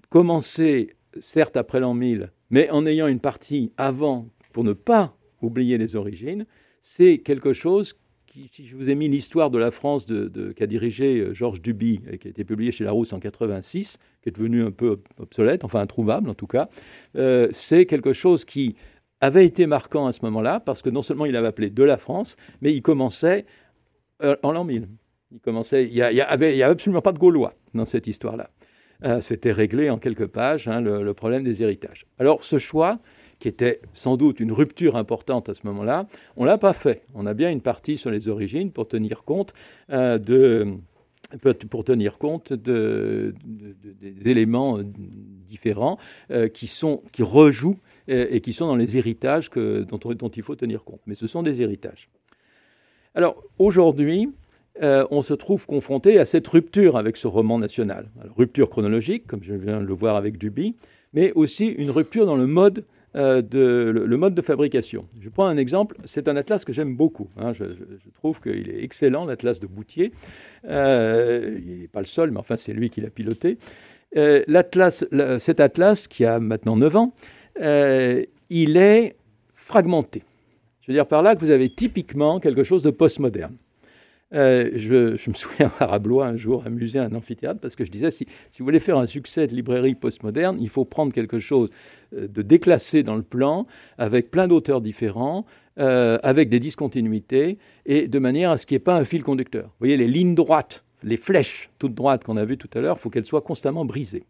commencer, 0.09 0.95
certes 1.19 1.55
après 1.55 1.79
l'an 1.79 1.93
1000, 1.93 2.31
mais 2.49 2.67
en 2.71 2.87
ayant 2.87 3.05
une 3.05 3.19
partie 3.19 3.71
avant 3.77 4.27
pour 4.53 4.63
ne 4.63 4.73
pas 4.73 5.15
oublier 5.43 5.77
les 5.77 5.95
origines, 5.95 6.47
c'est 6.81 7.19
quelque 7.19 7.53
chose 7.53 7.95
si 8.51 8.65
je 8.65 8.75
vous 8.75 8.89
ai 8.89 8.95
mis 8.95 9.07
l'histoire 9.07 9.51
de 9.51 9.59
la 9.59 9.69
France 9.69 10.07
qu'a 10.55 10.65
dirigé 10.65 11.19
euh, 11.19 11.33
Georges 11.33 11.61
Duby, 11.61 12.01
et 12.09 12.17
qui 12.17 12.27
a 12.27 12.31
été 12.31 12.43
publié 12.43 12.71
chez 12.71 12.83
Larousse 12.83 13.13
en 13.13 13.19
86, 13.19 13.99
qui 14.21 14.29
est 14.29 14.31
devenu 14.31 14.63
un 14.63 14.71
peu 14.71 14.99
obsolète, 15.19 15.63
enfin 15.63 15.79
introuvable 15.81 16.29
en 16.29 16.33
tout 16.33 16.47
cas, 16.47 16.69
euh, 17.15 17.47
c'est 17.51 17.85
quelque 17.85 18.13
chose 18.13 18.43
qui 18.45 18.75
avait 19.21 19.45
été 19.45 19.67
marquant 19.67 20.07
à 20.07 20.11
ce 20.11 20.19
moment-là, 20.23 20.59
parce 20.59 20.81
que 20.81 20.89
non 20.89 21.01
seulement 21.01 21.25
il 21.25 21.35
avait 21.35 21.47
appelé 21.47 21.69
de 21.69 21.83
la 21.83 21.97
France, 21.97 22.35
mais 22.61 22.73
il 22.73 22.81
commençait 22.81 23.45
en 24.21 24.51
l'an 24.51 24.63
1000. 24.63 24.87
Il 25.31 25.39
commençait, 25.39 25.85
il 25.85 25.93
n'y 25.93 26.01
avait, 26.01 26.61
absolument 26.61 27.01
pas 27.01 27.11
de 27.13 27.19
Gaulois 27.19 27.53
dans 27.73 27.85
cette 27.85 28.07
histoire-là. 28.07 28.49
C'était 29.21 29.51
réglé 29.51 29.89
en 29.89 29.97
quelques 29.97 30.27
pages, 30.27 30.67
hein, 30.67 30.81
le, 30.81 31.13
problème 31.13 31.43
des 31.43 31.61
héritages. 31.61 32.05
Alors 32.19 32.43
ce 32.43 32.57
choix, 32.57 32.99
qui 33.43 33.49
était 33.49 33.81
sans 33.91 34.15
doute 34.15 34.39
une 34.39 34.53
rupture 34.53 34.95
importante 34.95 35.49
à 35.49 35.53
ce 35.53 35.67
moment-là, 35.67 36.07
on 36.37 36.43
ne 36.43 36.47
l'a 36.47 36.57
pas 36.57 36.71
fait. 36.71 37.03
On 37.13 37.25
a 37.25 37.33
bien 37.33 37.51
une 37.51 37.59
partie 37.59 37.97
sur 37.97 38.09
les 38.09 38.29
origines 38.29 38.71
pour 38.71 38.87
tenir 38.87 39.25
compte 39.25 39.53
de 39.89 40.77
pour 41.69 41.83
tenir 41.83 42.17
compte 42.17 42.53
de, 42.53 43.33
des 43.43 44.29
éléments 44.29 44.77
euh, 44.77 44.83
différents 45.47 45.97
euh, 46.31 46.47
qui, 46.47 46.67
sont, 46.67 47.01
qui 47.11 47.23
rejouent 47.23 47.79
euh, 48.09 48.27
et 48.29 48.39
qui 48.39 48.53
sont 48.53 48.67
dans 48.67 48.75
les 48.75 48.97
héritages 48.97 49.49
que, 49.49 49.83
dont, 49.83 49.97
dont, 49.97 50.29
il 50.29 50.43
faut 50.43 50.55
tenir 50.55 50.83
compte. 50.83 51.01
Mais 51.05 51.15
ce 51.15 51.27
sont 51.27 51.43
des 51.43 51.61
héritages. 51.61 52.09
Alors 53.15 53.43
aujourd'hui, 53.59 54.29
on 54.81 55.21
se 55.21 55.33
trouve 55.33 55.65
confronté 55.67 56.17
à 56.17 56.25
cette 56.25 56.47
rupture 56.47 56.97
avec 56.97 57.17
ce 57.17 57.27
roman 57.27 57.59
national. 57.59 58.09
rupture 58.37 58.69
chronologique, 58.69 59.27
comme 59.27 59.43
je 59.43 59.53
viens 59.53 59.79
de 59.79 59.85
le 59.85 59.93
voir 59.93 60.15
avec 60.15 60.39
Duby, 60.39 60.75
mais 61.13 61.31
aussi 61.33 61.67
une 61.67 61.91
rupture 61.91 62.25
dans 62.25 62.35
le 62.35 62.47
mode 62.47 62.83
euh, 63.15 63.43
de, 63.43 63.91
le, 64.05 64.17
mode 64.17 64.33
de 64.33 64.41
fabrication. 64.41 65.05
Je 65.21 65.29
prends 65.29 65.45
un 65.45 65.57
exemple, 65.57 65.97
c'est 66.03 66.27
un 66.27 66.35
atlas 66.35 66.65
que 66.65 66.73
j'aime 66.73 66.95
beaucoup. 66.95 67.29
Hein. 67.37 67.53
je, 67.53 67.65
trouve 68.15 68.41
qu'il 68.41 68.69
est 68.71 68.83
excellent, 68.83 69.25
l'atlas 69.25 69.59
de 69.59 69.67
Boutier. 69.67 70.11
Euh, 70.65 71.59
il 71.63 71.81
n'est 71.81 71.87
pas 71.87 71.99
le 71.99 72.07
seul, 72.07 72.31
mais 72.31 72.39
enfin 72.39 72.57
c'est 72.57 72.73
lui 72.73 72.89
qui 72.89 73.01
l'a 73.01 73.11
piloté. 73.11 73.59
Euh, 74.17 74.43
cet 75.37 75.59
atlas, 75.59 76.07
qui 76.07 76.25
a 76.25 76.39
maintenant 76.39 76.75
9 76.75 76.95
ans, 76.95 77.13
il 77.59 78.77
est 78.77 79.15
fragmenté. 79.53 80.23
Je 80.81 80.91
veux 80.91 80.95
dire 80.95 81.07
par 81.07 81.21
là 81.21 81.35
que 81.35 81.39
vous 81.39 81.51
avez 81.51 81.69
typiquement 81.69 82.39
quelque 82.39 82.63
chose 82.63 82.81
de 82.81 82.89
postmoderne. 82.89 83.55
Euh, 84.33 84.71
je, 84.75 85.29
me 85.29 85.35
souviens 85.35 85.71
à 85.79 85.99
Blois 85.99 86.25
un 86.25 86.37
jour 86.37 86.63
amusé 86.65 86.99
à 86.99 87.03
un 87.03 87.13
amphithéâtre 87.13 87.59
parce 87.59 87.75
que 87.75 87.85
je 87.85 87.91
disais 87.91 88.09
si, 88.09 88.25
si, 88.51 88.59
vous 88.59 88.65
voulez 88.65 88.79
faire 88.79 88.97
un 88.97 89.05
succès 89.05 89.45
de 89.47 89.53
librairie 89.53 89.95
postmoderne, 89.95 90.57
il 90.59 90.69
faut 90.69 90.85
prendre 90.85 91.13
quelque 91.13 91.39
chose 91.39 91.69
euh, 92.15 92.27
de 92.27 92.41
déclassé 92.41 93.03
dans 93.03 93.15
le 93.15 93.21
plan, 93.21 93.67
avec 93.97 94.31
plein 94.31 94.47
d'auteurs 94.47 94.81
différents, 94.81 95.45
euh, 95.79 96.17
avec 96.23 96.49
des 96.49 96.59
discontinuités, 96.59 97.57
et 97.85 98.07
de 98.07 98.19
manière 98.19 98.51
à 98.51 98.57
ce 98.57 98.65
qu'il 98.65 98.75
n'y 98.75 98.77
ait 98.77 98.85
pas 98.85 98.95
un 98.95 99.03
fil 99.03 99.23
conducteur. 99.23 99.65
Vous 99.65 99.79
voyez, 99.79 99.97
les 99.97 100.07
lignes 100.07 100.35
droites, 100.35 100.83
les 101.03 101.17
flèches 101.17 101.69
toutes 101.77 101.93
droites 101.93 102.23
qu'on 102.23 102.37
a 102.37 102.45
vues 102.45 102.57
tout 102.57 102.69
à 102.73 102.81
l'heure, 102.81 102.97
il 102.97 103.01
faut 103.01 103.09
qu'elles 103.09 103.25
soient 103.25 103.41
constamment 103.41 103.85
brisées. 103.85 104.25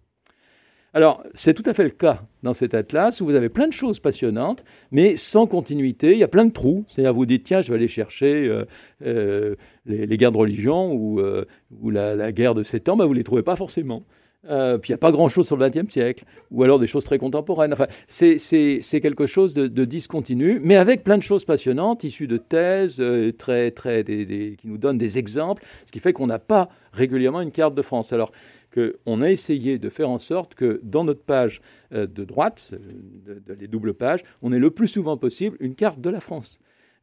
Alors, 0.96 1.24
c'est 1.34 1.56
tout 1.56 1.64
à 1.66 1.74
fait 1.74 1.84
le 1.84 1.90
cas 1.90 2.22
dans 2.44 2.54
cet 2.54 2.76
atlas 2.76 3.20
où 3.20 3.26
vous 3.26 3.34
avez 3.34 3.50
plein 3.50 3.68
de 3.68 3.74
choses 3.74 4.00
passionnantes, 4.00 4.64
mais 4.92 5.18
sans 5.18 5.48
continuité. 5.48 6.12
Il 6.12 6.20
y 6.20 6.24
a 6.24 6.28
plein 6.28 6.46
de 6.46 6.52
trous. 6.52 6.86
C'est-à-dire, 6.88 7.16
vous 7.16 7.26
dites, 7.26 7.46
tiens, 7.46 7.62
je 7.62 7.70
vais 7.70 7.78
aller 7.78 7.88
chercher 7.88 8.48
euh, 8.48 8.66
euh, 9.04 9.56
les, 9.88 10.18
guerres 10.18 10.32
de 10.32 10.38
religion 10.38 10.94
ou, 10.94 11.20
euh, 11.20 11.46
la, 11.84 12.32
guerre 12.32 12.54
de 12.54 12.62
sept 12.62 12.90
ans. 12.90 12.96
Ben, 12.96 13.06
vous 13.06 13.14
ne 13.14 13.18
les 13.18 13.24
trouvez 13.24 13.42
pas 13.42 13.56
forcément. 13.56 14.04
puis 14.44 14.52
il 14.52 14.92
n'y 14.92 14.94
a 14.94 15.00
pas 15.00 15.12
grand-chose 15.12 15.48
sur 15.48 15.58
le 15.58 15.68
XXe 15.68 15.92
siècle, 15.92 16.26
ou 16.52 16.62
alors 16.62 16.78
des 16.78 16.86
choses 16.86 17.06
très 17.06 17.18
contemporaines. 17.18 17.74
Enfin, 17.74 17.88
c'est 18.06 19.02
quelque 19.02 19.26
chose 19.26 19.56
de, 19.56 19.86
discontinu, 19.86 20.60
mais 20.64 20.76
avec 20.76 21.04
plein 21.04 21.18
de 21.18 21.24
choses 21.24 21.44
passionnantes, 21.44 22.04
issues 22.04 22.28
de 22.28 22.38
thèses, 22.38 23.02
très, 23.40 23.72
très, 23.72 24.04
qui 24.04 24.68
nous 24.68 24.78
donnent 24.78 25.00
des 25.00 25.18
exemples, 25.18 25.64
ce 25.88 25.92
qui 25.92 26.00
fait 26.00 26.14
qu'on 26.14 26.28
n'a 26.28 26.40
pas 26.40 26.70
régulièrement 26.92 27.42
une 27.42 27.52
carte 27.52 27.74
de 27.74 27.82
France. 27.82 28.14
Alors, 28.14 28.32
qu'on 28.74 29.22
a 29.22 29.30
essayé 29.30 29.78
de 29.78 29.90
faire 29.90 30.10
en 30.10 30.20
sorte 30.20 30.56
que 30.56 30.80
dans 30.84 31.04
notre 31.04 31.24
page 31.24 31.62
euh, 31.94 32.08
de 32.08 32.24
droite, 32.24 32.74
euh, 32.74 33.40
les 33.60 33.68
doubles 33.68 33.94
pages, 33.94 34.24
on 34.42 34.52
ait 34.52 34.60
le 34.60 34.72
plus 34.72 34.88
souvent 34.88 35.18
possible 35.18 35.58
une 35.60 35.76
carte 35.76 36.02
de 36.02 36.10
la 36.10 36.20
France. 36.20 36.60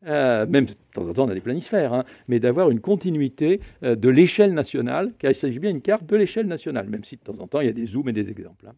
Euh, 0.06 0.46
même 0.46 0.64
de 0.64 0.72
temps 0.94 1.06
en 1.06 1.12
temps 1.12 1.26
on 1.26 1.28
a 1.28 1.34
des 1.34 1.42
planisphères, 1.42 1.92
hein, 1.92 2.04
mais 2.26 2.40
d'avoir 2.40 2.70
une 2.70 2.80
continuité 2.80 3.60
de 3.82 4.08
l'échelle 4.08 4.54
nationale, 4.54 5.12
car 5.18 5.30
il 5.30 5.34
s'agit 5.34 5.58
bien 5.58 5.72
d'une 5.72 5.82
carte 5.82 6.06
de 6.06 6.16
l'échelle 6.16 6.46
nationale, 6.46 6.88
même 6.88 7.04
si 7.04 7.16
de 7.16 7.20
temps 7.20 7.38
en 7.38 7.46
temps 7.46 7.60
il 7.60 7.66
y 7.66 7.70
a 7.70 7.74
des 7.74 7.86
zooms 7.86 8.08
et 8.08 8.14
des 8.14 8.30
exemples. 8.30 8.66
Hein. 8.66 8.74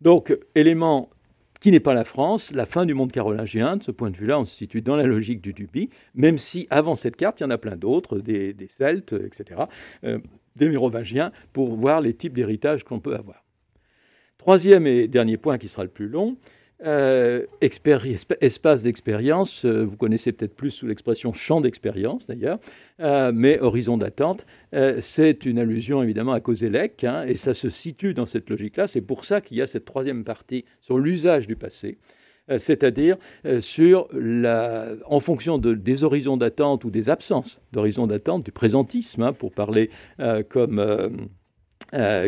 Donc, 0.00 0.36
élément 0.54 1.10
qui 1.60 1.70
n'est 1.70 1.80
pas 1.80 1.92
la 1.92 2.04
France, 2.04 2.52
la 2.52 2.64
fin 2.64 2.86
du 2.86 2.94
monde 2.94 3.12
carolingien, 3.12 3.76
de 3.76 3.82
ce 3.82 3.90
point 3.90 4.10
de 4.10 4.16
vue-là, 4.16 4.40
on 4.40 4.46
se 4.46 4.56
situe 4.56 4.80
dans 4.80 4.96
la 4.96 5.02
logique 5.02 5.42
du 5.42 5.52
Duby, 5.52 5.90
même 6.14 6.38
si 6.38 6.66
avant 6.70 6.94
cette 6.94 7.16
carte, 7.16 7.40
il 7.40 7.42
y 7.42 7.46
en 7.46 7.50
a 7.50 7.58
plein 7.58 7.76
d'autres, 7.76 8.18
des, 8.18 8.56
Celtes, 8.70 9.12
etc 9.12 9.64
des 10.56 10.68
mérovingiens 10.68 11.32
pour 11.52 11.74
voir 11.74 12.00
les 12.00 12.14
types 12.14 12.34
d'héritage 12.34 12.84
qu'on 12.84 13.00
peut 13.00 13.14
avoir. 13.14 13.44
Troisième 14.38 14.86
et 14.86 15.06
dernier 15.06 15.36
point 15.36 15.58
qui 15.58 15.68
sera 15.68 15.84
le 15.84 15.90
plus 15.90 16.08
long, 16.08 16.36
euh, 16.86 17.44
espace 18.40 18.82
d'expérience, 18.82 19.66
euh, 19.66 19.84
vous 19.84 19.96
connaissez 19.98 20.32
peut-être 20.32 20.56
plus 20.56 20.70
sous 20.70 20.86
l'expression 20.86 21.34
champ 21.34 21.60
d'expérience 21.60 22.26
d'ailleurs, 22.26 22.58
euh, 23.00 23.32
mais 23.34 23.60
horizon 23.60 23.98
d'attente, 23.98 24.46
c'est 25.00 25.44
une 25.44 25.58
allusion 25.58 26.02
évidemment 26.02 26.32
à 26.32 26.40
Kozelek, 26.40 27.04
hein, 27.04 27.24
et 27.26 27.34
ça 27.34 27.52
se 27.52 27.68
situe 27.68 28.14
dans 28.14 28.24
cette 28.24 28.48
logique-là. 28.48 28.86
C'est 28.86 29.02
pour 29.02 29.26
ça 29.26 29.42
qu'il 29.42 29.58
y 29.58 29.62
a 29.62 29.66
cette 29.66 29.84
troisième 29.84 30.24
partie 30.24 30.64
sur 30.80 30.98
l'usage 30.98 31.46
du 31.46 31.56
passé, 31.56 31.98
c'est-à-dire 32.58 33.16
sur 33.60 34.08
la, 34.12 34.88
en 35.06 35.20
fonction 35.20 35.58
de, 35.58 35.74
des 35.74 36.04
horizons 36.04 36.36
d'attente 36.36 36.84
ou 36.84 36.90
des 36.90 37.08
absences 37.08 37.60
d'horizons 37.72 38.06
d'attente, 38.06 38.44
du 38.44 38.52
présentisme, 38.52 39.22
hein, 39.22 39.32
pour 39.32 39.52
parler 39.52 39.90
comme 40.48 40.78
euh, 40.78 41.08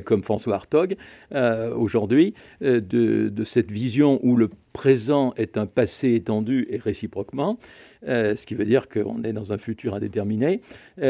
comme 0.04 0.22
François 0.22 0.54
Hartog 0.54 0.96
euh, 1.34 1.74
aujourd'hui, 1.74 2.34
euh, 2.62 2.80
de, 2.80 3.44
cette 3.44 3.70
vision 3.70 4.20
où 4.22 4.36
le 4.36 4.50
présent 4.72 5.34
est 5.36 5.56
un 5.56 5.66
passé 5.66 6.14
étendu 6.14 6.66
et 6.70 6.78
réciproquement, 6.78 7.58
ce 8.04 8.46
qui 8.46 8.54
veut 8.54 8.64
dire 8.64 8.88
qu'on 8.88 9.22
est 9.22 9.32
dans 9.32 9.52
un 9.52 9.58
futur 9.58 9.94
indéterminé, 9.94 10.60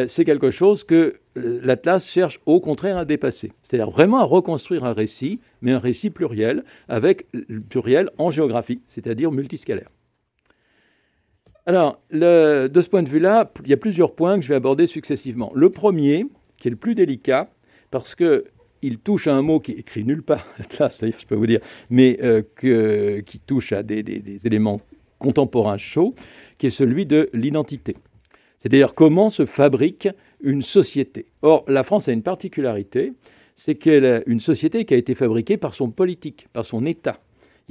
c'est 0.08 0.24
quelque 0.24 0.50
chose 0.50 0.82
que 0.82 1.20
l'Atlas 1.36 2.04
cherche 2.10 2.40
au 2.44 2.60
contraire 2.60 2.98
à 2.98 3.04
dépasser. 3.04 3.52
C'est-à-dire 3.62 3.90
vraiment 3.90 4.18
à 4.18 4.24
reconstruire 4.24 4.84
un 4.84 4.92
récit, 4.92 5.40
mais 5.60 5.72
un 5.72 5.78
récit 5.78 6.10
pluriel, 6.10 6.64
avec 6.88 7.26
pluriel 7.68 8.10
en 8.18 8.30
géographie, 8.30 8.80
c'est-à-dire 8.88 9.30
multiscalaire. 9.30 9.88
Alors, 11.66 12.00
de 12.10 12.80
ce 12.80 12.88
point 12.88 13.04
de 13.04 13.08
vue-là, 13.08 13.50
il 13.62 13.70
y 13.70 13.74
a 13.74 13.76
plusieurs 13.76 14.14
points 14.14 14.36
que 14.36 14.42
je 14.42 14.48
vais 14.48 14.56
aborder 14.56 14.86
successivement. 14.86 15.52
Le 15.54 15.70
premier, 15.70 16.26
qui 16.58 16.68
est 16.68 16.72
le 16.72 16.76
plus 16.76 16.94
délicat, 16.94 17.48
parce 17.92 18.16
qu'il 18.16 18.98
touche 18.98 19.28
à 19.28 19.34
un 19.34 19.42
mot 19.42 19.60
qui 19.60 19.72
écrit 19.72 20.02
nulle 20.02 20.24
part, 20.24 20.48
là, 20.80 20.90
c'est-à-dire, 20.90 21.18
je 21.20 21.26
peux 21.26 21.36
vous 21.36 21.46
dire, 21.46 21.60
mais 21.90 22.18
euh, 22.22 23.22
qui 23.22 23.38
touche 23.38 23.70
à 23.70 23.84
des, 23.84 24.04
éléments 24.44 24.80
contemporains 25.20 25.78
chauds, 25.78 26.16
qui 26.58 26.66
est 26.66 26.70
celui 26.70 27.06
de 27.06 27.30
l'identité. 27.32 27.96
C'est-à-dire 28.58 28.94
comment 28.94 29.30
se 29.30 29.46
fabrique 29.46 30.08
une 30.40 30.62
société. 30.62 31.26
Or, 31.42 31.64
la 31.68 31.84
France 31.84 32.08
a 32.08 32.12
une 32.12 32.22
particularité, 32.22 33.12
c'est 33.54 33.76
qu'elle 33.76 34.06
a 34.06 34.22
une 34.26 34.40
société 34.40 34.84
qui 34.84 34.94
a 34.94 34.96
été 34.96 35.14
fabriquée 35.14 35.56
par 35.56 35.74
son 35.74 35.90
politique, 35.90 36.48
par 36.52 36.64
son 36.64 36.84
État. 36.86 37.20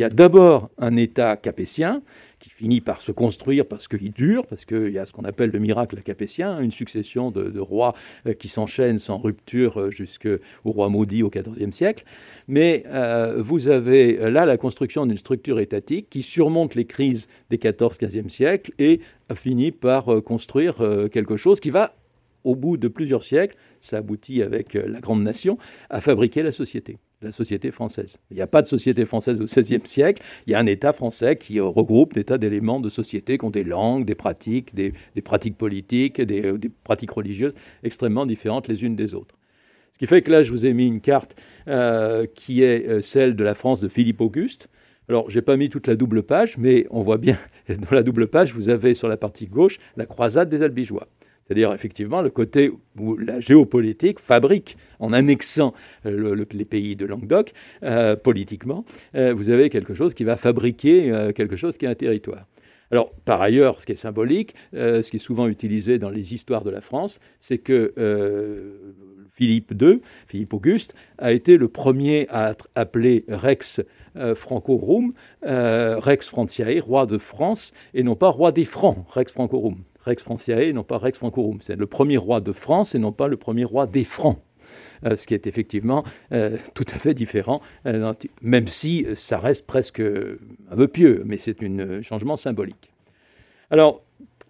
Il 0.02 0.06
y 0.06 0.08
a 0.08 0.10
d'abord 0.10 0.72
un 0.80 0.96
État 0.96 1.38
capétien 1.38 2.02
qui 2.40 2.50
finit 2.50 2.82
par 2.82 3.02
se 3.02 3.12
construire 3.12 3.68
parce 3.68 3.88
qu'il 3.88 4.12
dure, 4.12 4.48
parce 4.48 4.66
qu'il 4.66 4.90
y 4.90 4.98
a 4.98 5.06
ce 5.06 5.12
qu'on 5.12 5.26
appelle 5.26 5.52
le 5.52 5.60
miracle 5.60 6.02
capétien, 6.02 6.60
une 6.60 6.72
succession 6.72 7.30
de, 7.30 7.60
rois 7.60 7.94
euh, 8.26 8.34
qui 8.34 8.48
s'enchaînent 8.48 8.98
sans 8.98 9.20
rupture 9.20 9.80
euh, 9.80 9.92
jusqu'au 9.92 10.40
roi 10.66 10.90
maudit 10.90 11.22
au 11.22 11.30
XIVe 11.30 11.72
siècle. 11.72 12.04
Mais 12.48 12.84
euh, 12.88 13.44
vous 13.44 13.68
avez 13.68 14.18
là 14.32 14.48
la 14.48 14.58
construction 14.58 15.06
d'une 15.06 15.20
structure 15.20 15.60
étatique 15.60 16.08
qui 16.10 16.24
surmonte 16.24 16.74
les 16.74 16.86
crises 16.86 17.28
des 17.52 17.60
XIVe, 17.60 18.00
XVe 18.02 18.30
siècles 18.30 18.72
et 18.80 19.02
finit 19.36 19.70
par 19.70 20.24
construire 20.24 20.78
quelque 21.12 21.38
chose 21.38 21.60
qui 21.60 21.70
va, 21.70 21.94
au 22.44 22.56
bout 22.56 22.78
de 22.78 22.88
plusieurs 22.88 23.24
siècles, 23.24 23.56
ça 23.82 23.98
aboutit 23.98 24.42
avec 24.42 24.74
la 24.74 25.00
grande 25.00 25.22
nation, 25.22 25.60
à 25.92 26.02
fabriquer 26.02 26.42
la 26.42 26.52
société 26.52 26.98
la 27.22 27.32
société 27.32 27.72
française. 27.72 28.18
Il 28.32 28.36
n'y 28.36 28.42
a 28.42 28.48
pas 28.48 28.62
de 28.62 28.68
société 28.68 29.06
française 29.06 29.42
au 29.42 29.46
XVIe 29.46 29.82
siècle, 29.86 30.24
il 30.48 30.52
y 30.52 30.56
a 30.56 30.60
un 30.60 30.66
État 30.66 30.94
français 30.94 31.36
qui 31.36 31.60
regroupe 31.60 32.14
des 32.14 32.24
tas 32.24 32.38
d'éléments 32.38 32.80
de 32.80 32.90
société 32.90 33.38
qui 33.38 33.46
ont 33.46 33.52
des 33.52 33.64
langues, 33.64 34.06
des 34.06 34.16
pratiques, 34.16 34.74
des, 34.74 34.94
pratiques 35.24 35.58
politiques, 35.58 36.20
des, 36.20 36.58
pratiques 36.84 37.12
religieuses 37.12 37.54
extrêmement 37.84 38.26
différentes 38.26 38.68
les 38.68 38.84
unes 38.84 38.96
des 38.96 39.14
autres. 39.14 39.36
Ce 39.92 39.98
qui 39.98 40.08
fait 40.08 40.22
que 40.24 40.32
là, 40.32 40.42
je 40.42 40.52
vous 40.52 40.65
ai 40.65 40.74
mis 40.74 40.88
une 40.88 41.02
carte 41.02 41.36
euh, 41.67 42.26
qui 42.34 42.63
est 42.63 42.88
euh, 42.88 43.02
celle 43.02 43.36
de 43.36 43.44
la 43.44 43.54
France 43.54 43.82
de 43.82 43.88
Philippe 43.88 44.22
Auguste. 44.22 44.67
Alors, 45.10 45.30
je 45.30 45.38
n'ai 45.38 45.42
pas 45.44 45.58
mis 45.58 45.69
toute 45.69 45.88
la 45.88 45.96
double 45.96 46.24
page, 46.24 46.58
mais 46.58 46.88
on 46.90 47.04
voit 47.04 47.17
bien, 47.17 47.38
dans 47.69 47.96
la 47.96 48.02
double 48.02 48.28
page, 48.28 48.56
vous 48.56 48.69
avez 48.69 48.96
sur 48.96 49.08
la 49.08 49.17
partie 49.17 49.46
gauche 49.46 49.78
la 49.98 50.06
croisade 50.06 50.50
des 50.50 50.63
Albigeois. 50.63 51.08
C'est-à-dire 51.52 51.73
effectivement 51.73 52.21
le 52.21 52.29
côté 52.29 52.71
où 52.97 53.17
la 53.17 53.41
géopolitique 53.41 54.21
fabrique, 54.21 54.77
en 54.99 55.12
annexant 55.12 55.73
euh, 56.06 56.45
les 56.49 56.63
pays 56.63 56.95
de 56.95 57.06
Languedoc, 57.06 57.52
euh, 57.83 58.15
politiquement, 58.15 58.85
euh, 59.15 59.33
vous 59.33 59.49
avez 59.49 59.69
quelque 59.69 59.93
chose 59.93 60.13
qui 60.13 60.23
va 60.23 60.37
fabriquer 60.37 61.12
quelque 61.35 61.58
chose 61.58 61.77
qui 61.77 61.83
est 61.83 61.89
un 61.89 61.95
territoire. 61.95 62.47
Alors, 62.89 63.12
par 63.25 63.41
ailleurs, 63.41 63.79
ce 63.79 63.85
qui 63.85 63.91
est 63.91 63.95
symbolique, 63.95 64.56
ce 64.71 65.02
qui 65.10 65.17
est 65.17 65.19
souvent 65.19 65.49
utilisé 65.49 65.99
dans 65.99 66.10
les 66.10 66.33
histoires 66.33 66.63
de 66.63 66.69
la 66.69 66.79
France, 66.79 67.19
c'est 67.41 67.58
que 67.58 67.93
Philippe 69.33 69.73
II, 69.77 69.99
Philippe 70.27 70.54
Auguste, 70.54 70.95
a 71.17 71.33
été 71.33 71.58
le 71.58 71.67
premier 71.67 72.27
à 72.29 72.56
appeler 72.75 73.25
Rex 73.27 73.81
Francorum, 74.35 75.13
Rex 75.41 76.29
Franciae, 76.29 76.79
roi 76.79 77.06
de 77.06 77.17
France, 77.17 77.73
et 77.93 78.04
non 78.04 78.15
pas 78.15 78.29
roi 78.29 78.54
des 78.54 78.65
Francs, 78.65 79.06
Rex 79.10 79.33
Francorum. 79.33 79.83
Rex 80.06 80.23
Franciae, 80.23 80.63
et 80.63 80.73
non 80.73 80.83
pas 80.83 80.97
Rex 80.97 81.17
Francorum. 81.17 81.60
C'est 81.62 81.75
le 81.75 81.87
premier 81.87 82.17
roi 82.17 82.41
de 82.41 82.52
France 82.52 82.95
et 82.95 82.99
non 82.99 83.12
pas 83.12 83.27
le 83.27 83.37
premier 83.37 83.63
roi 83.63 83.87
des 83.87 84.04
Francs. 84.04 84.39
ce 85.04 85.25
qui 85.25 85.33
est 85.33 85.47
effectivement 85.47 86.04
tout 86.73 86.85
à 86.93 86.99
fait 86.99 87.13
différent, 87.13 87.62
même 88.41 88.67
si 88.67 89.06
ça 89.15 89.39
reste 89.39 89.65
presque 89.65 89.99
un 89.99 90.75
peu 90.75 90.87
pieux, 90.87 91.23
mais 91.25 91.37
c'est 91.37 91.62
un 91.63 92.02
changement 92.02 92.35
symbolique. 92.35 92.91
Alors, 93.71 94.02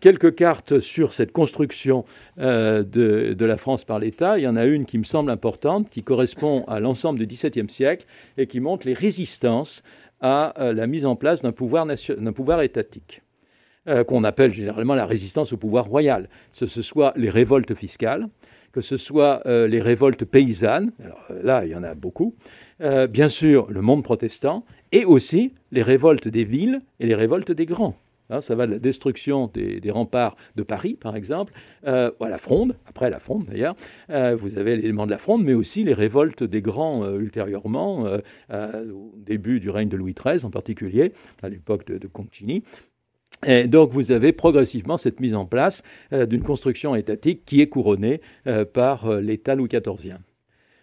quelques 0.01 0.35
cartes 0.35 0.79
sur 0.79 1.13
cette 1.13 1.31
construction 1.31 2.03
euh, 2.39 2.83
de, 2.83 3.45
la 3.45 3.55
France 3.55 3.85
par 3.85 3.99
l'État. 3.99 4.37
Il 4.37 4.41
y 4.41 4.47
en 4.47 4.57
a 4.57 4.65
une 4.65 4.85
qui 4.85 4.97
me 4.97 5.05
semble 5.05 5.31
importante, 5.31 5.89
qui 5.89 6.03
correspond 6.03 6.65
à 6.67 6.81
l'ensemble 6.81 7.19
du 7.19 7.27
XVIIe 7.27 7.69
siècle 7.69 8.05
et 8.37 8.47
qui 8.47 8.59
montre 8.59 8.85
les 8.85 8.93
résistances 8.93 9.83
à 10.19 10.59
euh, 10.61 10.73
la 10.73 10.87
mise 10.87 11.05
en 11.05 11.15
place 11.15 11.41
d'un 11.41 11.51
pouvoir, 11.51 11.87
pouvoir, 12.35 12.61
étatique, 12.61 13.21
euh, 13.88 14.03
qu'on 14.03 14.23
appelle 14.23 14.53
généralement 14.53 14.95
la 14.95 15.05
résistance 15.05 15.53
au 15.53 15.57
pouvoir 15.57 15.86
royal, 15.86 16.29
que 16.57 16.67
ce 16.67 16.82
soit 16.82 17.13
les 17.15 17.29
révoltes 17.29 17.73
fiscales, 17.73 18.27
que 18.71 18.82
ce 18.82 18.95
soit 18.95 19.41
les 19.45 19.82
révoltes 19.82 20.23
paysannes, 20.23 20.93
alors 21.03 21.25
là 21.43 21.65
il 21.65 21.71
y 21.71 21.75
en 21.75 21.84
a 21.84 21.93
beaucoup, 21.93 22.36
bien 23.09 23.27
sûr 23.27 23.69
le 23.69 23.82
monde 23.82 24.01
protestant, 24.01 24.63
et 24.93 25.03
aussi 25.03 25.53
les 25.73 25.82
révoltes 25.82 26.29
des 26.29 26.45
villes 26.45 26.79
et 27.01 27.05
les 27.05 27.15
révoltes 27.15 27.51
des 27.51 27.65
grands. 27.65 27.97
Hein, 28.32 28.39
ça 28.39 28.55
va 28.55 28.65
de 28.65 28.71
la 28.71 28.79
destruction 28.79 29.51
des, 29.53 29.91
remparts 29.91 30.38
de 30.55 30.63
Paris, 30.63 30.97
par 30.99 31.15
exemple, 31.15 31.53
euh, 31.86 32.11
à 32.21 32.29
la 32.29 32.38
Fronde, 32.38 32.77
après 32.88 33.09
la 33.09 33.19
Fronde 33.19 33.45
d'ailleurs. 33.45 33.75
Euh, 34.09 34.36
vous 34.36 34.57
avez 34.57 34.77
l'élément 34.77 35.05
de 35.05 35.11
la 35.11 35.17
Fronde, 35.17 35.43
mais 35.43 35.53
aussi 35.53 35.84
les 35.84 35.93
révoltes 35.93 36.43
des 36.43 36.61
grands 36.61 37.03
euh, 37.03 37.19
ultérieurement, 37.19 38.05
au 38.51 39.13
début 39.17 39.59
du 39.59 39.69
règne 39.69 39.89
de 39.89 39.97
Louis 39.97 40.13
XIII 40.13 40.45
en 40.45 40.49
particulier, 40.49 41.11
à 41.41 41.49
l'époque 41.49 41.86
de, 41.86 41.97
de 41.97 42.07
Concini. 42.07 42.63
Et 43.45 43.67
donc 43.67 43.91
vous 43.91 44.11
avez 44.11 44.32
progressivement 44.34 44.97
cette 44.97 45.19
mise 45.19 45.34
en 45.34 45.45
place 45.45 45.84
d'une 46.11 46.43
construction 46.43 46.95
étatique 46.95 47.43
qui 47.45 47.61
est 47.61 47.67
couronnée 47.67 48.21
par 48.73 49.19
l'État 49.19 49.55
Louis 49.55 49.69
XIV. 49.69 50.15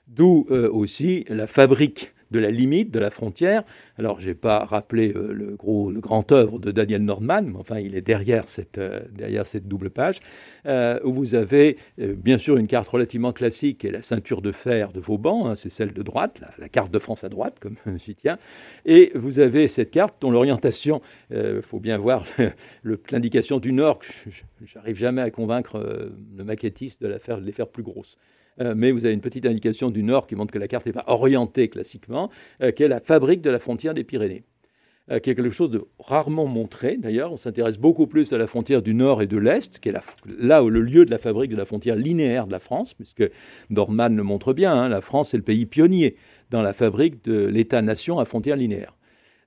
D'où 0.08 0.46
aussi 0.50 1.24
la 1.28 1.46
fabrique 1.46 2.14
de 2.30 2.38
la 2.38 2.50
limite, 2.50 2.90
de 2.90 2.98
la 2.98 3.10
frontière. 3.10 3.62
Alors, 3.98 4.20
je 4.20 4.28
n'ai 4.28 4.34
pas 4.34 4.64
rappelé 4.64 5.12
euh, 5.14 5.32
le, 5.32 5.56
gros, 5.56 5.90
le 5.90 6.00
grand 6.00 6.30
œuvre 6.32 6.58
de 6.58 6.70
Daniel 6.70 7.02
Nordman, 7.02 7.50
mais 7.50 7.58
enfin, 7.58 7.78
il 7.78 7.94
est 7.94 8.02
derrière 8.02 8.48
cette, 8.48 8.78
euh, 8.78 9.00
derrière 9.12 9.46
cette 9.46 9.66
double 9.66 9.90
page, 9.90 10.20
euh, 10.66 10.98
où 11.04 11.12
vous 11.12 11.34
avez 11.34 11.78
bien 11.98 12.38
sûr 12.38 12.56
une 12.56 12.66
carte 12.66 12.88
relativement 12.88 13.32
classique, 13.32 13.78
qui 13.78 13.86
est 13.86 13.92
la 13.92 14.02
ceinture 14.02 14.42
de 14.42 14.52
fer 14.52 14.92
de 14.92 15.00
Vauban, 15.00 15.48
hein, 15.48 15.54
c'est 15.54 15.70
celle 15.70 15.92
de 15.92 16.02
droite, 16.02 16.40
la, 16.58 16.68
carte 16.68 16.90
de 16.92 16.98
France 16.98 17.24
à 17.24 17.28
droite, 17.28 17.58
comme 17.60 17.76
j'y 17.96 18.14
tiens, 18.14 18.38
et 18.84 19.12
vous 19.14 19.38
avez 19.40 19.68
cette 19.68 19.90
carte 19.90 20.16
dont 20.20 20.30
l'orientation, 20.30 21.00
il 21.30 21.62
faut 21.62 21.80
bien 21.80 21.98
voir 21.98 22.24
l'indication 23.10 23.58
du 23.58 23.72
nord, 23.72 24.00
j'arrive 24.64 24.96
jamais 24.96 25.22
à 25.22 25.30
convaincre 25.30 26.10
le 26.36 26.44
maquettiste 26.44 27.02
de, 27.02 27.08
la 27.08 27.18
faire, 27.18 27.40
de 27.40 27.46
les 27.46 27.52
faire 27.52 27.68
plus 27.68 27.82
grosses. 27.82 28.18
Euh, 28.60 28.74
mais 28.76 28.90
vous 28.90 29.04
avez 29.04 29.14
une 29.14 29.20
petite 29.20 29.46
indication 29.46 29.90
du 29.90 30.02
nord 30.02 30.26
qui 30.26 30.34
montre 30.34 30.52
que 30.52 30.58
la 30.58 30.68
carte 30.68 30.86
n'est 30.86 30.92
pas 30.92 31.04
orientée 31.06 31.68
classiquement, 31.68 32.30
euh, 32.62 32.70
qui 32.70 32.82
est 32.82 32.88
la 32.88 33.00
fabrique 33.00 33.40
de 33.40 33.50
la 33.50 33.58
frontière 33.58 33.94
des 33.94 34.04
Pyrénées 34.04 34.44
euh, 35.10 35.20
qui 35.20 35.30
est 35.30 35.34
quelque 35.34 35.50
chose 35.50 35.70
de 35.70 35.84
rarement 35.98 36.46
montré. 36.46 36.96
D'ailleurs, 36.96 37.32
on 37.32 37.36
s'intéresse 37.36 37.78
beaucoup 37.78 38.06
plus 38.06 38.32
à 38.32 38.38
la 38.38 38.46
frontière 38.46 38.82
du 38.82 38.94
nord 38.94 39.22
et 39.22 39.26
de 39.26 39.38
l'est, 39.38 39.78
qui 39.78 39.88
est 39.88 39.94
là 40.38 40.62
où 40.62 40.70
le 40.70 40.80
lieu 40.80 41.04
de 41.04 41.10
la 41.10 41.18
fabrique 41.18 41.50
de 41.50 41.56
la 41.56 41.64
frontière 41.64 41.96
linéaire 41.96 42.46
de 42.46 42.52
la 42.52 42.58
France, 42.58 42.94
puisque 42.94 43.24
Dorman 43.70 44.16
le 44.16 44.22
montre 44.22 44.52
bien, 44.52 44.72
hein, 44.72 44.88
la 44.88 45.00
France 45.00 45.34
est 45.34 45.38
le 45.38 45.42
pays 45.42 45.66
pionnier 45.66 46.16
dans 46.50 46.62
la 46.62 46.72
fabrique 46.72 47.24
de 47.24 47.46
l'État-nation 47.46 48.18
à 48.18 48.24
frontière 48.24 48.56
linéaire. 48.56 48.94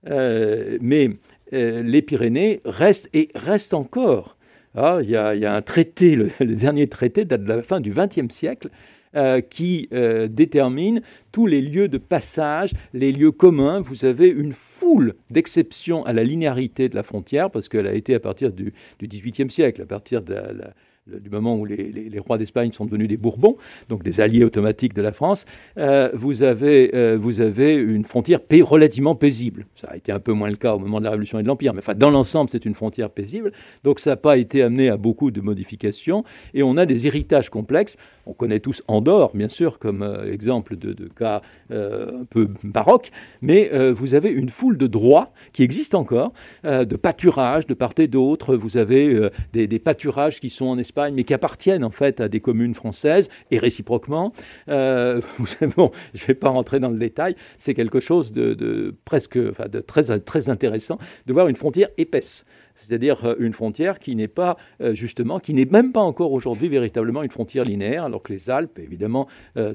mais 0.03 1.09
les 1.51 2.01
Pyrénées 2.01 2.61
restent 2.65 3.09
et 3.13 3.29
restent 3.35 3.73
encore. 3.73 4.37
Ah, 4.73 4.99
il 5.03 5.09
y, 5.09 5.15
a 5.17 5.53
un 5.53 5.61
traité, 5.61 6.15
le, 6.15 6.29
le, 6.39 6.55
dernier 6.55 6.87
traité 6.87 7.25
date 7.25 7.43
de 7.43 7.49
la 7.49 7.61
fin 7.61 7.81
du 7.81 7.91
XXe 7.91 8.33
siècle, 8.33 8.69
euh, 9.15 9.41
qui 9.41 9.89
euh, 9.91 10.27
détermine 10.27 11.01
tous 11.31 11.45
les 11.45 11.61
lieux 11.61 11.87
de 11.87 11.97
passage, 11.97 12.71
les 12.93 13.11
lieux 13.11 13.31
communs. 13.31 13.81
Vous 13.81 14.05
avez 14.05 14.27
une 14.27 14.53
foule 14.53 15.15
d'exceptions 15.29 16.05
à 16.05 16.13
la 16.13 16.23
linéarité 16.23 16.87
de 16.87 16.95
la 16.95 17.03
frontière, 17.03 17.51
parce 17.51 17.67
qu'elle 17.67 17.87
a 17.87 17.93
été 17.93 18.15
à 18.15 18.19
partir 18.19 18.53
du 18.53 18.73
XVIIIe 19.03 19.51
siècle, 19.51 19.81
à 19.81 19.85
partir 19.85 20.21
de 20.21 20.33
la 20.33 20.73
du 21.19 21.29
moment 21.29 21.57
où 21.57 21.65
les, 21.65 22.19
rois 22.19 22.37
d'Espagne 22.37 22.71
sont 22.71 22.85
devenus 22.85 23.07
des 23.07 23.17
Bourbons, 23.17 23.57
donc 23.89 24.03
des 24.03 24.21
alliés 24.21 24.43
automatiques 24.43 24.93
de 24.93 25.01
la 25.01 25.11
France, 25.11 25.45
euh, 25.77 26.09
vous, 26.13 26.43
avez, 26.43 26.91
euh, 26.93 27.17
vous 27.19 27.41
avez 27.41 27.75
une 27.75 28.05
frontière 28.05 28.39
relativement 28.63 29.15
paisible. 29.15 29.65
Ça 29.75 29.89
a 29.91 29.97
été 29.97 30.11
un 30.11 30.19
peu 30.19 30.33
moins 30.33 30.49
le 30.49 30.55
cas 30.55 30.75
au 30.75 30.79
moment 30.79 30.99
de 30.99 31.05
la 31.05 31.11
Révolution 31.11 31.39
et 31.39 31.43
de 31.43 31.47
l'Empire, 31.47 31.73
mais 31.73 31.79
enfin, 31.79 31.95
dans 31.95 32.09
l'ensemble, 32.09 32.49
c'est 32.49 32.65
une 32.65 32.75
frontière 32.75 33.09
paisible. 33.09 33.51
Donc 33.83 33.99
ça 33.99 34.11
n'a 34.11 34.15
pas 34.17 34.37
été 34.37 34.61
amené 34.61 34.89
à 34.89 34.97
beaucoup 34.97 35.31
de 35.31 35.41
modifications, 35.41 36.23
et 36.53 36.63
on 36.63 36.77
a 36.77 36.85
des 36.85 37.07
héritages 37.07 37.49
complexes. 37.49 37.97
On 38.27 38.33
connaît 38.33 38.59
tous 38.59 38.83
Andorre, 38.87 39.31
bien 39.33 39.49
sûr, 39.49 39.79
comme 39.79 40.03
euh, 40.03 40.31
exemple 40.31 40.77
de, 40.77 40.93
cas 41.07 41.41
un 41.71 42.25
peu 42.29 42.49
baroque, 42.63 43.11
mais 43.41 43.71
vous 43.91 44.13
avez 44.13 44.29
une 44.29 44.49
foule 44.49 44.77
de 44.77 44.87
droits 44.87 45.31
qui 45.53 45.63
existent 45.63 45.99
encore, 45.99 46.33
de 46.63 46.95
pâturages 46.95 47.65
de 47.65 47.73
part 47.73 47.93
et 47.97 48.07
d'autre. 48.07 48.55
Vous 48.55 48.77
avez 48.77 49.29
des 49.53 49.79
pâturages 49.79 50.39
qui 50.39 50.49
sont 50.49 50.65
en 50.65 50.77
Espagne 50.77 51.00
mais 51.09 51.23
qui 51.23 51.33
appartiennent 51.33 51.83
en 51.83 51.89
fait 51.89 52.21
à 52.21 52.27
des 52.27 52.39
communes 52.39 52.75
françaises 52.75 53.29
et 53.49 53.57
réciproquement. 53.57 54.33
Euh, 54.69 55.21
bon, 55.77 55.91
je 56.13 56.23
ne 56.23 56.27
vais 56.27 56.33
pas 56.33 56.49
rentrer 56.49 56.79
dans 56.79 56.89
le 56.89 56.99
détail, 56.99 57.35
c'est 57.57 57.73
quelque 57.73 57.99
chose 57.99 58.31
de, 58.31 58.95
presque, 59.05 59.39
enfin, 59.49 59.67
de 59.67 59.79
très, 59.79 60.19
très 60.19 60.49
intéressant 60.49 60.97
de 61.25 61.33
voir 61.33 61.47
une 61.47 61.55
frontière 61.55 61.89
épaisse 61.97 62.45
c'est-à-dire 62.73 63.25
euh, 63.25 63.35
une 63.37 63.53
frontière 63.53 63.99
qui 63.99 64.15
n'est 64.15 64.29
pas 64.29 64.57
euh, 64.81 64.95
justement, 64.95 65.39
qui 65.39 65.53
n'est 65.53 65.65
même 65.65 65.91
pas 65.91 65.99
encore 65.99 66.31
aujourd'hui 66.31 66.67
véritablement 66.67 67.21
une 67.21 67.29
frontière 67.29 67.65
linéaire, 67.65 68.05
alors 68.05 68.23
que 68.23 68.33
les 68.33 68.49
Alpes, 68.49 68.79
évidemment, 68.79 69.27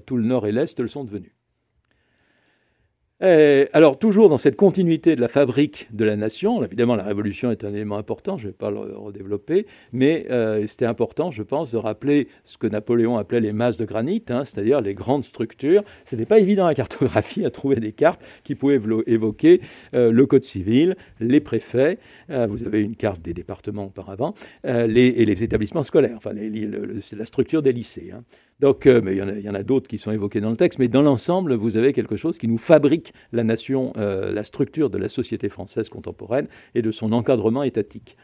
tout 0.06 0.16
le 0.16 0.24
nord 0.24 0.46
et 0.46 0.52
l'est 0.52 0.80
le 0.80 0.88
sont 0.88 1.04
devenus. 1.04 1.35
Euh, 3.22 3.64
alors, 3.72 3.98
toujours 3.98 4.28
dans 4.28 4.36
cette 4.36 4.56
continuité 4.56 5.16
de 5.16 5.22
la 5.22 5.28
fabrique 5.28 5.88
de 5.90 6.04
la 6.04 6.16
nation, 6.16 6.62
évidemment, 6.62 6.96
la 6.96 7.02
Révolution 7.02 7.50
est 7.50 7.64
un 7.64 7.72
élément 7.72 7.96
important, 7.96 8.36
je 8.36 8.44
ne 8.44 8.50
vais 8.50 8.56
pas 8.56 8.70
le 8.70 8.78
redévelopper, 8.78 9.66
mais 9.92 10.26
euh, 10.30 10.66
c'était 10.66 10.84
important, 10.84 11.30
je 11.30 11.42
pense, 11.42 11.70
de 11.70 11.78
rappeler 11.78 12.28
ce 12.44 12.58
que 12.58 12.66
Napoléon 12.66 13.16
appelait 13.16 13.40
les 13.40 13.54
masses 13.54 13.78
de 13.78 13.86
granit, 13.86 14.22
hein, 14.28 14.44
c'est-à-dire 14.44 14.82
les 14.82 14.92
grandes 14.92 15.24
structures. 15.24 15.82
Ce 16.04 16.14
n'était 16.14 16.26
pas 16.26 16.38
évident 16.40 16.66
à 16.66 16.74
cartographie 16.74 17.46
à 17.46 17.50
trouver 17.50 17.76
des 17.76 17.92
cartes 17.92 18.22
qui 18.44 18.54
pouvaient 18.54 18.80
évoquer 19.06 19.62
euh, 19.94 20.12
le 20.12 20.26
Code 20.26 20.44
civil, 20.44 20.96
les 21.20 21.40
préfets, 21.40 21.98
vous 22.28 22.64
avez 22.64 22.82
une 22.82 22.96
carte 22.96 23.22
des 23.22 23.32
départements 23.32 23.86
auparavant, 23.86 24.34
les, 24.64 25.06
et 25.06 25.24
les 25.24 25.44
établissements 25.44 25.84
scolaires, 25.84 26.16
enfin, 26.16 26.32
la 26.32 27.24
structure 27.24 27.62
des 27.62 27.72
lycées. 27.72 28.10
Hein. 28.12 28.24
Donc, 28.60 28.86
euh, 28.86 29.02
mais 29.02 29.16
il 29.16 29.44
y 29.44 29.50
en 29.50 29.54
a, 29.54 29.62
d'autres 29.62 29.86
qui 29.86 29.98
sont 29.98 30.12
évoqués 30.12 30.40
dans 30.40 30.50
le 30.50 30.56
texte, 30.56 30.78
mais 30.78 30.88
dans 30.88 31.02
l'ensemble, 31.02 31.54
vous 31.54 31.76
avez 31.76 31.92
quelque 31.92 32.16
chose 32.16 32.38
qui 32.38 32.48
nous 32.48 32.58
fabrique 32.58 33.05
la 33.32 33.44
nation, 33.44 33.92
euh, 33.96 34.32
la 34.32 34.44
structure 34.44 34.90
de 34.90 34.98
la 34.98 35.08
société 35.08 35.48
française 35.48 35.88
contemporaine 35.88 36.48
et 36.74 36.82
de 36.82 36.90
son 36.90 37.12
encadrement 37.12 37.62
étatique. 37.62 38.16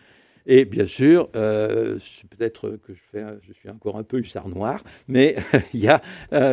Et 0.44 0.64
bien 0.64 0.86
sûr, 0.86 1.28
euh, 1.36 1.98
peut-être 2.36 2.76
que 2.84 2.92
je, 2.94 3.52
suis 3.52 3.70
encore 3.70 3.96
un 3.96 4.02
peu 4.02 4.18
hussard 4.18 4.48
noir, 4.48 4.82
mais 5.06 5.36
il 5.72 5.80
y 5.80 5.88
a 5.88 6.02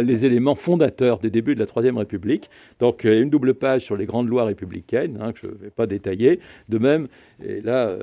les 0.01 0.25
éléments 0.25 0.53
fondateurs 0.53 1.17
des 1.17 1.31
débuts 1.31 1.55
de 1.55 1.59
la 1.59 1.65
Troisième 1.65 1.97
République. 1.97 2.51
Donc, 2.79 3.03
une 3.03 3.31
double 3.31 3.55
page 3.55 3.81
sur 3.81 3.97
les 3.97 4.05
grandes 4.05 4.29
lois 4.29 4.43
républicaines, 4.43 5.17
hein, 5.19 5.33
que 5.33 5.39
je 5.41 5.47
ne 5.47 5.53
vais 5.53 5.71
pas 5.71 5.87
détailler. 5.87 6.39
De 6.69 6.77
même, 6.77 7.07
et 7.43 7.61
là, 7.61 7.97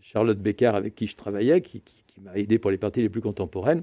Charlotte 0.00 0.38
Becker, 0.38 0.74
avec 0.74 0.94
qui 0.94 1.06
je 1.06 1.16
travaillais, 1.16 1.60
qui 1.60 1.82
m'a 2.22 2.34
aidé 2.36 2.58
pour 2.58 2.70
les 2.70 2.78
parties 2.78 3.02
les 3.02 3.10
plus 3.10 3.20
contemporaines, 3.20 3.82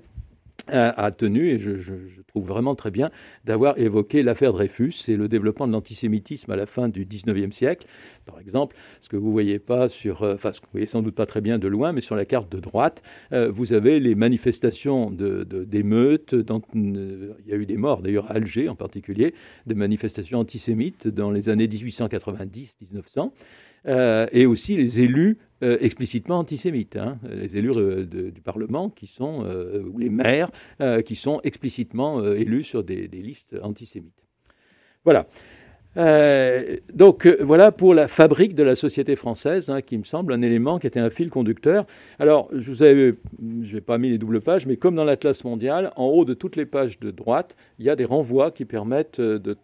a 0.67 1.11
tenu, 1.11 1.49
et 1.49 1.59
je, 1.59 2.21
trouve 2.27 2.47
vraiment 2.47 2.75
très 2.75 2.91
bien, 2.91 3.11
d'avoir 3.45 3.77
évoqué 3.77 4.21
l'affaire 4.21 4.51
Dreyfus 4.51 4.93
et 5.07 5.15
le 5.15 5.27
développement 5.27 5.67
de 5.67 5.73
l'antisémitisme 5.73 6.51
à 6.51 6.55
la 6.55 6.65
fin 6.65 6.89
du 6.89 7.05
19e 7.05 7.51
siècle. 7.51 7.87
Par 8.25 8.39
exemple, 8.39 8.75
ce 8.99 9.09
que 9.09 9.17
vous 9.17 9.31
voyez 9.31 9.59
pas 9.59 9.87
sur, 9.87 10.23
euh, 10.23 10.35
enfin, 10.35 10.51
ce 10.51 10.59
que 10.59 10.65
vous 10.65 10.71
voyez 10.71 10.87
sans 10.87 11.01
doute 11.01 11.15
pas 11.15 11.25
très 11.25 11.41
bien 11.41 11.59
de 11.59 11.67
loin, 11.67 11.93
mais 11.93 12.01
sur 12.01 12.15
la 12.15 12.25
carte 12.25 12.51
de 12.51 12.59
droite, 12.59 13.03
euh, 13.31 13.49
vous 13.49 13.73
avez 13.73 13.99
les 13.99 14.15
manifestations 14.15 15.11
d'émeutes. 15.11 16.33
De, 16.33 16.45
euh, 16.51 17.33
il 17.45 17.51
y 17.51 17.53
a 17.53 17.57
eu 17.57 17.65
des 17.65 17.77
morts, 17.77 18.01
d'ailleurs 18.01 18.31
à 18.31 18.35
Alger 18.35 18.69
en 18.69 18.75
particulier, 18.75 19.33
de 19.67 19.73
manifestations 19.73 20.39
antisémites 20.39 21.07
dans 21.07 21.31
les 21.31 21.49
années 21.49 21.67
1890-1900. 21.67 23.31
Euh, 23.87 24.27
et 24.31 24.45
aussi 24.45 24.75
les 24.75 24.99
élus 24.99 25.37
euh, 25.63 25.77
explicitement 25.79 26.39
antisémites, 26.39 26.95
hein, 26.95 27.19
les 27.29 27.55
élus 27.55 27.71
euh, 27.75 28.05
du 28.05 28.41
Parlement 28.41 28.89
qui 28.89 29.07
sont, 29.07 29.45
ou 29.91 29.97
les 29.97 30.09
maires 30.09 30.49
qui 31.05 31.15
sont 31.15 31.39
explicitement 31.43 32.23
élus 32.33 32.63
sur 32.63 32.83
des, 32.83 33.07
listes 33.07 33.55
antisémites. 33.61 34.23
Voilà. 35.03 35.27
Euh, 35.97 36.75
donc 36.93 37.25
euh, 37.25 37.37
voilà 37.39 37.71
pour 37.71 37.93
la 37.93 38.07
fabrique 38.07 38.53
de 38.53 38.63
la 38.63 38.75
société 38.75 39.15
française, 39.15 39.69
hein, 39.69 39.81
qui 39.81 39.97
me 39.97 40.03
semble 40.03 40.33
un 40.33 40.41
élément 40.41 40.77
qui 40.77 40.87
était 40.87 40.99
un 40.99 41.09
fil 41.09 41.29
conducteur. 41.29 41.85
Alors, 42.19 42.49
je 42.53 42.69
vous 42.69 42.83
avais, 42.83 43.13
pas 43.85 43.97
mis 43.97 44.09
les 44.09 44.17
doubles 44.17 44.41
pages, 44.41 44.65
mais 44.65 44.77
comme 44.77 44.95
dans 44.95 45.05
l'Atlas 45.05 45.43
mondial, 45.43 45.91
en 45.95 46.05
haut 46.05 46.25
de 46.25 46.33
toutes 46.33 46.55
les 46.55 46.65
pages 46.65 46.99
de 46.99 47.11
droite, 47.11 47.55
il 47.79 47.85
y 47.85 47.89
a 47.89 47.95
des 47.95 48.05
renvois 48.05 48.51
qui 48.51 48.65
permettent 48.65 49.19
euh, 49.19 49.39
de, 49.39 49.57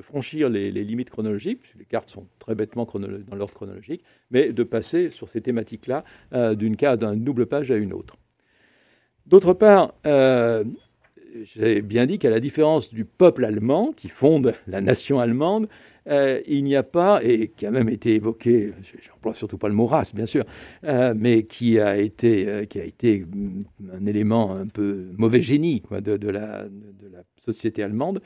franchir 0.00 0.48
les, 0.48 0.70
limites 0.70 1.10
chronologiques, 1.10 1.60
les 1.78 1.84
cartes 1.84 2.10
sont 2.10 2.26
très 2.38 2.54
bêtement 2.54 2.86
dans 2.94 3.36
l'ordre 3.36 3.54
chronologique, 3.54 4.04
mais 4.30 4.52
de 4.52 4.62
passer 4.62 5.08
sur 5.08 5.28
ces 5.28 5.40
thématiques-là 5.40 6.02
d'une 6.54 6.76
carte, 6.76 7.00
d'une 7.00 7.24
double 7.24 7.46
page 7.46 7.70
à 7.70 7.76
une 7.76 7.92
autre. 7.92 8.16
D'autre 9.26 9.54
part, 9.54 9.94
j'ai 11.42 11.82
bien 11.82 12.06
dit 12.06 12.18
qu'à 12.18 12.30
la 12.30 12.40
différence 12.40 12.92
du 12.92 13.04
peuple 13.04 13.44
allemand 13.44 13.92
qui 13.96 14.08
fonde 14.08 14.54
la 14.66 14.80
nation 14.80 15.20
allemande, 15.20 15.68
euh, 16.06 16.40
il 16.46 16.64
n'y 16.64 16.76
a 16.76 16.82
pas, 16.82 17.20
et 17.22 17.48
qui 17.48 17.66
a 17.66 17.70
même 17.70 17.88
été 17.88 18.14
évoqué, 18.14 18.72
j'emploie 19.00 19.34
surtout 19.34 19.58
pas 19.58 19.68
le 19.68 19.74
mot 19.74 19.86
race, 19.86 20.14
bien 20.14 20.26
sûr, 20.26 20.44
euh, 20.84 21.14
mais 21.16 21.44
qui 21.44 21.78
a, 21.80 21.96
été, 21.96 22.46
euh, 22.46 22.64
qui 22.66 22.78
a 22.78 22.84
été 22.84 23.24
un 23.92 24.06
élément 24.06 24.54
un 24.54 24.66
peu 24.66 25.06
mauvais 25.16 25.42
génie 25.42 25.82
de, 25.90 26.28
la, 26.28 26.66
société 27.36 27.82
allemande, 27.82 28.22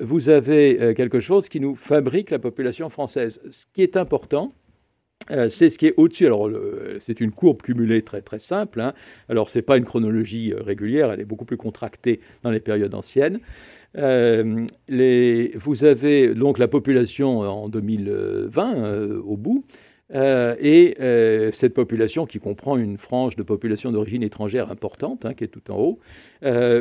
vous 0.00 0.30
avez 0.30 0.94
quelque 0.96 1.20
chose 1.20 1.50
qui 1.50 1.60
nous 1.60 1.74
fabrique 1.74 2.30
la 2.30 2.38
population 2.38 2.88
française. 2.88 3.38
Ce 3.50 3.66
qui 3.74 3.82
est 3.82 3.98
important, 3.98 4.54
euh, 5.30 5.48
c'est 5.48 5.70
ce 5.70 5.78
qui 5.78 5.86
est 5.86 5.94
au-dessus. 5.96 6.26
Alors, 6.26 6.50
c'est 6.98 7.20
une 7.20 7.32
courbe 7.32 7.62
cumulée 7.62 8.02
très 8.02 8.22
très 8.22 8.38
simple. 8.38 8.80
Hein. 8.80 8.94
Alors, 9.28 9.48
c'est 9.48 9.62
pas 9.62 9.76
une 9.76 9.84
chronologie 9.84 10.52
euh, 10.52 10.62
régulière, 10.62 11.12
elle 11.12 11.20
est 11.20 11.24
beaucoup 11.24 11.44
plus 11.44 11.56
contractée 11.56 12.20
dans 12.42 12.50
les 12.50 12.60
périodes 12.60 12.94
anciennes. 12.94 13.40
Euh, 13.98 14.66
vous 14.88 15.84
avez 15.84 16.34
donc 16.34 16.58
la 16.58 16.68
population 16.68 17.40
en 17.40 17.68
2020 17.68 19.20
au 19.24 19.36
bout, 19.36 19.64
et 20.12 20.94
cette 21.52 21.74
population 21.74 22.24
qui 22.24 22.38
comprend 22.38 22.76
une 22.76 22.98
frange 22.98 23.34
de 23.34 23.42
population 23.42 23.90
d'origine 23.90 24.22
étrangère 24.22 24.70
importante, 24.70 25.24
hein, 25.24 25.34
qui 25.34 25.42
est 25.42 25.48
tout 25.48 25.72
en 25.72 25.76
haut. 25.76 25.98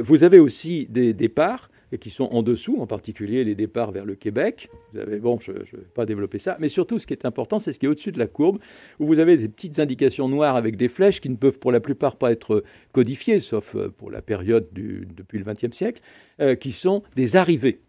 vous 0.02 0.24
avez 0.24 0.38
aussi 0.38 0.86
des 0.90 1.14
départs 1.14 1.72
et 1.92 1.98
qui 1.98 2.10
sont 2.10 2.26
en 2.32 2.44
dessous, 2.44 2.78
en 2.80 2.88
particulier 2.88 3.44
les 3.44 3.56
départs 3.56 3.92
vers 3.92 4.06
le 4.06 4.16
Québec. 4.16 4.70
Bon, 4.94 5.40
je 5.40 5.52
ne 5.52 5.58
vais 5.58 5.88
pas 5.94 6.06
développer 6.06 6.40
ça, 6.40 6.58
mais 6.60 6.70
surtout 6.70 7.00
ce 7.00 7.08
qui 7.08 7.14
est 7.14 7.26
important, 7.26 7.60
c'est 7.60 7.74
ce 7.74 7.80
qui 7.80 7.86
est 7.86 7.90
au-dessus 7.90 8.12
de 8.12 8.20
la 8.20 8.28
courbe, 8.28 8.60
où 9.00 9.08
vous 9.08 9.20
avez 9.20 9.38
des 9.38 9.48
petites 9.48 9.80
indications 9.80 10.30
noires 10.30 10.56
avec 10.56 10.76
des 10.76 10.88
flèches 10.88 11.22
qui 11.22 11.30
ne 11.30 11.36
peuvent 11.36 11.60
pour 11.60 11.72
la 11.72 11.80
plupart 11.80 12.16
pas 12.16 12.32
être 12.32 12.64
codifiées, 12.92 13.40
sauf 13.40 13.76
euh, 13.76 13.90
pour 13.90 14.12
la 14.12 14.22
période 14.22 14.68
depuis 14.74 15.40
le 15.40 15.46
XXe 15.46 15.76
siècle, 15.76 16.02
euh, 16.40 16.56
qui 16.56 16.72
sont 16.72 17.04
des 17.16 17.36
arrivées. 17.36 17.80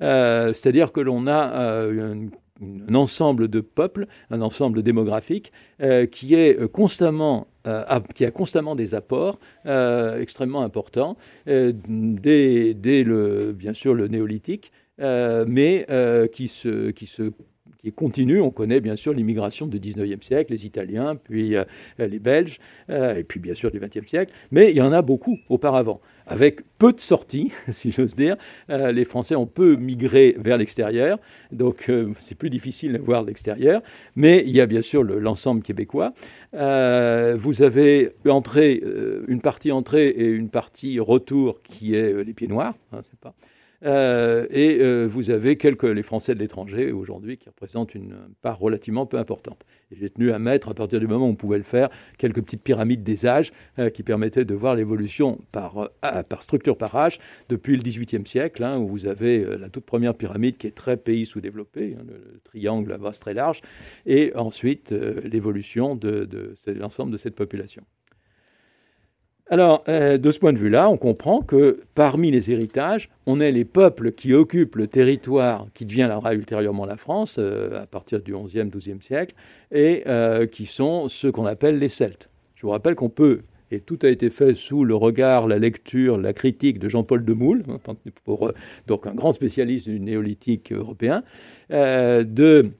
Euh, 0.00 0.52
c'est-à-dire 0.52 0.92
que 0.92 1.00
l'on 1.00 1.26
a 1.26 1.86
une 1.86 2.30
un 2.60 2.94
ensemble 2.94 3.48
de 3.48 3.60
peuples, 3.60 4.06
un 4.30 4.40
ensemble 4.40 4.82
démographique 4.82 5.52
euh, 5.80 6.06
qui 6.06 6.34
est 6.34 6.58
euh, 6.58 6.68
constamment 6.68 7.48
euh, 7.66 7.82
qui 8.14 8.24
a 8.24 8.30
constamment 8.30 8.76
des 8.76 8.94
apports 8.94 9.38
extrêmement 9.64 10.62
importants 10.62 11.16
dès, 11.46 12.74
le 12.84 13.52
bien 13.52 13.72
sûr 13.72 13.94
le 13.94 14.06
néolithique, 14.08 14.70
mais 14.98 15.86
qui 16.32 16.48
se 16.48 17.32
qui 17.84 17.92
continue. 17.92 18.40
On 18.40 18.50
connaît 18.50 18.80
bien 18.80 18.96
sûr 18.96 19.12
l'immigration 19.12 19.66
du 19.66 19.78
19e 19.78 20.22
siècle, 20.22 20.52
les 20.52 20.66
Italiens, 20.66 21.16
puis 21.16 21.54
les 21.98 22.18
Belges, 22.18 22.58
et 22.88 23.24
puis 23.24 23.40
bien 23.40 23.54
sûr 23.54 23.70
du 23.70 23.78
20e 23.78 24.08
siècle, 24.08 24.32
mais 24.50 24.70
il 24.70 24.76
y 24.76 24.82
en 24.82 24.92
a 24.92 25.02
beaucoup 25.02 25.38
auparavant 25.48 26.00
avec 26.26 26.60
peu 26.78 26.92
de 26.92 27.00
sorties, 27.00 27.52
si 27.70 27.90
j'ose 27.90 28.14
dire. 28.14 28.36
Euh, 28.70 28.92
les 28.92 29.04
Français 29.04 29.34
ont 29.34 29.46
peu 29.46 29.76
migré 29.76 30.36
vers 30.38 30.58
l'extérieur, 30.58 31.18
donc 31.52 31.88
euh, 31.88 32.12
c'est 32.18 32.34
plus 32.34 32.50
difficile 32.50 32.92
de 32.92 32.98
voir 32.98 33.22
l'extérieur. 33.22 33.82
Mais 34.16 34.42
il 34.46 34.52
y 34.52 34.60
a 34.60 34.66
bien 34.66 34.82
sûr 34.82 35.02
l'ensemble 35.02 35.62
québécois. 35.62 36.12
Euh, 36.54 37.36
vous 37.38 37.62
avez 37.62 38.12
une 38.24 39.40
partie 39.40 39.72
entrée 39.72 40.06
et 40.06 40.26
une 40.26 40.48
partie 40.48 40.98
retour 41.00 41.60
qui 41.62 41.94
est 41.94 42.24
les 42.24 42.32
pieds 42.32 42.48
noirs. 42.48 42.74
Hein, 42.92 43.02
euh, 43.84 44.46
et 44.50 44.78
euh, 44.80 45.06
vous 45.06 45.30
avez 45.30 45.56
quelques 45.56 45.84
les 45.84 46.02
Français 46.02 46.34
de 46.34 46.38
l'étranger 46.38 46.92
aujourd'hui 46.92 47.36
qui 47.36 47.48
représentent 47.48 47.94
une 47.94 48.16
part 48.40 48.58
relativement 48.58 49.06
peu 49.06 49.18
importante. 49.18 49.64
j'ai 49.92 50.10
tenu 50.10 50.32
à 50.32 50.38
mettre, 50.38 50.68
à 50.70 50.74
partir 50.74 51.00
du 51.00 51.06
moment 51.06 51.26
où 51.26 51.30
on 51.30 51.34
pouvait 51.34 51.58
le 51.58 51.64
faire, 51.64 51.90
quelques 52.18 52.42
petites 52.42 52.62
pyramides 52.62 53.02
des 53.02 53.26
âges 53.26 53.52
euh, 53.78 53.90
qui 53.90 54.02
permettaient 54.02 54.44
de 54.44 54.54
voir 54.54 54.74
l'évolution 54.74 55.38
par, 55.52 55.90
structure 56.40 56.78
par 56.78 56.96
âge 56.96 57.18
depuis 57.48 57.76
le 57.76 57.82
XVIIIe 57.82 58.26
siècle, 58.26 58.64
hein, 58.64 58.78
où 58.78 58.88
vous 58.88 59.06
avez 59.06 59.44
la 59.58 59.68
toute 59.68 59.84
première 59.84 60.14
pyramide 60.14 60.56
qui 60.56 60.66
est 60.66 60.74
très 60.74 60.96
pays 60.96 61.26
sous-développé, 61.26 61.96
hein, 61.98 62.04
le, 62.06 62.40
triangle 62.44 62.92
à 62.92 62.98
base 62.98 63.20
très 63.20 63.34
large, 63.34 63.60
et 64.06 64.32
ensuite 64.34 64.92
l'évolution 64.92 65.96
de 65.96 66.28
l'ensemble 66.66 67.12
de 67.12 67.16
cette 67.16 67.34
population. 67.34 67.82
Alors, 69.50 69.84
euh, 69.88 70.16
de 70.16 70.30
ce 70.30 70.38
point 70.38 70.54
de 70.54 70.58
vue-là, 70.58 70.88
on 70.88 70.96
comprend 70.96 71.42
que 71.42 71.82
parmi 71.94 72.30
les 72.30 72.50
héritages, 72.50 73.10
on 73.26 73.40
est 73.40 73.52
les 73.52 73.66
peuples 73.66 74.12
qui 74.12 74.32
occupent 74.32 74.76
le 74.76 74.86
territoire 74.86 75.66
qui 75.74 75.84
deviendra 75.84 76.34
ultérieurement 76.34 76.86
la 76.86 76.96
France, 76.96 77.36
euh, 77.38 77.82
à 77.82 77.86
partir 77.86 78.20
du 78.20 78.32
XIe, 78.34 78.64
XIIe 78.64 79.02
siècle, 79.02 79.34
et 79.70 80.02
euh, 80.06 80.46
qui 80.46 80.64
sont 80.64 81.10
ceux 81.10 81.30
qu'on 81.30 81.44
appelle 81.44 81.78
les 81.78 81.90
Celtes. 81.90 82.30
Je 82.54 82.62
vous 82.62 82.70
rappelle 82.70 82.94
qu'on 82.94 83.10
peut, 83.10 83.42
et 83.70 83.80
tout 83.80 83.98
a 84.02 84.08
été 84.08 84.30
fait 84.30 84.54
sous 84.54 84.82
le 84.82 84.94
regard, 84.94 85.46
la 85.46 85.58
lecture, 85.58 86.16
la 86.16 86.32
critique 86.32 86.78
de 86.78 86.88
Jean-Paul 86.88 87.22
Demoule, 87.22 87.64
hein, 87.68 87.96
pour, 88.24 88.50
donc 88.86 89.06
un 89.06 89.14
grand 89.14 89.32
spécialiste 89.32 89.90
du 89.90 90.00
néolithique 90.00 90.72
européen, 90.72 91.22
de 91.68 92.70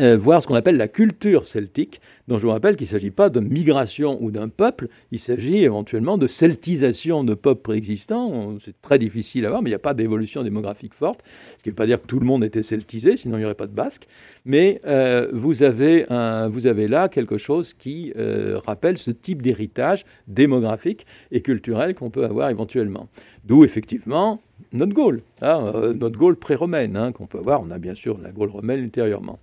euh, 0.00 0.16
voir 0.16 0.42
ce 0.42 0.46
qu'on 0.46 0.54
appelle 0.54 0.76
la 0.76 0.88
culture 0.88 1.46
celtique, 1.46 2.00
dont 2.28 2.38
je 2.38 2.46
vous 2.46 2.52
rappelle 2.52 2.76
qu'il 2.76 2.86
ne 2.86 2.90
s'agit 2.90 3.10
pas 3.10 3.30
de 3.30 3.40
migration 3.40 4.18
ou 4.20 4.30
d'un 4.30 4.48
peuple, 4.48 4.88
il 5.10 5.18
s'agit 5.18 5.62
éventuellement 5.62 6.18
de 6.18 6.26
celtisation 6.26 7.24
de 7.24 7.34
peuples 7.34 7.62
préexistants. 7.62 8.58
C'est 8.62 8.80
très 8.82 8.98
difficile 8.98 9.46
à 9.46 9.50
voir, 9.50 9.62
mais 9.62 9.70
il 9.70 9.72
n'y 9.72 9.76
a 9.76 9.78
pas 9.80 9.94
d'évolution 9.94 10.42
démographique 10.42 10.92
forte, 10.92 11.20
ce 11.56 11.62
qui 11.62 11.70
ne 11.70 11.72
veut 11.72 11.76
pas 11.76 11.86
dire 11.86 12.02
que 12.02 12.06
tout 12.06 12.20
le 12.20 12.26
monde 12.26 12.44
était 12.44 12.62
celtisé, 12.62 13.16
sinon 13.16 13.36
il 13.36 13.40
n'y 13.40 13.44
aurait 13.46 13.54
pas 13.54 13.66
de 13.66 13.74
basque. 13.74 14.06
Mais 14.44 14.80
euh, 14.86 15.28
vous, 15.32 15.62
avez 15.62 16.06
vous 16.50 16.66
avez 16.66 16.88
là 16.88 17.08
quelque 17.08 17.38
chose 17.38 17.72
qui 17.72 18.12
euh, 18.16 18.58
rappelle 18.66 18.98
ce 18.98 19.10
type 19.10 19.40
d'héritage 19.40 20.04
démographique 20.28 21.06
et 21.32 21.40
culturel 21.40 21.94
qu'on 21.94 22.10
peut 22.10 22.24
avoir 22.24 22.50
éventuellement. 22.50 23.08
D'où 23.44 23.64
effectivement 23.64 24.42
notre 24.72 24.92
Gaule, 24.92 25.22
hein, 25.40 25.92
notre 25.94 26.18
Gaule 26.18 26.36
pré-romaine 26.36 26.96
hein, 26.96 27.12
qu'on 27.12 27.26
peut 27.26 27.38
avoir. 27.38 27.62
On 27.62 27.70
a 27.70 27.78
bien 27.78 27.94
sûr 27.94 28.18
la 28.22 28.30
Gaule 28.30 28.50
romaine 28.50 28.80
ultérieurement. 28.80 29.38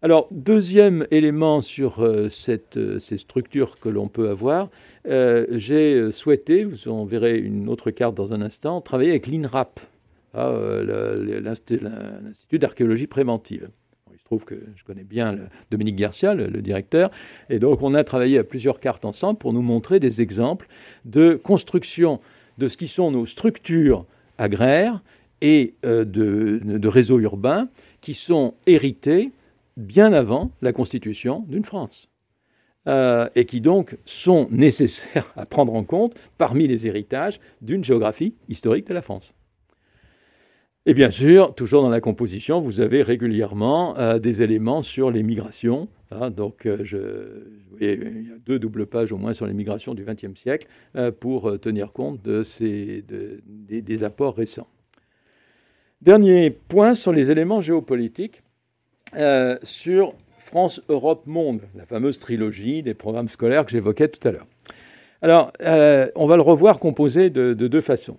Alors, 0.00 0.28
deuxième 0.30 1.08
élément 1.10 1.60
sur 1.60 2.04
euh, 2.04 2.28
euh, 2.76 2.98
ces 3.00 3.18
structures 3.18 3.80
que 3.80 3.88
l'on 3.88 4.06
peut 4.06 4.28
avoir, 4.28 4.68
euh, 5.08 5.44
j'ai 5.50 6.12
souhaité, 6.12 6.62
vous 6.62 6.86
en 6.86 7.04
verrez 7.04 7.36
une 7.36 7.68
autre 7.68 7.90
carte 7.90 8.14
dans 8.14 8.32
un 8.32 8.40
instant, 8.40 8.80
travailler 8.80 9.10
avec 9.10 9.26
l'INRAP, 9.26 9.80
hein, 10.34 10.52
l'Institut 11.42 12.60
d'archéologie 12.60 13.08
préventive. 13.08 13.70
il 14.12 14.18
se 14.20 14.24
trouve 14.24 14.44
que 14.44 14.54
je 14.76 14.84
connais 14.84 15.02
bien 15.02 15.36
Dominique 15.72 15.96
Garcia, 15.96 16.32
le, 16.32 16.62
directeur, 16.62 17.10
et 17.50 17.58
donc 17.58 17.82
on 17.82 17.94
a 17.94 18.04
travaillé 18.04 18.38
à 18.38 18.44
plusieurs 18.44 18.78
cartes 18.78 19.04
ensemble 19.04 19.40
pour 19.40 19.52
nous 19.52 19.62
montrer 19.62 19.98
des 19.98 20.22
exemples 20.22 20.68
de 21.06 21.34
construction 21.34 22.20
de 22.58 22.68
ce 22.68 22.76
qui 22.76 22.86
sont 22.86 23.10
nos 23.10 23.26
structures 23.26 24.06
agraires 24.36 25.02
et 25.40 25.74
de, 25.82 26.04
de 26.62 26.88
réseaux 26.88 27.18
urbains 27.18 27.68
qui 28.00 28.14
sont 28.14 28.54
hérités 28.68 29.32
bien 29.78 30.12
avant 30.12 30.50
la 30.60 30.72
constitution 30.72 31.44
d'une 31.48 31.64
France. 31.64 32.10
Euh, 32.86 33.28
et 33.34 33.44
qui 33.44 33.60
donc 33.60 33.98
sont 34.06 34.48
nécessaires 34.50 35.30
à 35.36 35.44
prendre 35.44 35.74
en 35.74 35.84
compte 35.84 36.14
parmi 36.38 36.66
les 36.66 36.86
héritages 36.86 37.38
d'une 37.60 37.84
géographie 37.84 38.34
historique 38.48 38.86
de 38.86 38.94
la 38.94 39.02
France. 39.02 39.34
Et 40.86 40.94
bien 40.94 41.10
sûr, 41.10 41.54
toujours 41.54 41.82
dans 41.82 41.90
la 41.90 42.00
composition, 42.00 42.62
vous 42.62 42.80
avez 42.80 43.02
régulièrement 43.02 43.98
euh, 43.98 44.18
des 44.18 44.40
éléments 44.40 44.80
sur 44.80 45.10
les 45.10 45.22
migrations. 45.22 45.88
Hein. 46.10 46.30
donc, 46.30 46.64
euh, 46.64 47.44
il 47.78 47.86
y 48.28 48.32
a 48.32 48.38
deux 48.46 48.58
doubles 48.58 48.86
pages 48.86 49.12
au 49.12 49.18
moins 49.18 49.34
sur 49.34 49.46
les 49.46 49.52
migrations 49.52 49.94
du 49.94 50.06
XXe 50.06 50.40
siècle 50.40 50.66
pour 51.20 51.60
tenir 51.60 51.92
compte 51.92 52.22
de 52.22 52.42
ces, 52.42 53.04
des 53.06 54.04
apports 54.04 54.34
récents. 54.34 54.68
Dernier 56.00 56.50
point 56.50 56.94
sur 56.94 57.12
les 57.12 57.30
éléments 57.30 57.60
géopolitiques. 57.60 58.42
Euh, 59.16 59.56
sur 59.62 60.12
France, 60.38 60.80
Europe, 60.88 61.26
Monde, 61.26 61.60
la 61.74 61.84
fameuse 61.84 62.18
trilogie 62.18 62.82
des 62.82 62.94
programmes 62.94 63.28
scolaires 63.28 63.64
que 63.64 63.70
j'évoquais 63.70 64.08
tout 64.08 64.26
à 64.26 64.32
l'heure. 64.32 64.46
Alors, 65.22 65.52
euh, 65.62 66.08
on 66.14 66.26
va 66.26 66.36
le 66.36 66.42
revoir 66.42 66.78
composé 66.78 67.30
de, 67.30 67.52
deux 67.54 67.80
façons. 67.80 68.16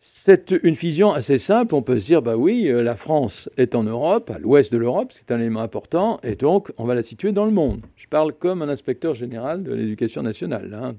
C'est 0.00 0.54
une 0.62 0.76
fusion 0.76 1.12
assez 1.12 1.38
simple. 1.38 1.74
On 1.74 1.82
peut 1.82 1.98
se 1.98 2.06
dire, 2.06 2.22
bah 2.22 2.36
oui, 2.36 2.68
euh, 2.68 2.82
la 2.82 2.94
France 2.94 3.50
est 3.56 3.74
en 3.74 3.82
Europe, 3.82 4.30
à 4.30 4.38
l'ouest 4.38 4.72
de 4.72 4.78
l'Europe, 4.78 5.12
c'est 5.12 5.32
un 5.32 5.40
élément 5.40 5.60
important, 5.60 6.20
et 6.22 6.36
donc 6.36 6.70
on 6.78 6.84
va 6.84 6.94
la 6.94 7.02
situer 7.02 7.32
dans 7.32 7.44
le 7.44 7.50
monde. 7.50 7.80
Je 7.96 8.06
parle 8.06 8.32
comme 8.32 8.62
un 8.62 8.68
inspecteur 8.68 9.14
général 9.14 9.64
de 9.64 9.74
l'éducation 9.74 10.22
nationale. 10.22 10.72
Hein. 10.80 10.94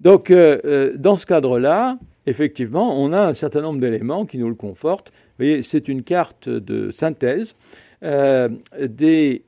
Donc, 0.00 0.32
dans 0.32 1.16
ce 1.16 1.26
cadre-là, 1.26 1.98
effectivement, 2.26 3.02
on 3.02 3.12
a 3.12 3.22
un 3.22 3.32
certain 3.32 3.62
nombre 3.62 3.80
d'éléments 3.80 4.24
qui 4.24 4.38
nous 4.38 4.48
le 4.48 4.54
confortent. 4.54 5.10
Voyez, 5.38 5.62
c'est 5.62 5.88
une 5.88 6.02
carte 6.02 6.48
de 6.48 6.90
synthèse 6.90 7.56
des, 8.00 9.42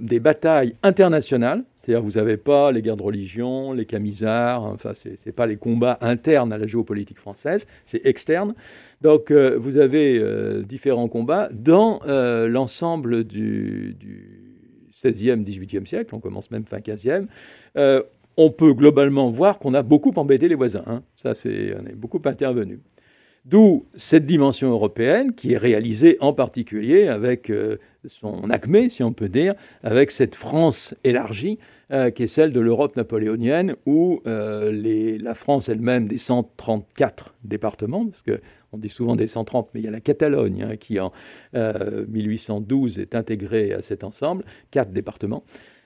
des 0.00 0.20
batailles 0.20 0.74
internationales 0.84 1.64
c'est-à-dire 1.86 2.02
vous 2.02 2.18
n'avez 2.18 2.36
pas 2.36 2.72
les 2.72 2.82
guerres 2.82 2.96
de 2.96 3.02
religion, 3.04 3.72
les 3.72 3.86
camisards, 3.86 4.64
enfin 4.64 4.92
ce 4.92 5.10
n'est 5.10 5.32
pas 5.32 5.46
les 5.46 5.56
combats 5.56 5.98
internes 6.00 6.52
à 6.52 6.58
la 6.58 6.66
géopolitique 6.66 7.18
française, 7.18 7.68
c'est 7.84 8.04
externe. 8.04 8.56
Donc 9.02 9.30
euh, 9.30 9.56
vous 9.56 9.78
avez 9.78 10.18
euh, 10.18 10.62
différents 10.62 11.06
combats 11.06 11.48
dans 11.52 12.00
euh, 12.08 12.48
l'ensemble 12.48 13.22
du, 13.22 13.94
du, 14.00 14.90
16e, 15.00 15.44
18e 15.44 15.86
siècle, 15.86 16.12
on 16.12 16.18
commence 16.18 16.50
même 16.50 16.64
fin 16.64 16.78
15e. 16.78 17.28
on 18.36 18.50
peut 18.50 18.72
globalement 18.72 19.30
voir 19.30 19.60
qu'on 19.60 19.72
a 19.72 19.82
beaucoup 19.84 20.12
embêté 20.16 20.48
les 20.48 20.56
voisins, 20.56 20.82
hein. 20.88 21.02
ça 21.16 21.34
c'est, 21.34 21.72
on 21.80 21.86
est 21.86 21.94
beaucoup 21.94 22.20
intervenu. 22.24 22.80
D'où 23.46 23.86
cette 23.94 24.26
dimension 24.26 24.70
européenne 24.70 25.32
qui 25.32 25.52
est 25.52 25.56
réalisée 25.56 26.16
en 26.20 26.32
particulier 26.32 27.06
avec 27.06 27.50
son 28.08 28.50
acmé, 28.50 28.88
si 28.88 29.02
on 29.02 29.12
peut 29.12 29.28
dire, 29.28 29.54
avec 29.82 30.10
cette 30.10 30.34
France 30.34 30.94
élargie 31.04 31.58
euh, 31.92 32.10
qui 32.10 32.24
est 32.24 32.28
celle 32.28 32.52
de 32.52 32.58
l'Europe 32.58 32.96
napoléonienne, 32.96 33.76
où 33.86 34.20
euh, 34.26 34.72
la 35.20 35.34
France 35.34 35.68
elle-même 35.68 36.08
des 36.08 36.18
134 36.18 37.34
départements, 37.44 38.06
parce 38.06 38.22
qu'on 38.22 38.78
dit 38.78 38.88
souvent 38.88 39.14
des 39.14 39.28
130, 39.28 39.68
mais 39.72 39.80
il 39.80 39.84
y 39.84 39.88
a 39.88 39.92
la 39.92 40.00
Catalogne 40.00 40.66
hein, 40.68 40.76
qui 40.76 40.98
en 40.98 41.12
1812 41.54 42.98
euh, 42.98 43.02
est 43.02 43.14
intégrée 43.14 43.72
à 43.72 43.82
cet 43.82 44.02
ensemble, 44.02 44.44
quatre 44.72 44.90
départements. 44.90 45.44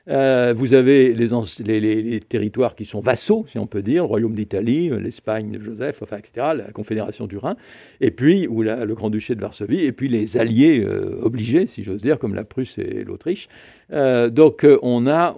Euh, 0.08 0.54
vous 0.56 0.74
avez 0.74 1.14
les, 1.14 2.20
territoires 2.20 2.74
qui 2.74 2.84
sont 2.84 3.00
vassaux, 3.00 3.46
si 3.50 3.58
on 3.58 3.66
peut 3.66 3.82
dire, 3.82 4.02
le 4.02 4.08
Royaume 4.08 4.34
d'Italie, 4.34 4.90
euh, 4.90 4.98
l'Espagne 4.98 5.50
de 5.50 5.62
Joseph, 5.62 6.02
etc., 6.02 6.48
la 6.56 6.72
Confédération 6.72 7.26
du 7.26 7.36
Rhin, 7.36 7.56
et 8.00 8.10
puis, 8.10 8.46
ou 8.48 8.62
le 8.62 8.94
Grand-Duché 8.94 9.34
de 9.34 9.40
Varsovie, 9.40 9.80
et 9.80 9.92
puis 9.92 10.08
les 10.08 10.36
alliés 10.36 10.82
euh, 10.84 11.18
obligés, 11.22 11.66
si 11.66 11.84
j'ose 11.84 12.02
dire, 12.02 12.18
comme 12.18 12.34
la 12.34 12.44
Prusse 12.44 12.78
et 12.78 13.04
l'Autriche. 13.04 13.48
donc, 13.90 14.66
on 14.82 15.06
a, 15.06 15.34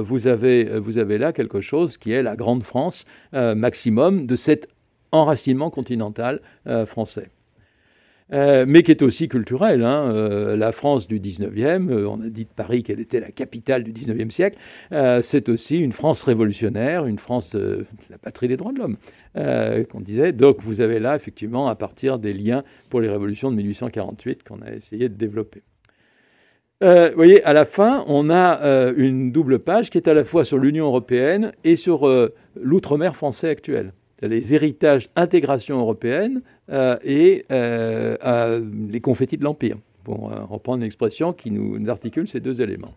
vous, 0.00 0.26
avez, 0.26 0.64
vous 0.78 0.98
avez 0.98 1.18
là 1.18 1.32
quelque 1.32 1.60
chose 1.60 1.96
qui 1.96 2.12
est 2.12 2.22
la 2.22 2.36
Grande 2.36 2.62
France 2.62 3.04
maximum 3.32 4.26
de 4.26 4.36
cet 4.36 4.68
enracinement 5.12 5.70
continental 5.70 6.40
français. 6.86 7.28
Euh, 8.32 8.64
mais 8.66 8.82
qui 8.82 8.90
est 8.90 9.02
aussi 9.02 9.28
culturelle. 9.28 9.84
Hein. 9.84 10.10
Euh, 10.14 10.56
la 10.56 10.72
France 10.72 11.06
du 11.06 11.20
19e, 11.20 11.90
euh, 11.90 12.08
on 12.08 12.22
a 12.22 12.30
dit 12.30 12.44
de 12.44 12.50
Paris 12.50 12.82
qu'elle 12.82 13.00
était 13.00 13.20
la 13.20 13.30
capitale 13.30 13.84
du 13.84 13.92
19e 13.92 14.30
siècle, 14.30 14.58
c'est 15.22 15.48
aussi 15.48 15.78
une 15.78 15.92
France 15.92 16.22
révolutionnaire, 16.22 17.06
une 17.06 17.18
France, 17.18 17.54
la 17.54 18.18
patrie 18.18 18.48
des 18.48 18.56
droits 18.56 18.72
de 18.72 18.78
l'homme, 18.78 18.96
qu'on 19.90 20.00
disait. 20.00 20.32
Donc 20.32 20.62
vous 20.62 20.80
avez 20.80 20.98
là, 20.98 21.16
effectivement, 21.16 21.68
à 21.68 21.74
partir 21.74 22.18
des 22.18 22.32
liens 22.32 22.64
pour 22.88 23.00
les 23.00 23.08
révolutions 23.08 23.50
de 23.50 23.56
1848 23.56 24.42
qu'on 24.42 24.62
a 24.62 24.72
essayé 24.72 25.08
de 25.08 25.14
développer. 25.14 25.62
vous 26.80 27.14
voyez, 27.14 27.42
à 27.44 27.52
la 27.52 27.64
fin, 27.64 28.04
on 28.06 28.30
a 28.30 28.92
une 28.96 29.32
double 29.32 29.58
page 29.58 29.90
qui 29.90 29.98
est 29.98 30.08
à 30.08 30.14
la 30.14 30.24
fois 30.24 30.44
sur 30.44 30.58
l'Union 30.58 30.86
européenne 30.86 31.52
et 31.64 31.76
sur 31.76 32.08
l'outre-mer 32.56 33.16
français 33.16 33.48
actuel 33.48 33.92
les 34.22 34.54
héritages 34.54 35.08
intégration 35.16 35.78
européenne 35.78 36.42
euh, 36.70 36.96
et 37.04 37.44
euh, 37.50 38.64
les 38.88 39.00
confettis 39.00 39.36
de 39.36 39.44
l'Empire, 39.44 39.76
pour 40.02 40.32
euh, 40.32 40.44
reprendre 40.44 40.78
une 40.78 40.86
expression 40.86 41.32
qui 41.32 41.50
nous, 41.50 41.88
articule 41.88 42.28
ces 42.28 42.40
deux 42.40 42.60
éléments. 42.60 42.94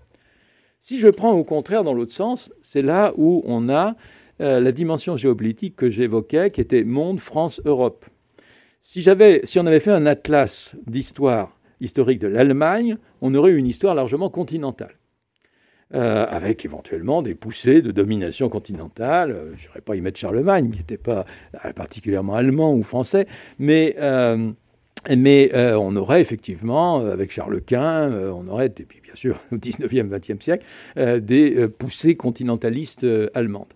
Si 0.79 0.99
je 0.99 1.07
prends 1.07 1.33
au 1.33 1.43
contraire 1.43 1.83
dans 1.83 1.93
l'autre 1.93 2.11
sens, 2.11 2.51
c'est 2.61 2.81
là 2.81 3.13
où 3.17 3.43
on 3.45 3.69
a 3.69 3.95
la 4.39 4.71
dimension 4.71 5.17
géopolitique 5.17 5.75
que 5.75 5.89
j'évoquais, 5.89 6.51
qui 6.51 6.61
était 6.61 6.83
monde, 6.83 7.19
France, 7.19 7.59
Europe. 7.65 8.05
Si, 8.79 9.03
si 9.03 9.59
on 9.59 9.65
avait 9.65 9.79
fait 9.79 9.91
un 9.91 10.05
atlas 10.05 10.75
d'histoire 10.85 11.57
historique 11.81 12.19
de 12.19 12.27
l'Allemagne, 12.27 12.97
on 13.21 13.33
aurait 13.33 13.53
une 13.53 13.65
histoire 13.65 13.95
largement 13.95 14.29
continentale. 14.29 14.93
Euh, 15.95 16.25
avec 16.27 16.65
éventuellement 16.65 17.21
des 17.21 17.33
poussées 17.33 17.81
de 17.81 17.91
domination 17.91 18.49
continentale. 18.49 19.31
Euh, 19.31 19.53
je 19.55 19.69
n'irais 19.69 19.79
pas 19.79 19.95
y 19.95 20.01
mettre 20.01 20.19
Charlemagne, 20.19 20.69
qui 20.69 20.79
n'était 20.79 20.97
pas 20.97 21.25
euh, 21.63 21.71
particulièrement 21.71 22.35
allemand 22.35 22.75
ou 22.75 22.83
français, 22.83 23.25
mais, 23.57 23.95
mais 25.09 25.49
on 25.55 25.95
aurait 25.95 26.19
effectivement, 26.19 26.97
avec 27.05 27.31
Charles 27.31 27.61
Quint, 27.61 28.11
on 28.11 28.49
aurait, 28.49 28.65
et 28.65 28.83
puis 28.83 28.99
bien 29.01 29.15
sûr 29.15 29.39
au 29.53 29.55
19e, 29.55 30.09
20e 30.09 30.41
siècle, 30.41 30.65
des 31.21 31.69
poussées 31.69 32.17
continentalistes 32.17 33.07
allemandes. 33.33 33.73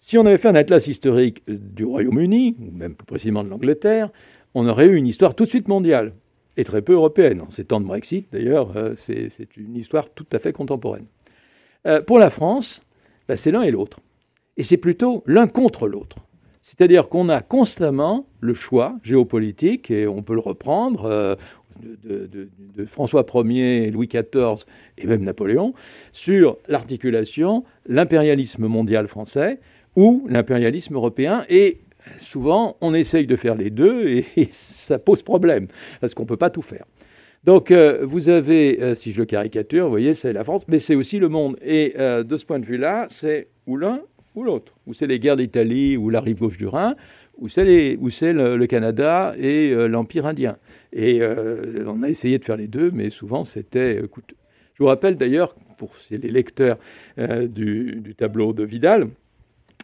Si 0.00 0.18
on 0.18 0.26
avait 0.26 0.36
fait 0.36 0.48
un 0.48 0.54
atlas 0.54 0.86
historique 0.86 1.42
du 1.48 1.86
Royaume-Uni, 1.86 2.56
ou 2.60 2.76
même 2.76 2.94
plus 2.94 3.06
précisément 3.06 3.42
de 3.42 3.48
l'Angleterre, 3.48 4.10
on 4.52 4.68
aurait 4.68 4.88
eu 4.88 4.96
une 4.96 5.06
histoire 5.06 5.34
tout 5.34 5.44
de 5.44 5.48
suite 5.48 5.68
mondiale, 5.68 6.12
et 6.58 6.64
très 6.64 6.82
peu 6.82 6.92
européenne. 6.92 7.40
En 7.40 7.50
ces 7.50 7.64
temps 7.64 7.80
de 7.80 7.86
Brexit, 7.86 8.26
d'ailleurs, 8.32 8.74
c'est 8.96 9.30
une 9.56 9.76
histoire 9.76 10.10
tout 10.10 10.26
à 10.32 10.38
fait 10.38 10.52
contemporaine. 10.52 11.06
Euh, 11.88 12.02
pour 12.02 12.18
la 12.18 12.30
France, 12.30 12.82
ben, 13.28 13.36
c'est 13.36 13.50
l'un 13.50 13.62
et 13.62 13.70
l'autre. 13.70 14.00
Et 14.56 14.62
c'est 14.62 14.76
plutôt 14.76 15.22
l'un 15.26 15.46
contre 15.46 15.88
l'autre. 15.88 16.16
C'est-à-dire 16.62 17.08
qu'on 17.08 17.28
a 17.28 17.40
constamment 17.40 18.26
le 18.40 18.52
choix 18.52 18.96
géopolitique, 19.02 19.90
et 19.90 20.06
on 20.06 20.22
peut 20.22 20.34
le 20.34 20.40
reprendre, 20.40 21.06
euh, 21.06 21.34
de, 22.04 22.48
François 22.86 23.24
Ier, 23.34 23.90
Louis 23.90 24.08
XIV 24.08 24.64
et 24.98 25.06
même 25.06 25.22
Napoléon, 25.22 25.74
sur 26.12 26.58
l'articulation, 26.66 27.64
l'impérialisme 27.86 28.66
mondial 28.66 29.06
français 29.06 29.60
ou 29.96 30.26
l'impérialisme 30.28 30.94
européen. 30.94 31.44
Et 31.48 31.78
souvent, 32.18 32.76
on 32.80 32.94
essaye 32.94 33.26
de 33.26 33.36
faire 33.36 33.54
les 33.54 33.70
deux 33.70 34.08
et 34.08 34.26
ça 34.52 34.98
pose 34.98 35.22
problème, 35.22 35.68
parce 36.00 36.14
qu'on 36.14 36.24
ne 36.24 36.28
peut 36.28 36.36
pas 36.36 36.50
tout 36.50 36.62
faire. 36.62 36.84
Donc 37.48 37.70
euh, 37.70 38.00
vous 38.02 38.28
avez, 38.28 38.78
euh, 38.82 38.94
si 38.94 39.12
je 39.12 39.22
caricature, 39.22 39.84
vous 39.84 39.90
voyez, 39.90 40.12
c'est 40.12 40.34
la 40.34 40.44
France, 40.44 40.68
mais 40.68 40.78
c'est 40.78 40.94
aussi 40.94 41.18
le 41.18 41.30
monde. 41.30 41.56
Et 41.62 41.94
euh, 41.98 42.22
de 42.22 42.36
ce 42.36 42.44
point 42.44 42.58
de 42.58 42.66
vue-là, 42.66 43.06
c'est 43.08 43.48
ou 43.66 43.78
l'un 43.78 44.02
ou 44.34 44.42
l'autre. 44.42 44.74
Ou 44.86 44.92
c'est 44.92 45.06
les 45.06 45.18
guerres 45.18 45.36
d'Italie 45.36 45.96
ou 45.96 46.10
la 46.10 46.20
rive 46.20 46.40
gauche 46.40 46.58
du 46.58 46.66
Rhin, 46.66 46.94
ou 47.38 47.48
c'est 47.48 47.64
le, 47.64 48.56
le, 48.58 48.66
Canada 48.66 49.34
et 49.38 49.70
l'Empire 49.88 50.26
indien. 50.26 50.58
Et 50.92 51.22
on 51.86 52.02
a 52.02 52.10
essayé 52.10 52.38
de 52.38 52.44
faire 52.44 52.58
les 52.58 52.66
deux, 52.66 52.90
mais 52.90 53.08
souvent 53.08 53.44
c'était 53.44 54.02
coûteux. 54.10 54.36
Je 54.74 54.82
vous 54.82 54.88
rappelle 54.88 55.16
d'ailleurs, 55.16 55.54
pour 55.78 55.92
les 56.10 56.18
lecteurs 56.18 56.76
du, 57.16 57.96
du, 58.02 58.14
tableau 58.14 58.52
de 58.52 58.62
Vidal, 58.62 59.08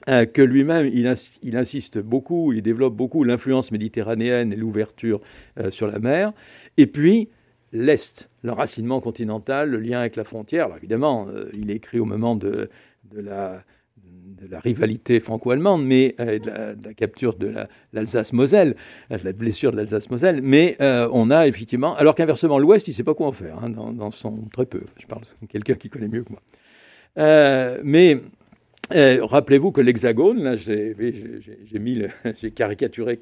que 0.06 0.42
lui-même, 0.42 0.86
il, 0.92 1.12
il, 1.42 1.56
insiste 1.56 1.98
beaucoup, 1.98 2.52
il 2.52 2.60
développe 2.60 2.94
beaucoup 2.94 3.24
l'influence 3.24 3.72
méditerranéenne 3.72 4.52
et 4.52 4.56
l'ouverture 4.56 5.22
sur 5.70 5.86
la 5.86 5.98
mer. 5.98 6.32
Et 6.76 6.86
puis, 6.86 7.30
l'Est, 7.74 8.30
l'enracinement 8.42 9.00
continental, 9.00 9.68
le 9.68 9.78
lien 9.78 10.00
avec 10.00 10.16
la 10.16 10.24
frontière. 10.24 10.66
Alors 10.66 10.78
évidemment, 10.78 11.26
euh, 11.28 11.50
il 11.52 11.70
est 11.70 11.74
écrit 11.74 11.98
au 11.98 12.04
moment 12.04 12.36
de, 12.36 12.70
la, 13.12 13.62
rivalité 14.62 15.18
franco-allemande, 15.20 15.84
mais 15.84 16.14
euh, 16.20 16.38
de, 16.38 16.86
la, 16.86 16.94
capture 16.94 17.34
de 17.34 17.52
l'Alsace-Moselle, 17.92 18.76
euh, 19.10 19.18
de 19.18 19.24
la 19.24 19.32
blessure 19.32 19.72
de 19.72 19.76
l'Alsace-Moselle. 19.76 20.40
Mais 20.40 20.76
on 20.80 21.30
a 21.30 21.48
effectivement, 21.48 21.96
alors 21.96 22.14
qu'inversement, 22.14 22.58
l'Ouest, 22.58 22.86
il 22.86 22.92
ne 22.92 22.96
sait 22.96 23.04
pas 23.04 23.14
quoi 23.14 23.26
en 23.26 23.32
faire, 23.32 23.58
hein, 23.62 23.68
dans, 23.68 24.10
son 24.12 24.42
très 24.52 24.66
peu. 24.66 24.82
Je 25.00 25.06
parle 25.06 25.22
de 25.42 25.46
quelqu'un 25.48 25.74
qui 25.74 25.90
connaît 25.90 26.08
mieux 26.08 26.22
que 26.22 26.30
moi. 26.30 26.42
mais 27.82 28.20
rappelez-vous 28.90 29.72
que 29.72 29.80
l'Hexagone, 29.80 30.44
là, 30.44 30.54
j'ai 30.56 30.94
caricaturé 32.54 33.20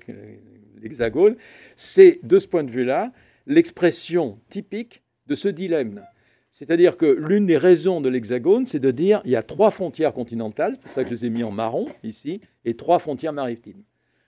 l'Hexagone, 0.83 1.37
c'est 1.75 2.21
de 2.23 2.39
ce 2.39 2.47
point 2.47 2.65
de 2.65 2.71
vue-là 2.71 3.13
l'expression 3.47 4.39
typique 4.49 5.03
de 5.27 5.35
ce 5.35 5.49
dilemme. 5.49 6.03
C'est-à-dire 6.51 6.99
que 6.99 7.07
l'une 7.07 7.47
des 7.47 7.57
raisons 7.57 8.03
de 8.03 8.11
l'Hexagone, 8.11 8.67
c'est 8.67 8.79
de 8.79 8.91
dire 8.91 9.23
il 9.25 9.31
y 9.31 9.37
a 9.37 9.43
trois 9.43 9.71
frontières 9.71 10.13
continentales, 10.13 10.79
c'est 10.83 10.91
ça 10.91 11.03
que 11.03 11.09
je 11.09 11.15
les 11.15 11.27
ai 11.27 11.31
mis 11.31 11.43
en 11.43 11.51
marron 11.51 11.87
ici, 12.05 12.43
et 12.67 12.75
trois 12.75 12.99
frontières 12.99 13.33
maritimes. 13.33 13.83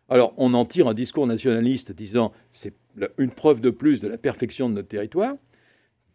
Alors, 0.08 0.32
on 0.38 0.54
en 0.54 0.64
tire 0.64 0.88
un 0.88 0.94
discours 0.94 1.26
nationaliste 1.26 1.92
disant 1.92 2.32
c'est 2.50 2.74
une 3.18 3.30
preuve 3.30 3.60
de 3.60 3.70
plus 3.70 4.00
de 4.00 4.08
la 4.08 4.16
perfection 4.16 4.70
de 4.70 4.74
notre 4.74 4.88
territoire. 4.88 5.34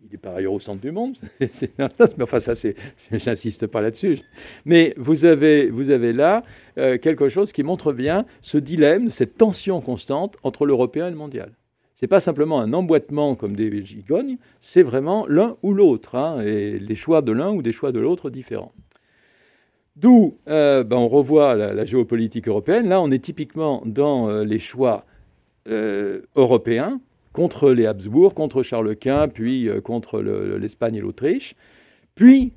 Il 0.04 0.14
est 0.14 0.18
par 0.18 0.34
ailleurs 0.34 0.54
au 0.54 0.60
centre 0.60 0.82
du 0.82 0.92
monde, 0.92 1.18
mais 1.40 2.24
enfin 2.24 2.40
ça, 2.40 2.56
c'est, 2.56 2.76
j'insiste 3.12 3.68
pas 3.68 3.82
là-dessus. 3.82 4.20
Mais 4.66 4.94
vous 4.98 5.26
avez, 5.26 5.70
vous 5.70 5.90
avez 5.90 6.14
là 6.14 6.44
euh, 6.78 6.98
quelque 6.98 7.30
chose 7.30 7.52
qui 7.52 7.64
montre 7.64 7.92
bien 7.92 8.26
ce 8.42 8.58
dilemme, 8.58 9.10
cette 9.10 9.38
tension 9.38 9.82
constante 9.82 10.38
entre 10.42 10.66
l'européen 10.66 11.08
et 11.08 11.12
le 11.12 11.18
mondial 11.18 11.52
n'est 12.02 12.08
pas 12.08 12.20
simplement 12.20 12.62
un 12.62 12.74
emboîtement 12.74 13.36
comme 13.36 13.56
des 13.56 13.86
gigognes, 13.86 14.38
c'est 14.60 14.84
vraiment 14.84 15.26
l'un 15.28 15.58
ou 15.64 15.74
l'autre, 15.74 16.16
hein, 16.16 16.42
et 16.42 16.80
les 16.80 16.96
choix 16.96 17.22
de 17.22 17.32
l'un 17.32 17.52
ou 17.52 17.62
des 17.62 17.72
choix 17.72 17.92
de 17.92 18.00
l'autre 18.00 18.30
différents. 18.30 18.74
D'où 20.00 20.38
euh, 20.48 20.84
ben, 20.84 20.96
on 20.96 21.10
revoit 21.10 21.56
la, 21.56 21.86
géopolitique 21.86 22.48
européenne. 22.48 22.88
Là, 22.88 23.02
on 23.02 23.12
est 23.12 23.20
typiquement 23.20 23.84
dans 23.86 24.30
euh, 24.30 24.46
les 24.46 24.60
choix 24.60 25.04
euh, 25.68 26.22
européens 26.36 27.02
contre 27.34 27.72
les 27.72 27.86
Habsbourg, 27.86 28.34
contre 28.34 28.64
Charles 28.64 28.96
Quint, 28.96 29.28
puis 29.28 29.70
contre 29.84 30.20
l'Espagne 30.22 30.96
et 30.96 31.02
l'Autriche, 31.02 31.56
puis 32.16 32.54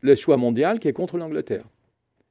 le 0.00 0.14
choix 0.14 0.36
mondial 0.36 0.78
qui 0.78 0.88
est 0.88 0.92
contre 0.92 1.18
l'Angleterre. 1.18 1.64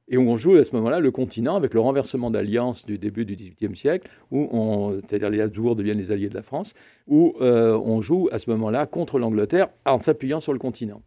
Et 0.08 0.18
on 0.18 0.36
joue 0.36 0.56
à 0.56 0.64
ce 0.64 0.74
moment-là 0.76 1.00
le 1.00 1.10
continent 1.10 1.56
avec 1.56 1.74
le 1.74 1.80
renversement 1.80 2.30
d'alliance 2.30 2.84
du 2.84 2.98
début 2.98 3.24
du 3.24 3.36
XVIIIe 3.36 3.76
siècle, 3.76 4.10
où 4.30 4.92
c'est-à-dire 5.08 5.30
les 5.30 5.40
Habsbourg 5.40 5.76
deviennent 5.76 5.98
les 5.98 6.12
alliés 6.12 6.28
de 6.28 6.34
la 6.34 6.42
France, 6.42 6.74
où 7.06 7.34
on 7.40 8.00
joue 8.00 8.28
à 8.30 8.38
ce 8.38 8.50
moment-là 8.50 8.86
contre 8.86 9.18
l'Angleterre 9.18 9.68
en 9.86 10.00
s'appuyant 10.00 10.40
sur 10.40 10.52
le 10.52 10.58
continent. 10.58 11.02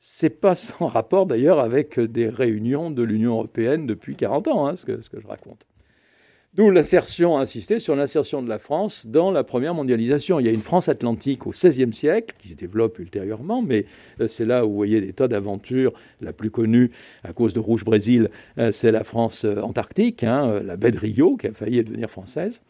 C'est 0.00 0.40
pas 0.40 0.54
sans 0.54 0.86
rapport 0.86 1.26
d'ailleurs 1.26 1.60
avec 1.60 2.00
des 2.00 2.28
réunions 2.28 2.90
de 2.90 3.02
l'Union 3.02 3.32
européenne 3.32 3.86
depuis 3.86 4.16
40 4.16 4.48
ans, 4.48 4.66
hein, 4.66 4.74
ce, 4.74 4.86
que, 4.86 4.98
je 4.98 5.26
raconte. 5.26 5.66
D'où 6.52 6.68
l'insertion, 6.72 7.38
insisté 7.38 7.78
sur 7.78 7.94
l'insertion 7.94 8.42
de 8.42 8.48
la 8.48 8.58
France 8.58 9.06
dans 9.06 9.30
la 9.30 9.44
première 9.44 9.72
mondialisation. 9.72 10.40
Il 10.40 10.46
y 10.46 10.48
a 10.48 10.52
une 10.52 10.56
France 10.56 10.88
atlantique 10.88 11.46
au 11.46 11.50
XVIe 11.50 11.92
siècle, 11.92 12.34
qui 12.40 12.48
se 12.48 12.54
développe 12.54 12.98
ultérieurement, 12.98 13.62
mais 13.62 13.86
euh, 14.20 14.26
c'est 14.26 14.44
là 14.44 14.66
où 14.66 14.70
vous 14.70 14.74
voyez 14.74 15.00
des 15.00 15.12
tas 15.12 15.28
d'aventures. 15.28 15.92
La 16.20 16.32
plus 16.32 16.50
connue, 16.50 16.90
à 17.22 17.32
cause 17.32 17.52
de 17.52 17.60
Rouge 17.60 17.84
Brésil, 17.84 18.30
euh, 18.58 18.72
c'est 18.72 18.90
la 18.90 19.04
France 19.04 19.44
euh, 19.44 19.60
antarctique, 19.60 20.24
hein, 20.24 20.60
la 20.64 20.76
baie 20.76 20.90
de 20.90 20.98
Rio, 20.98 21.36
qui 21.36 21.46
a 21.46 21.52
failli 21.52 21.84
devenir 21.84 22.10
française. 22.10 22.62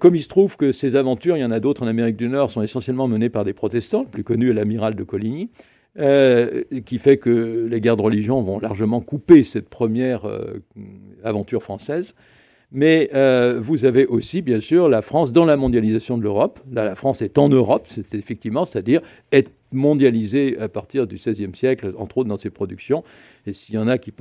comme 0.00 0.14
il 0.14 0.22
se 0.22 0.28
trouve 0.28 0.58
que 0.58 0.70
ces 0.70 0.94
aventures, 0.94 1.38
il 1.38 1.40
y 1.40 1.44
en 1.46 1.50
a 1.50 1.60
d'autres 1.60 1.82
en 1.82 1.86
Amérique 1.86 2.16
du 2.16 2.28
Nord, 2.28 2.50
sont 2.50 2.60
essentiellement 2.60 3.08
menées 3.08 3.30
par 3.30 3.46
des 3.46 3.54
protestants. 3.54 4.02
Le 4.02 4.08
plus 4.08 4.24
connu 4.24 4.50
est 4.50 4.54
l'amiral 4.54 4.94
de 4.94 5.02
Coligny. 5.02 5.48
Qui 5.96 6.98
fait 6.98 7.16
que 7.16 7.66
les 7.70 7.80
guerres 7.80 7.96
de 7.96 8.02
religion 8.02 8.40
vont 8.42 8.60
largement 8.60 9.00
couper 9.00 9.42
cette 9.42 9.68
première 9.68 10.22
aventure 11.24 11.62
française. 11.62 12.14
Mais 12.70 13.10
euh, 13.14 13.58
vous 13.60 13.84
avez 13.84 14.06
aussi, 14.06 14.42
bien 14.42 14.60
sûr, 14.60 14.88
la 14.88 15.00
France 15.00 15.32
dans 15.32 15.46
la 15.46 15.56
mondialisation 15.56 16.18
de 16.18 16.22
l'Europe. 16.22 16.60
Là, 16.70 16.84
la 16.84 16.94
France 16.94 17.22
est 17.22 17.38
en 17.38 17.48
Europe, 17.48 17.86
c'est 17.88 18.14
effectivement, 18.14 18.64
c'est-à-dire 18.64 19.00
être 19.32 19.50
mondialisée 19.72 20.58
à 20.58 20.68
partir 20.68 21.06
du 21.06 21.16
XVIe 21.16 21.54
siècle, 21.54 21.94
entre 21.96 22.18
autres 22.18 22.28
dans 22.28 22.36
ses 22.36 22.50
productions. 22.50 23.04
Et 23.46 23.54
s'il 23.54 23.74
y 23.74 23.78
en 23.78 23.88
a 23.88 23.96
qui, 23.98 24.12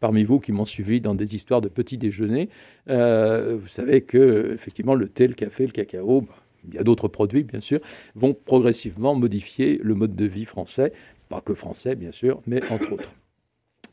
parmi 0.00 0.24
vous 0.24 0.40
qui 0.40 0.52
m'ont 0.52 0.64
suivi 0.64 1.00
dans 1.00 1.14
des 1.14 1.34
histoires 1.34 1.60
de 1.60 1.68
petits 1.68 1.98
déjeuners, 1.98 2.48
vous 2.86 3.68
savez 3.68 4.02
que, 4.02 4.52
effectivement, 4.54 4.94
le 4.94 5.08
thé, 5.08 5.26
le 5.26 5.34
café, 5.34 5.66
le 5.66 5.72
cacao, 5.72 6.22
bah, 6.22 6.34
il 6.68 6.74
y 6.74 6.78
a 6.78 6.82
d'autres 6.82 7.08
produits, 7.08 7.44
bien 7.44 7.60
sûr, 7.60 7.80
vont 8.14 8.34
progressivement 8.34 9.14
modifier 9.14 9.78
le 9.82 9.94
mode 9.94 10.16
de 10.16 10.24
vie 10.24 10.46
français 10.46 10.92
pas 11.28 11.40
que 11.40 11.54
français, 11.54 11.94
bien 11.94 12.12
sûr, 12.12 12.40
mais 12.46 12.60
entre 12.70 12.92
autres. 12.92 13.10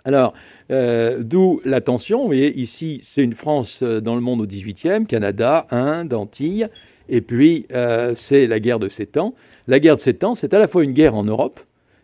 Alors, 0.05 0.33
euh, 0.71 1.19
d'où 1.21 1.61
l'attention. 1.63 2.19
Vous 2.19 2.27
voyez, 2.27 2.53
ici, 2.59 2.99
c'est 3.03 3.23
une 3.23 3.35
France 3.35 3.79
euh, 3.83 4.01
dans 4.01 4.15
le 4.15 4.21
monde 4.21 4.41
au 4.41 4.45
XVIIIe, 4.45 5.05
Canada, 5.07 5.65
Inde, 5.71 6.13
Antilles, 6.13 6.67
et 7.09 7.21
puis 7.21 7.65
euh, 7.73 8.13
c'est 8.15 8.47
la 8.47 8.59
guerre 8.59 8.79
de 8.79 8.89
Sept 8.89 9.17
Ans. 9.17 9.33
La 9.67 9.79
guerre 9.79 9.95
de 9.95 10.01
Sept 10.01 10.23
Ans, 10.23 10.35
c'est 10.35 10.53
à 10.53 10.59
la 10.59 10.67
fois 10.67 10.83
une 10.83 10.91
guerre 10.91 11.15
en 11.15 11.23
Europe. 11.23 11.59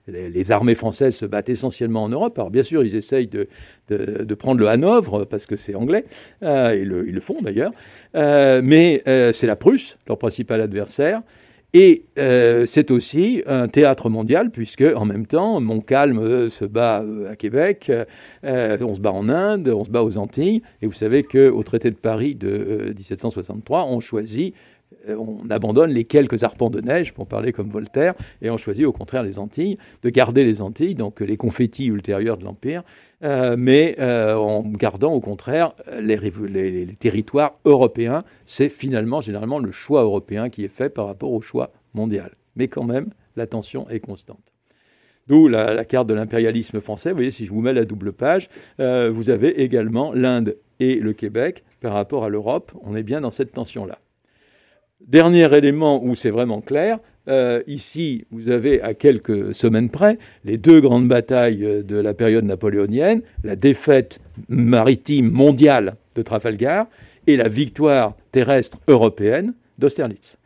Les, 0.07 0.49
armées 0.51 0.73
françaises 0.73 1.15
se 1.15 1.25
battent 1.27 1.49
essentiellement 1.49 2.03
en 2.03 2.09
Europe. 2.09 2.39
Alors, 2.39 2.49
bien 2.49 2.63
sûr, 2.63 2.83
ils 2.83 2.95
essayent 2.95 3.27
de, 3.27 3.47
de, 3.89 4.33
prendre 4.33 4.59
le 4.59 4.67
Hanovre 4.67 5.23
parce 5.25 5.45
que 5.45 5.55
c'est 5.55 5.75
anglais, 5.75 6.03
ils, 6.41 6.47
le, 6.83 7.19
font 7.19 7.39
d'ailleurs. 7.43 7.71
mais 8.15 9.03
c'est 9.05 9.45
la 9.45 9.55
Prusse, 9.55 9.99
leur 10.07 10.17
principal 10.17 10.61
adversaire. 10.61 11.21
Et 11.73 12.05
euh, 12.17 12.65
c'est 12.65 12.89
aussi 12.89 13.43
un 13.45 13.67
théâtre 13.67 14.09
mondial, 14.09 14.49
puisque 14.49 14.81
en 14.81 15.05
même 15.05 15.27
temps, 15.27 15.61
Montcalm 15.61 16.17
euh, 16.17 16.49
se 16.49 16.65
bat 16.65 17.01
euh, 17.01 17.31
à 17.31 17.35
Québec, 17.35 17.91
on 18.43 18.93
se 18.95 18.99
bat 18.99 19.11
en 19.11 19.29
Inde, 19.29 19.69
on 19.69 19.83
se 19.83 19.91
bat 19.91 20.03
aux 20.03 20.17
Antilles, 20.17 20.63
et 20.81 20.87
vous 20.87 20.93
savez 20.93 21.21
qu'au 21.23 21.61
traité 21.61 21.91
de 21.91 21.95
Paris 21.95 22.33
de 22.33 22.93
1763, 22.97 23.85
on 23.85 23.99
choisit, 23.99 24.55
on 25.07 25.49
abandonne 25.49 25.91
les 25.91 26.03
quelques 26.03 26.43
arpents 26.43 26.69
de 26.69 26.81
neige, 26.81 27.13
pour 27.13 27.27
parler 27.27 27.53
comme 27.53 27.69
Voltaire, 27.69 28.13
et 28.41 28.49
on 28.49 28.57
choisit 28.57 28.85
au 28.85 28.91
contraire 28.91 29.23
les 29.23 29.39
Antilles, 29.39 29.77
de 30.03 30.09
garder 30.09 30.43
les 30.43 30.61
Antilles, 30.61 30.95
donc 30.95 31.19
les 31.21 31.37
confettis 31.37 31.85
ultérieurs 31.85 32.37
de 32.37 32.43
l'Empire, 32.43 32.83
euh, 33.23 33.55
mais 33.57 33.95
euh, 33.99 34.35
en 34.35 34.61
gardant 34.63 35.13
au 35.13 35.19
contraire 35.19 35.73
les, 36.01 36.87
territoires 36.99 37.59
européens. 37.65 38.23
C'est 38.45 38.69
finalement 38.69 39.21
généralement 39.21 39.59
le 39.59 39.71
choix 39.71 40.03
européen 40.03 40.49
qui 40.49 40.63
est 40.63 40.69
fait 40.69 40.89
par 40.89 41.05
rapport 41.07 41.31
au 41.31 41.41
choix 41.41 41.71
mondial. 41.93 42.31
Mais 42.55 42.67
quand 42.67 42.83
même, 42.83 43.09
la 43.35 43.47
tension 43.47 43.89
est 43.89 43.99
constante. 43.99 44.53
D'où 45.27 45.47
la, 45.47 45.85
carte 45.85 46.07
de 46.07 46.13
l'impérialisme 46.15 46.81
français. 46.81 47.11
Vous 47.11 47.17
voyez, 47.17 47.31
si 47.31 47.45
je 47.45 47.51
vous 47.51 47.61
mets 47.61 47.73
la 47.73 47.85
double 47.85 48.13
page, 48.13 48.49
euh, 48.79 49.11
vous 49.11 49.29
avez 49.29 49.61
également 49.61 50.11
l'Inde 50.13 50.57
et 50.79 50.95
le 50.95 51.13
Québec 51.13 51.63
par 51.81 51.93
rapport 51.93 52.23
à 52.23 52.29
l'Europe. 52.29 52.71
On 52.81 52.95
est 52.95 53.03
bien 53.03 53.21
dans 53.21 53.29
cette 53.29 53.51
tension-là. 53.51 53.99
Dernier 55.07 55.55
élément 55.55 56.03
où 56.03 56.13
c'est 56.13 56.29
vraiment 56.29 56.61
clair, 56.61 56.99
euh, 57.29 57.63
ici, 57.67 58.25
vous 58.31 58.49
avez 58.49 58.81
à 58.81 58.93
quelques 58.93 59.55
semaines 59.55 59.89
près 59.89 60.17
les 60.43 60.57
deux 60.57 60.81
grandes 60.81 61.07
batailles 61.07 61.63
euh, 61.63 61.83
de 61.83 61.95
la 61.95 62.13
période 62.13 62.43
napoléonienne, 62.43 63.21
la 63.43 63.55
défaite 63.55 64.19
maritime 64.49 65.31
mondiale 65.31 65.95
de 66.15 66.21
Trafalgar 66.21 66.87
et 67.27 67.37
la 67.37 67.47
victoire 67.47 68.15
terrestre 68.31 68.77
européenne 68.87 69.53
d'Austerlitz. 69.77 70.37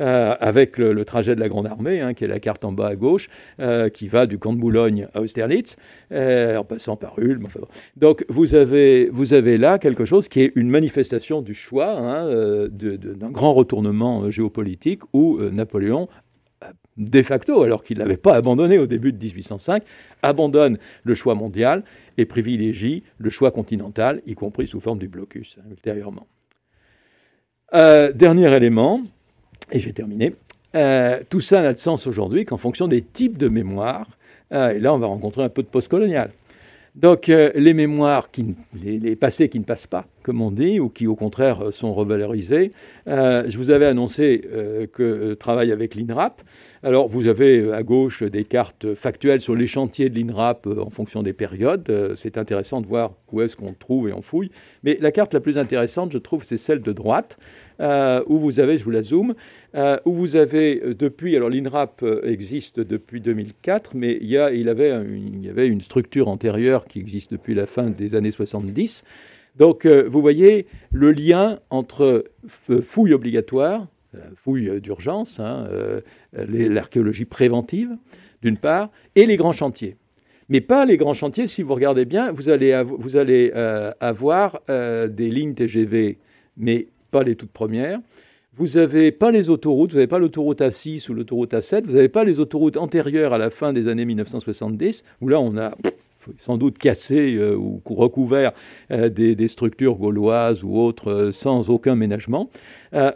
Euh, 0.00 0.34
avec 0.40 0.78
le, 0.78 1.04
trajet 1.04 1.34
de 1.34 1.40
la 1.40 1.48
Grande 1.48 1.66
Armée, 1.66 2.00
hein, 2.00 2.14
qui 2.14 2.24
est 2.24 2.28
la 2.28 2.40
carte 2.40 2.64
en 2.64 2.72
bas 2.72 2.88
à 2.88 2.96
gauche, 2.96 3.28
qui 3.92 4.08
va 4.08 4.26
du 4.26 4.38
camp 4.38 4.52
de 4.52 4.58
Boulogne 4.58 5.08
à 5.14 5.20
Austerlitz, 5.20 5.76
en 6.12 6.64
passant 6.64 6.96
par 6.96 7.18
Ulm. 7.18 7.46
Donc 7.96 8.24
vous 8.28 8.54
avez, 8.54 9.08
vous 9.10 9.34
avez 9.34 9.58
là 9.58 9.78
quelque 9.78 10.04
chose 10.04 10.28
qui 10.28 10.40
est 10.40 10.52
une 10.54 10.70
manifestation 10.70 11.42
du 11.42 11.54
choix 11.54 11.90
hein, 11.90 12.28
d'un 12.70 13.30
grand 13.30 13.54
retournement 13.54 14.30
géopolitique 14.30 15.02
où 15.12 15.38
Napoléon 15.40 16.08
de 16.96 17.22
facto, 17.22 17.62
alors 17.62 17.82
qu'il 17.82 17.98
n'avait 17.98 18.16
pas 18.16 18.34
abandonné 18.34 18.78
au 18.78 18.86
début 18.86 19.12
de 19.12 19.18
1805, 19.18 19.82
abandonne 20.22 20.78
le 21.02 21.14
choix 21.14 21.34
mondial 21.34 21.82
et 22.18 22.26
privilégie 22.26 23.02
le 23.18 23.30
choix 23.30 23.50
continental, 23.50 24.20
y 24.26 24.34
compris 24.34 24.66
sous 24.66 24.80
forme 24.80 24.98
du 24.98 25.08
blocus, 25.08 25.56
hein, 25.58 25.64
ultérieurement. 25.70 26.26
Euh, 27.72 28.12
dernier 28.12 28.52
élément, 28.54 29.00
et 29.72 29.80
j'ai 29.80 29.92
terminé, 29.92 30.34
euh, 30.74 31.20
tout 31.28 31.40
ça 31.40 31.62
n'a 31.62 31.72
de 31.72 31.78
sens 31.78 32.06
aujourd'hui 32.06 32.44
qu'en 32.44 32.56
fonction 32.56 32.88
des 32.88 33.02
types 33.02 33.38
de 33.38 33.48
mémoire, 33.48 34.06
euh, 34.52 34.70
et 34.70 34.78
là 34.78 34.94
on 34.94 34.98
va 34.98 35.06
rencontrer 35.06 35.42
un 35.42 35.48
peu 35.48 35.62
de 35.62 35.68
postcolonial. 35.68 36.30
Donc 36.96 37.28
les 37.28 37.72
mémoires, 37.72 38.32
qui, 38.32 38.56
les, 38.82 39.14
passés 39.14 39.48
qui 39.48 39.60
ne 39.60 39.64
passent 39.64 39.86
pas, 39.86 40.06
comme 40.24 40.40
on 40.40 40.50
dit, 40.50 40.80
ou 40.80 40.88
qui 40.88 41.06
au 41.06 41.14
contraire 41.14 41.72
sont 41.72 41.94
revalorisés. 41.94 42.72
je 43.06 43.56
vous 43.56 43.70
avais 43.70 43.86
annoncé 43.86 44.42
que 44.92 45.34
travaille 45.34 45.70
avec 45.70 45.94
l'INRAP. 45.94 46.42
Alors, 46.82 47.08
vous 47.08 47.26
avez 47.26 47.58
euh, 47.58 47.74
à 47.74 47.82
gauche 47.82 48.22
des 48.22 48.44
cartes 48.44 48.94
factuelles 48.94 49.42
sur 49.42 49.54
les 49.54 49.66
chantiers 49.66 50.08
de 50.08 50.18
l'INRAP 50.18 50.66
euh, 50.66 50.80
en 50.80 50.88
fonction 50.88 51.22
des 51.22 51.34
périodes. 51.34 51.84
Euh, 51.90 52.14
c'est 52.16 52.38
intéressant 52.38 52.80
de 52.80 52.86
voir 52.86 53.12
où 53.30 53.42
est-ce 53.42 53.54
qu'on 53.54 53.74
trouve 53.74 54.08
et 54.08 54.14
on 54.14 54.22
fouille. 54.22 54.50
Mais 54.82 54.96
la 54.98 55.12
carte 55.12 55.34
la 55.34 55.40
plus 55.40 55.58
intéressante, 55.58 56.10
je 56.10 56.16
trouve, 56.16 56.42
c'est 56.42 56.56
celle 56.56 56.80
de 56.80 56.92
droite, 56.92 57.38
où 57.80 58.38
vous 58.38 58.60
avez, 58.60 58.78
je 58.78 58.84
vous 58.84 58.90
la 58.90 59.02
zoome, 59.02 59.34
où 60.04 60.12
vous 60.12 60.36
avez 60.36 60.94
depuis, 60.98 61.36
alors 61.36 61.48
l'INRAP 61.48 62.04
existe 62.22 62.80
depuis 62.80 63.20
2004, 63.20 63.92
mais 63.94 64.18
il 64.20 64.28
y, 64.28 64.38
il, 64.54 64.68
avait 64.68 64.94
il 65.06 65.44
y 65.44 65.48
avait 65.48 65.66
une 65.66 65.80
structure 65.80 66.28
antérieure 66.28 66.86
qui 66.86 66.98
existe 66.98 67.32
depuis 67.32 67.54
la 67.54 67.66
fin 67.66 67.90
des 67.90 68.14
années 68.14 68.30
70. 68.30 69.04
Donc, 69.56 69.86
vous 69.86 70.20
voyez 70.20 70.66
le 70.92 71.12
lien 71.12 71.58
entre 71.70 72.24
fouille 72.82 73.14
obligatoire, 73.14 73.86
fouille 74.36 74.80
d'urgence, 74.80 75.40
hein, 75.40 75.66
euh, 75.70 76.00
l'archéologie 76.32 77.24
préventive, 77.24 77.96
d'une 78.42 78.56
part, 78.56 78.90
et 79.14 79.26
les 79.26 79.36
grands 79.36 79.52
chantiers. 79.52 79.96
Mais 80.48 80.60
pas 80.60 80.84
les 80.84 80.96
grands 80.96 81.14
chantiers, 81.14 81.46
si 81.46 81.62
vous 81.62 81.74
regardez 81.74 82.04
bien, 82.04 82.32
vous 82.32 82.48
allez, 82.48 82.82
vous 82.84 83.16
allez 83.16 83.52
euh, 83.54 83.92
avoir 84.00 84.60
euh, 84.68 85.06
des 85.06 85.30
lignes 85.30 85.54
TGV, 85.54 86.18
mais 86.56 86.88
pas 87.10 87.22
les 87.22 87.36
toutes 87.36 87.52
premières. 87.52 88.00
Vous 88.56 88.66
n'avez 88.78 89.12
pas 89.12 89.30
les 89.30 89.48
autoroutes, 89.48 89.90
vous 89.90 89.96
n'avez 89.96 90.08
pas 90.08 90.18
l'autoroute 90.18 90.60
A6 90.60 91.08
ou 91.10 91.14
l'autoroute 91.14 91.52
A7, 91.52 91.84
vous 91.84 91.92
n'avez 91.92 92.08
pas 92.08 92.24
les 92.24 92.40
autoroutes 92.40 92.76
antérieures 92.76 93.32
à 93.32 93.38
la 93.38 93.50
fin 93.50 93.72
des 93.72 93.88
années 93.88 94.04
1970, 94.04 95.04
où 95.20 95.28
là 95.28 95.40
on 95.40 95.56
a 95.56 95.72
sans 96.38 96.56
doute 96.56 96.78
cassé 96.78 97.36
euh, 97.36 97.54
ou 97.54 97.80
recouvert 97.86 98.52
euh, 98.90 99.08
des, 99.08 99.48
structures 99.48 99.96
gauloises 99.96 100.62
ou 100.62 100.76
autres 100.78 101.10
euh, 101.10 101.32
sans 101.32 101.70
aucun 101.70 101.94
ménagement. 101.94 102.50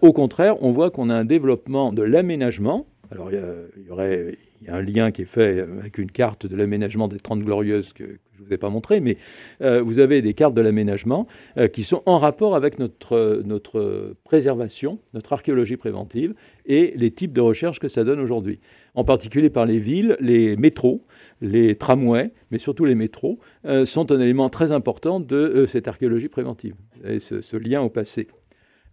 au 0.02 0.12
contraire, 0.12 0.62
on 0.62 0.72
voit 0.72 0.90
qu'on 0.90 1.10
a 1.10 1.14
un 1.14 1.24
développement 1.24 1.92
de 1.92 2.02
l'aménagement. 2.02 2.86
Alors 3.10 3.30
il 3.30 3.86
y, 3.86 3.90
aurait 3.90 4.36
il 4.64 4.68
y 4.68 4.70
a 4.70 4.76
un 4.76 4.82
lien 4.82 5.10
qui 5.10 5.22
est 5.22 5.26
fait 5.26 5.60
avec 5.60 5.98
une 5.98 6.10
carte 6.10 6.46
de 6.46 6.56
l'aménagement 6.56 7.06
des 7.06 7.18
Trente 7.18 7.40
Glorieuses 7.40 7.92
que, 7.92 8.04
je 8.04 8.42
ne 8.42 8.46
vous 8.46 8.52
ai 8.52 8.56
pas 8.56 8.70
montré, 8.70 8.98
mais 8.98 9.16
vous 9.60 10.00
avez 10.00 10.20
des 10.20 10.34
cartes 10.34 10.54
de 10.54 10.60
l'aménagement 10.60 11.28
qui 11.72 11.84
sont 11.84 12.02
en 12.04 12.18
rapport 12.18 12.56
avec 12.56 12.80
notre, 12.80 14.16
préservation, 14.24 14.98
notre 15.12 15.34
archéologie 15.34 15.76
préventive 15.76 16.34
et 16.66 16.94
les 16.96 17.12
types 17.12 17.32
de 17.32 17.40
recherches 17.40 17.78
que 17.78 17.86
ça 17.86 18.02
donne 18.02 18.18
aujourd'hui. 18.18 18.58
En 18.94 19.04
particulier 19.04 19.50
par 19.50 19.66
les 19.66 19.78
villes, 19.78 20.16
les 20.20 20.56
métros, 20.56 21.04
les 21.40 21.76
tramways, 21.76 22.30
mais 22.50 22.58
surtout 22.58 22.84
les 22.84 22.94
métros, 22.94 23.38
euh, 23.64 23.86
sont 23.86 24.12
un 24.12 24.20
élément 24.20 24.48
très 24.48 24.72
important 24.72 25.20
de 25.20 25.36
euh, 25.36 25.66
cette 25.66 25.88
archéologie 25.88 26.28
préventive, 26.28 26.74
et 27.04 27.18
ce, 27.18 27.56
lien 27.56 27.82
au 27.82 27.88
passé. 27.88 28.28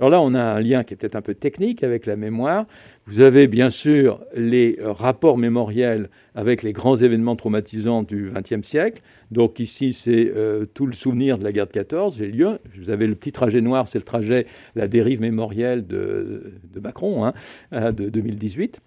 Alors 0.02 0.10
là, 0.10 0.20
on 0.20 0.34
a 0.34 0.41
un 0.41 0.60
lien 0.60 0.84
qui 0.84 0.95
est 0.95 0.97
peut-être 0.97 1.16
un 1.16 1.22
peu 1.22 1.36
technique 1.36 1.84
avec 1.84 2.08
la 2.08 2.16
mémoire. 2.16 2.66
Vous 3.06 3.22
avez 3.22 3.45
bien 3.45 3.70
sûr 3.70 4.20
les 4.34 4.80
rapports 4.82 5.38
mémoriels 5.38 6.10
avec 6.34 6.64
les 6.64 6.74
grands 6.74 6.95
événements 6.95 7.36
traumatisants 7.36 8.02
du 8.02 8.32
XXe 8.34 8.68
siècle. 8.68 9.04
Donc 9.30 9.60
ici, 9.60 9.93
c'est 9.93 10.34
euh, 10.36 10.66
tout 10.66 10.88
le 10.88 10.93
souvenir 10.93 11.38
de 11.38 11.43
la 11.43 11.52
guerre 11.52 11.68
de 11.68 11.74
14, 11.74 12.18
j'ai 12.18 12.30
lieu. 12.30 12.58
Vous 12.76 12.89
avez 12.89 13.06
le 13.06 13.14
petit 13.14 13.32
trajet 13.32 13.62
noir, 13.62 13.88
c'est 13.88 13.99
le 13.99 14.04
trajet, 14.04 14.47
la 14.74 14.88
dérive 14.88 15.22
mémorielle 15.22 15.86
de, 15.86 16.52
Macron, 16.82 17.24
hein, 17.24 17.34
euh, 17.74 17.91
de 17.91 18.10
2018. 18.10 18.82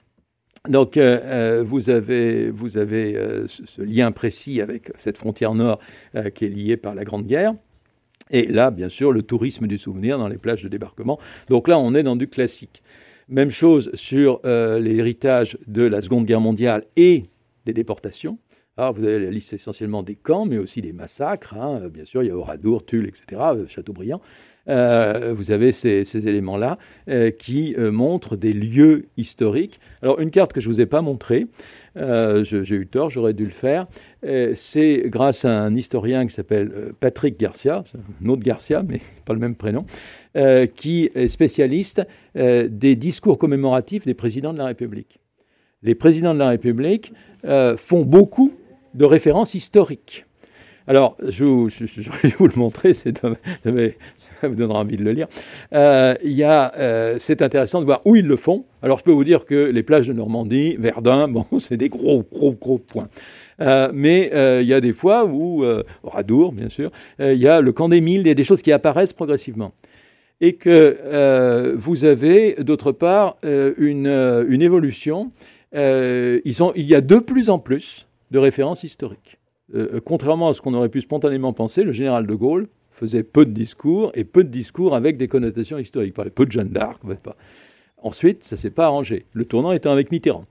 Donc, 0.69 0.97
euh, 0.97 1.63
vous 1.65 1.91
avez, 1.91 2.51
vous 2.51 2.77
avez 2.77 3.45
ce, 3.47 3.83
lien 3.83 4.11
précis 4.11 4.61
avec 4.61 4.91
cette 4.97 5.19
frontière 5.19 5.55
nord 5.55 5.79
qui 6.35 6.47
est 6.47 6.49
liée 6.49 6.77
par 6.77 6.97
la 6.97 7.05
Grande 7.05 7.27
Guerre. 7.27 7.55
Et 8.31 8.47
là, 8.47 8.71
bien 8.71 8.89
sûr, 8.89 9.13
le 9.13 9.23
tourisme 9.23 9.67
du 9.67 9.79
souvenir 9.79 10.19
dans 10.19 10.29
les 10.29 10.39
plages 10.39 10.63
de 10.63 10.69
débarquement. 10.69 11.19
Donc 11.49 11.69
là, 11.69 11.79
on 11.79 11.95
est 11.95 12.03
dans 12.03 12.17
du 12.17 12.29
classique. 12.29 12.83
Même 13.29 13.51
chose 13.51 13.91
sur 13.95 14.41
euh, 14.45 14.79
l'héritage 14.79 15.59
de 15.67 15.83
la 15.83 16.01
Seconde 16.01 16.27
Guerre 16.27 16.41
mondiale 16.41 16.85
et 16.97 17.25
des 17.65 17.73
déportations. 17.73 18.39
Alors, 18.77 18.93
vous 18.93 19.05
avez 19.05 19.21
la 19.21 19.31
liste 19.31 19.53
essentiellement 19.53 20.03
des 20.03 20.17
camps, 20.17 20.47
mais 20.47 20.59
aussi 20.59 20.83
des 20.83 20.93
massacres. 20.93 21.55
Hein. 21.55 21.89
Bien 21.93 22.05
sûr, 22.05 22.23
il 22.23 22.27
y 22.27 22.31
a 22.31 22.37
Oradour, 22.37 22.85
Tulle, 22.85 23.07
etc., 23.07 23.41
euh, 23.55 23.67
Châteaubriand. 23.69 24.21
Euh, 24.69 25.35
vous 25.37 25.51
avez 25.51 25.73
ces, 25.73 26.05
éléments-là 26.17 26.79
qui 27.39 27.77
montrent 27.79 28.35
des 28.35 28.55
lieux 28.55 29.07
historiques. 29.19 29.79
Alors, 30.01 30.19
une 30.21 30.31
carte 30.31 30.55
que 30.55 30.61
je 30.61 30.69
ne 30.69 30.75
vous 30.75 30.81
ai 30.81 30.87
pas 30.87 31.03
montrée, 31.03 31.47
j'ai 31.97 32.75
eu 32.75 32.87
tort, 32.87 33.11
j'aurais 33.11 33.35
dû 33.35 33.45
le 33.45 33.51
faire, 33.51 33.87
c'est 34.55 35.05
grâce 35.07 35.45
à 35.45 35.51
un 35.51 35.75
historien 35.75 36.27
qui 36.27 36.35
s'appelle 36.35 36.93
Patrick 37.01 37.39
Garcia, 37.39 37.85
un 38.25 38.29
autre 38.29 38.43
Garcia, 38.43 38.83
mais 38.83 39.01
pas 39.25 39.33
le 39.33 39.41
même 39.41 39.55
prénom, 39.55 39.87
euh, 40.37 40.67
qui 40.67 41.11
est 41.15 41.29
spécialiste 41.29 42.03
euh, 42.37 42.67
des 42.69 42.97
discours 42.97 43.39
commémoratifs 43.39 44.05
des 44.05 44.15
présidents 44.15 44.53
de 44.53 44.59
la 44.59 44.67
République. 44.67 45.21
Les 45.85 45.95
présidents 45.95 46.35
de 46.35 46.41
la 46.41 46.49
République 46.49 47.13
euh, 47.45 47.77
font 47.77 48.03
beaucoup 48.03 48.53
de 48.95 49.05
références 49.05 49.55
historiques. 49.55 50.27
Alors, 50.87 51.17
je, 51.27 51.45
vais 51.45 52.35
vous 52.39 52.47
le 52.47 52.57
montrer, 52.57 52.93
ça 52.95 53.11
vous 54.43 54.55
donnera 54.55 54.81
envie 54.81 54.97
de 54.97 55.05
le 55.05 55.13
lire. 55.13 55.29
c'est 57.19 57.43
intéressant 57.43 57.81
de 57.81 57.87
voir 57.87 58.03
où 58.05 58.17
ils 58.17 58.27
le 58.27 58.37
font. 58.37 58.65
Alors, 58.83 58.99
je 58.99 59.05
peux 59.05 59.13
vous 59.13 59.25
dire 59.25 59.47
que 59.47 59.55
les 59.55 59.83
plages 59.83 60.09
de 60.09 60.13
Normandie, 60.13 60.77
Verdun, 60.79 61.29
bon, 61.29 61.47
c'est 61.59 61.77
des 61.77 61.89
gros, 61.89 62.25
gros, 62.31 62.53
gros 62.53 62.79
points. 62.79 63.09
mais 63.93 64.31
il 64.61 64.67
y 64.67 64.75
a 64.75 64.81
des 64.81 64.93
fois 64.93 65.25
où, 65.25 65.65
Radour, 66.03 66.53
bien 66.53 66.69
sûr, 66.69 66.91
il 67.19 67.39
y 67.39 67.49
a 67.49 67.61
le 67.61 67.73
camp 67.73 67.89
des 67.89 68.01
Mille, 68.01 68.21
il 68.21 68.29
y 68.29 68.31
a 68.31 68.35
des 68.35 68.45
choses 68.45 68.63
qui 68.63 68.73
apparaissent 68.73 69.13
progressivement 69.13 69.73
et 70.41 70.55
que 70.55 70.99
euh, 71.05 71.75
vous 71.77 72.05
avez 72.05 72.57
d'autre 72.59 72.93
part 72.93 73.37
euh, 73.45 73.73
une, 73.79 74.07
euh, 74.07 74.61
évolution. 74.61 75.33
Il 75.73 76.73
y 76.77 76.95
a 76.95 77.01
de 77.01 77.17
plus 77.17 77.51
en 77.51 77.59
plus 77.59 78.07
de 78.31 78.39
références 78.39 78.85
historiques. 78.85 79.39
Contrairement 80.05 80.49
à 80.49 80.55
ce 80.55 80.61
qu'on 80.61 80.75
aurait 80.75 80.89
pu 80.89 81.01
spontanément 81.01 81.53
penser, 81.53 81.85
le 81.85 81.93
général 81.93 82.27
de 82.27 82.35
Gaulle 82.35 82.69
faisait 82.91 83.23
peu 83.23 83.45
de 83.45 83.51
discours 83.51 84.13
et 84.15 84.25
peu 84.25 84.45
de 84.45 84.49
discours 84.49 84.95
avec 84.95 85.17
des 85.17 85.29
connotations 85.29 85.79
historiques. 85.79 86.11
Il 86.11 86.15
parlait 86.15 86.31
peu 86.31 86.47
de 86.47 86.53
Jeanne 86.53 86.69
d'Arc. 86.69 87.03
Ensuite, 87.99 88.45
ça 88.45 88.57
ne 88.57 88.61
s'est 88.61 88.71
pas 88.71 88.87
arrangé. 88.87 89.27
Le 89.33 89.45
tournant 89.45 89.73
étant 89.73 89.91
avec 89.91 90.11
Mitterrand. 90.13 90.45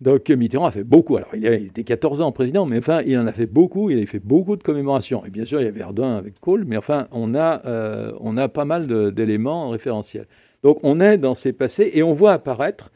Donc 0.00 0.28
Mitterrand 0.28 0.66
a 0.66 0.70
fait 0.70 0.84
beaucoup. 0.84 1.16
Alors 1.16 1.30
il, 1.34 1.46
était 1.46 1.84
14 1.84 2.20
ans 2.20 2.32
président, 2.32 2.66
mais 2.66 2.78
enfin 2.78 3.00
il 3.06 3.16
en 3.18 3.26
a 3.26 3.32
fait 3.32 3.46
beaucoup. 3.46 3.90
Il 3.90 4.02
a 4.02 4.06
fait 4.06 4.18
beaucoup 4.18 4.56
de 4.56 4.62
commémorations. 4.62 5.24
Et 5.24 5.30
bien 5.30 5.44
sûr 5.44 5.60
il 5.60 5.64
y 5.64 5.68
avait 5.68 5.78
Verdun 5.78 6.16
avec 6.16 6.38
Kohl, 6.40 6.64
mais 6.66 6.76
enfin 6.76 7.08
on 7.12 7.34
a, 7.34 7.62
euh, 7.66 8.12
on 8.20 8.36
a 8.36 8.48
pas 8.48 8.64
mal 8.64 8.86
d'éléments 9.12 9.70
référentiels. 9.70 10.26
Donc 10.62 10.78
on 10.82 11.00
est 11.00 11.16
dans 11.16 11.34
ces 11.34 11.52
passés 11.52 11.90
et 11.94 12.02
on 12.02 12.12
voit 12.12 12.32
apparaître 12.32 12.90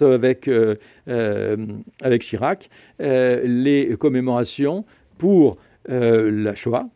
avec, 0.00 0.48
euh, 0.48 0.76
euh, 1.08 1.56
avec 2.02 2.22
Chirac 2.22 2.70
les 2.98 3.96
commémorations 3.98 4.84
pour 5.18 5.56
la 5.86 6.54
Shoah 6.54 6.88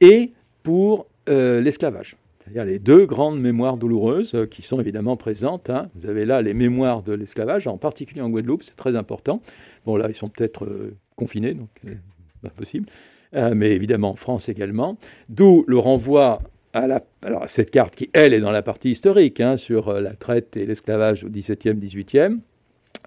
et 0.00 0.32
pour 0.62 1.06
l'esclavage. 1.26 2.16
C'est-à-dire 2.44 2.64
les 2.66 2.78
deux 2.78 3.06
grandes 3.06 3.40
mémoires 3.40 3.78
douloureuses 3.78 4.34
euh, 4.34 4.46
qui 4.46 4.60
sont 4.60 4.78
évidemment 4.78 5.16
présentes. 5.16 5.70
Hein. 5.70 5.88
Vous 5.94 6.06
avez 6.06 6.26
là 6.26 6.42
les 6.42 6.52
mémoires 6.52 7.02
de 7.02 7.14
l'esclavage, 7.14 7.66
en 7.66 7.78
particulier 7.78 8.20
en 8.20 8.28
Guadeloupe, 8.28 8.62
c'est 8.62 8.76
très 8.76 8.96
important. 8.96 9.40
Bon, 9.86 9.96
là, 9.96 10.08
ils 10.08 10.14
sont 10.14 10.26
peut-être 10.26 10.66
euh, 10.66 10.94
confinés, 11.16 11.54
donc 11.54 11.70
euh, 11.86 11.94
pas 12.42 12.50
possible. 12.50 12.86
mais 13.32 13.72
évidemment 13.72 14.10
en 14.10 14.16
France 14.16 14.48
également. 14.48 14.98
D'où 15.30 15.64
le 15.66 15.78
renvoi 15.78 16.42
à, 16.74 17.00
cette 17.46 17.70
carte 17.70 17.96
qui, 17.96 18.10
elle, 18.12 18.34
est 18.34 18.40
dans 18.40 18.50
la 18.50 18.62
partie 18.62 18.90
historique, 18.90 19.40
hein, 19.40 19.56
sur 19.56 19.92
la 19.92 20.12
traite 20.12 20.56
et 20.56 20.66
l'esclavage 20.66 21.24
au 21.24 21.28
XVIIe, 21.28 21.74
XVIIIe. 21.74 22.40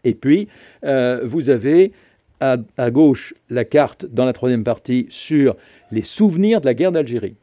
Et 0.04 0.16
puis, 0.16 0.48
vous 0.84 1.50
avez 1.50 1.92
à, 2.40 2.58
gauche 2.92 3.34
la 3.50 3.66
carte 3.66 4.06
dans 4.06 4.26
la 4.26 4.34
troisième 4.34 4.64
partie 4.64 5.08
sur 5.10 5.56
les 5.92 6.04
souvenirs 6.04 6.62
de 6.62 6.66
la 6.66 6.74
guerre 6.74 6.92
d'Algérie 6.92 7.36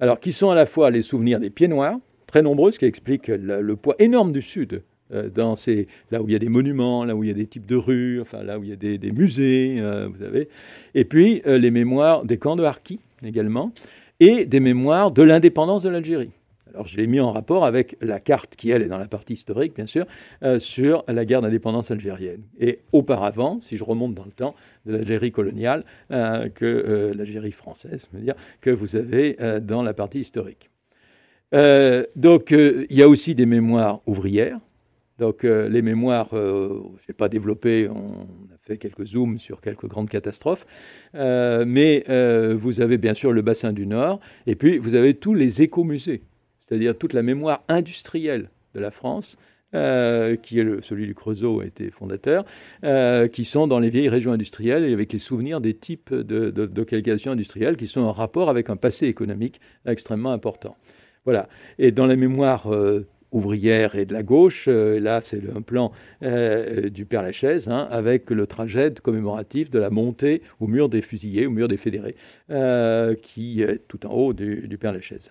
alors 0.00 0.20
qui 0.20 0.32
sont 0.32 0.50
à 0.50 0.54
la 0.54 0.66
fois 0.66 0.90
les 0.90 1.02
souvenirs 1.02 1.40
des 1.40 1.50
pieds 1.50 1.68
noirs, 1.68 1.98
très 2.26 2.42
nombreux, 2.42 2.70
ce 2.70 2.78
qui 2.78 2.84
explique 2.84 3.28
le, 3.28 3.76
poids 3.76 3.96
énorme 3.98 4.32
du 4.32 4.42
Sud, 4.42 4.82
euh, 5.12 5.28
dans 5.28 5.56
ces, 5.56 5.88
là 6.10 6.22
où 6.22 6.28
il 6.28 6.32
y 6.32 6.36
a 6.36 6.38
des 6.38 6.48
monuments, 6.48 7.04
là 7.04 7.16
où 7.16 7.24
il 7.24 7.28
y 7.28 7.30
a 7.30 7.34
des 7.34 7.46
types 7.46 7.66
de 7.66 7.76
rues, 7.76 8.20
enfin 8.20 8.42
là 8.42 8.58
où 8.58 8.64
il 8.64 8.70
y 8.70 8.72
a 8.72 8.76
des, 8.76 9.12
musées, 9.12 9.76
euh, 9.78 10.08
vous 10.08 10.22
savez, 10.22 10.48
et 10.94 11.04
puis 11.04 11.42
euh, 11.46 11.58
les 11.58 11.70
mémoires 11.70 12.24
des 12.24 12.38
camps 12.38 12.56
de 12.56 12.64
Harki 12.64 13.00
également, 13.24 13.72
et 14.20 14.44
des 14.44 14.60
mémoires 14.60 15.10
de 15.10 15.22
l'indépendance 15.22 15.82
de 15.82 15.88
l'Algérie. 15.88 16.30
Alors 16.74 16.86
je 16.86 16.96
l'ai 16.96 17.06
mis 17.06 17.20
en 17.20 17.32
rapport 17.32 17.64
avec 17.64 17.96
la 18.00 18.20
carte 18.20 18.56
qui, 18.56 18.70
elle, 18.70 18.82
est 18.82 18.88
dans 18.88 18.98
la 18.98 19.08
partie 19.08 19.34
historique, 19.34 19.74
bien 19.74 19.86
sûr, 19.86 20.06
euh, 20.42 20.58
sur 20.58 21.04
la 21.08 21.24
guerre 21.24 21.42
d'indépendance 21.42 21.90
algérienne. 21.90 22.42
Et 22.60 22.80
auparavant, 22.92 23.60
si 23.60 23.76
je 23.76 23.84
remonte 23.84 24.14
dans 24.14 24.24
le 24.24 24.30
temps, 24.30 24.54
de 24.86 24.92
l'Algérie 24.92 25.32
coloniale, 25.32 25.84
euh, 26.10 26.48
que 26.48 26.64
euh, 26.64 27.14
l'Algérie 27.14 27.52
française, 27.52 28.06
je 28.12 28.18
veux 28.18 28.24
dire, 28.24 28.34
que 28.60 28.70
vous 28.70 28.96
avez 28.96 29.36
dans 29.62 29.82
la 29.82 29.94
partie 29.94 30.20
historique. 30.20 30.70
donc 31.52 32.50
il 32.50 32.96
y 32.96 33.02
a 33.02 33.08
aussi 33.08 33.34
des 33.34 33.46
mémoires 33.46 34.00
ouvrières. 34.06 34.58
Donc 35.18 35.42
les 35.42 35.82
mémoires, 35.82 36.28
je 36.32 37.08
n'ai 37.08 37.14
pas 37.14 37.28
développé, 37.28 37.88
on 37.88 38.06
a 38.54 38.58
fait 38.62 38.78
quelques 38.78 39.06
zooms 39.06 39.38
sur 39.38 39.60
quelques 39.60 39.86
grandes 39.86 40.08
catastrophes, 40.08 40.66
mais 41.14 42.04
vous 42.54 42.80
avez 42.80 42.98
bien 42.98 43.14
sûr 43.14 43.32
le 43.32 43.42
bassin 43.42 43.72
du 43.72 43.86
Nord, 43.86 44.20
et 44.46 44.54
puis 44.54 44.78
vous 44.78 44.94
avez 44.94 45.14
tous 45.14 45.34
les 45.34 45.62
écomusées 45.62 46.22
c'est-à-dire 46.68 46.96
toute 46.96 47.12
la 47.12 47.22
mémoire 47.22 47.62
industrielle 47.68 48.50
de 48.74 48.80
la 48.80 48.90
France, 48.90 49.36
euh, 49.74 50.36
qui 50.36 50.60
est 50.60 50.82
celui 50.82 51.06
du 51.06 51.14
Creusot 51.14 51.60
a 51.60 51.66
été 51.66 51.90
fondateur, 51.90 52.46
euh, 52.84 53.28
qui 53.28 53.44
sont 53.44 53.66
dans 53.66 53.78
les 53.78 53.90
vieilles 53.90 54.08
régions 54.08 54.32
industrielles 54.32 54.82
et 54.84 54.94
avec 54.94 55.12
les 55.12 55.18
souvenirs 55.18 55.60
des 55.60 55.74
types 55.74 56.14
de, 56.14 56.50
de, 56.50 57.28
industrielles 57.28 57.76
qui 57.76 57.86
sont 57.86 58.00
en 58.00 58.12
rapport 58.12 58.48
avec 58.48 58.70
un 58.70 58.76
passé 58.76 59.06
économique 59.08 59.60
extrêmement 59.84 60.32
important. 60.32 60.74
Voilà. 61.26 61.50
Et 61.78 61.90
dans 61.90 62.06
la 62.06 62.16
mémoire 62.16 62.72
euh, 62.72 63.06
ouvrière 63.30 63.94
et 63.94 64.06
de 64.06 64.14
la 64.14 64.22
gauche, 64.22 64.68
là 64.68 65.20
c'est 65.20 65.42
un 65.54 65.60
plan 65.60 65.92
du 66.22 67.04
Père 67.04 67.22
Lachaise, 67.22 67.68
hein, 67.68 67.86
avec 67.90 68.30
le 68.30 68.46
trajet 68.46 68.94
commémoratif 69.02 69.68
de 69.68 69.78
la 69.78 69.90
montée 69.90 70.40
au 70.60 70.66
mur 70.66 70.88
des 70.88 71.02
fusillés, 71.02 71.46
au 71.46 71.50
mur 71.50 71.68
des 71.68 71.76
fédérés, 71.76 72.16
qui 73.20 73.60
est 73.60 73.86
tout 73.86 74.06
en 74.06 74.14
haut 74.14 74.32
du 74.32 74.78
Père 74.80 74.94
Lachaise. 74.94 75.28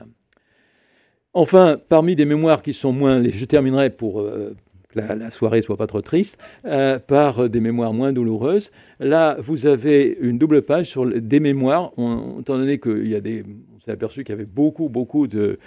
Enfin, 1.38 1.78
parmi 1.88 2.16
des 2.16 2.26
mémoires 2.26 2.64
qui 2.64 2.74
sont 2.74 2.92
moins, 2.92 3.22
je 3.24 3.46
terminerai 3.46 3.92
pour 3.92 4.22
euh, 4.22 4.56
que 4.90 5.00
la, 5.00 5.30
soirée 5.30 5.62
soit 5.62 5.78
pas 5.78 5.86
trop 5.86 6.02
triste, 6.02 6.40
euh, 6.66 6.98
par 6.98 7.48
des 7.48 7.60
mémoires 7.60 7.94
moins 7.94 8.12
douloureuses. 8.12 8.72
Là, 9.00 9.38
vous 9.40 9.68
avez 9.68 10.18
une 10.20 10.40
double 10.40 10.64
page 10.64 10.90
sur 10.90 11.06
des 11.06 11.40
mémoires, 11.40 11.92
étant 12.40 12.58
donné 12.58 12.80
qu'il 12.80 13.06
y 13.06 13.16
on 13.16 13.80
s'est 13.82 13.92
aperçu 13.92 14.24
qu'il 14.24 14.34
y 14.34 14.36
avait 14.36 14.46
beaucoup, 14.46 14.90
beaucoup 14.90 15.28
de, 15.28 15.60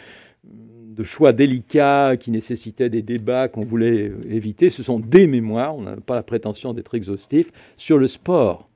de 0.42 1.04
choix 1.04 1.32
délicats 1.32 2.16
qui 2.16 2.32
nécessitaient 2.32 2.90
des 2.90 3.02
débats 3.02 3.46
qu'on 3.46 3.64
voulait 3.64 4.10
éviter. 4.28 4.70
Ce 4.70 4.82
sont 4.82 4.98
des 4.98 5.28
mémoires, 5.28 5.76
on 5.76 5.82
n'a 5.82 5.96
pas 5.98 6.16
la 6.16 6.24
prétention 6.24 6.74
d'être 6.74 6.96
exhaustif, 6.96 7.52
sur 7.76 7.96
le 7.96 8.08
sport. 8.08 8.69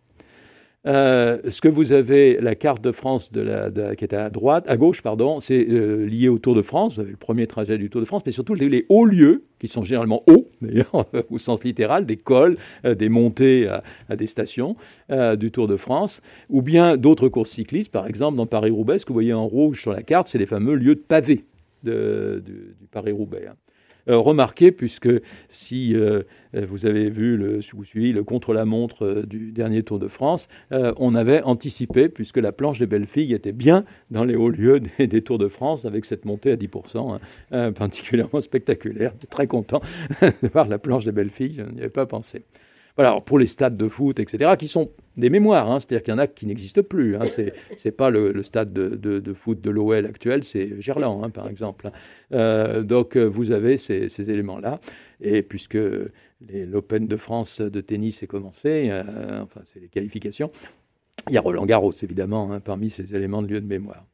Euh, 0.87 1.39
ce 1.49 1.61
que 1.63 1.69
vous 1.69 1.93
avez, 1.93 2.39
la 2.41 2.55
carte 2.55 2.83
de 2.83 2.93
France 2.93 3.33
de 3.33 3.41
la, 3.41 3.97
qui 3.97 4.05
est 4.05 4.13
à 4.13 4.29
droite, 4.29 4.65
à 4.69 4.77
gauche, 4.77 5.01
pardon, 5.01 5.41
c'est 5.41 5.67
euh, 5.69 6.05
lié 6.05 6.29
au 6.29 6.39
Tour 6.39 6.55
de 6.55 6.63
France. 6.63 6.95
Vous 6.95 7.01
avez 7.01 7.13
le 7.13 7.17
premier 7.17 7.47
trajet 7.47 7.79
du 7.79 7.89
Tour 7.89 8.03
de 8.03 8.07
France, 8.07 8.23
mais 8.27 8.33
surtout 8.33 8.55
les, 8.55 8.85
hauts 8.91 9.07
lieux, 9.07 9.45
qui 9.59 9.69
sont 9.69 9.83
généralement 9.83 10.23
hauts, 10.27 10.49
d'ailleurs, 10.63 11.07
au 11.31 11.39
sens 11.39 11.65
littéral, 11.65 12.05
des 12.05 12.17
cols, 12.17 12.59
euh, 12.85 12.95
des 12.95 13.09
montées 13.09 13.69
à, 14.09 14.17
des 14.17 14.27
stations 14.27 14.77
du 15.39 15.51
Tour 15.51 15.69
de 15.69 15.77
France, 15.77 16.21
ou 16.51 16.63
bien 16.63 16.97
d'autres 16.97 17.29
courses 17.29 17.51
cyclistes, 17.51 17.91
par 17.91 18.07
exemple 18.07 18.37
dans 18.37 18.47
Paris-Roubaix, 18.47 18.99
ce 18.99 19.05
que 19.05 19.11
vous 19.11 19.15
voyez 19.15 19.33
en 19.33 19.47
rouge 19.47 19.81
sur 19.81 19.93
la 19.93 20.03
carte, 20.03 20.29
c'est 20.29 20.39
les 20.39 20.47
fameux 20.47 20.75
lieux 20.75 20.95
de 20.95 21.01
pavés 21.01 21.45
du, 21.83 22.77
Paris-Roubaix. 22.91 23.47
Hein. 23.51 23.55
Remarquez, 24.07 24.73
puisque 24.73 25.09
si 25.49 25.95
vous 26.53 26.87
avez 26.87 27.11
vu, 27.11 27.37
le, 27.37 27.61
vous 27.73 27.85
suivez 27.85 28.13
le 28.13 28.25
contre-la-montre 28.25 29.25
du 29.27 29.53
dernier 29.53 29.83
Tour 29.83 29.99
de 29.99 30.09
France, 30.09 30.49
on 30.71 31.15
avait 31.15 31.43
anticipé, 31.43 32.09
puisque 32.09 32.39
la 32.39 32.53
planche 32.53 32.79
des 32.79 32.87
belles 32.87 33.07
filles 33.07 33.35
était 33.35 33.53
bien 33.53 33.85
dans 34.11 34.25
les 34.25 34.37
hauts 34.37 34.51
lieux 34.51 34.81
des, 34.99 35.23
Tours 35.23 35.39
de 35.39 35.49
France, 35.49 35.85
avec 35.85 36.05
cette 36.05 36.25
montée 36.25 36.53
à 36.53 36.57
10%, 36.57 37.19
hein, 37.51 37.73
particulièrement 37.73 38.41
spectaculaire. 38.41 39.13
Très 39.31 39.47
content 39.47 39.81
de 40.23 40.49
voir 40.49 40.69
la 40.69 40.79
planche 40.79 41.05
des 41.05 41.13
belles 41.13 41.31
filles, 41.31 41.55
je 41.57 41.63
n'y 41.63 41.81
avais 41.81 41.89
pas 41.89 42.07
pensé. 42.07 42.45
Voilà, 42.97 43.21
pour 43.21 43.41
les 43.41 43.47
stades 43.47 43.77
de 43.77 43.89
foot, 43.89 44.21
etc., 44.21 44.53
qui 44.57 44.69
sont 44.69 44.91
des 45.17 45.29
mémoires, 45.29 45.69
hein, 45.69 45.81
c'est-à-dire 45.81 46.05
qu'il 46.05 46.13
y 46.13 46.15
en 46.15 46.19
a 46.19 46.29
qui 46.29 46.47
n'existent 46.47 46.83
plus. 46.83 47.17
Hein, 47.17 47.27
c'est 47.27 47.53
n'est 47.85 47.91
pas 47.91 48.09
le, 48.09 48.41
stade 48.45 48.73
de, 48.73 49.33
foot 49.33 49.61
de 49.61 49.71
l'OL 49.71 50.07
actuel, 50.07 50.45
c'est 50.45 50.81
Gerland, 50.81 51.25
hein, 51.25 51.31
par 51.31 51.49
exemple. 51.49 51.91
Euh, 52.33 52.83
donc 52.83 53.17
euh, 53.17 53.25
vous 53.25 53.51
avez 53.51 53.79
ces, 53.79 54.31
éléments-là, 54.31 54.81
et 55.21 55.43
puisque 55.43 55.79
l'Open 56.41 57.09
de 57.09 57.17
France 57.17 57.61
de 57.61 57.81
tennis 57.81 58.23
est 58.23 58.29
commencé, 58.29 58.89
euh, 58.91 59.43
enfin 59.43 59.61
c'est 59.65 59.81
les 59.81 59.89
qualifications, 59.89 60.53
il 61.29 61.35
y 61.35 61.37
a 61.37 61.41
Roland 61.41 61.67
Garros, 61.67 61.95
évidemment, 62.01 62.61
parmi 62.61 62.91
ces 62.91 63.17
éléments 63.17 63.43
de 63.43 63.49
lieu 63.49 63.61
de 63.61 63.67
mémoire. 63.67 64.05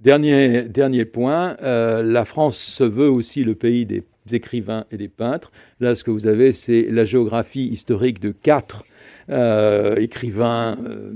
Dernier, 0.00 0.62
dernier 0.64 1.04
point, 1.04 1.56
la 1.60 2.24
France 2.24 2.56
se 2.58 2.84
veut 2.84 3.10
aussi 3.10 3.44
le 3.44 3.54
pays 3.54 3.86
des 3.86 4.02
écrivains 4.30 4.86
et 4.90 4.96
des 4.96 5.08
peintres. 5.08 5.50
Là, 5.80 5.94
ce 5.94 6.04
que 6.04 6.10
vous 6.10 6.26
avez, 6.26 6.52
c'est 6.52 6.82
la 6.90 7.04
géographie 7.04 7.66
historique 7.68 8.20
de 8.20 8.32
quatre 8.32 8.84
euh, 9.28 9.96
écrivains. 9.96 10.76
Euh, 10.86 11.12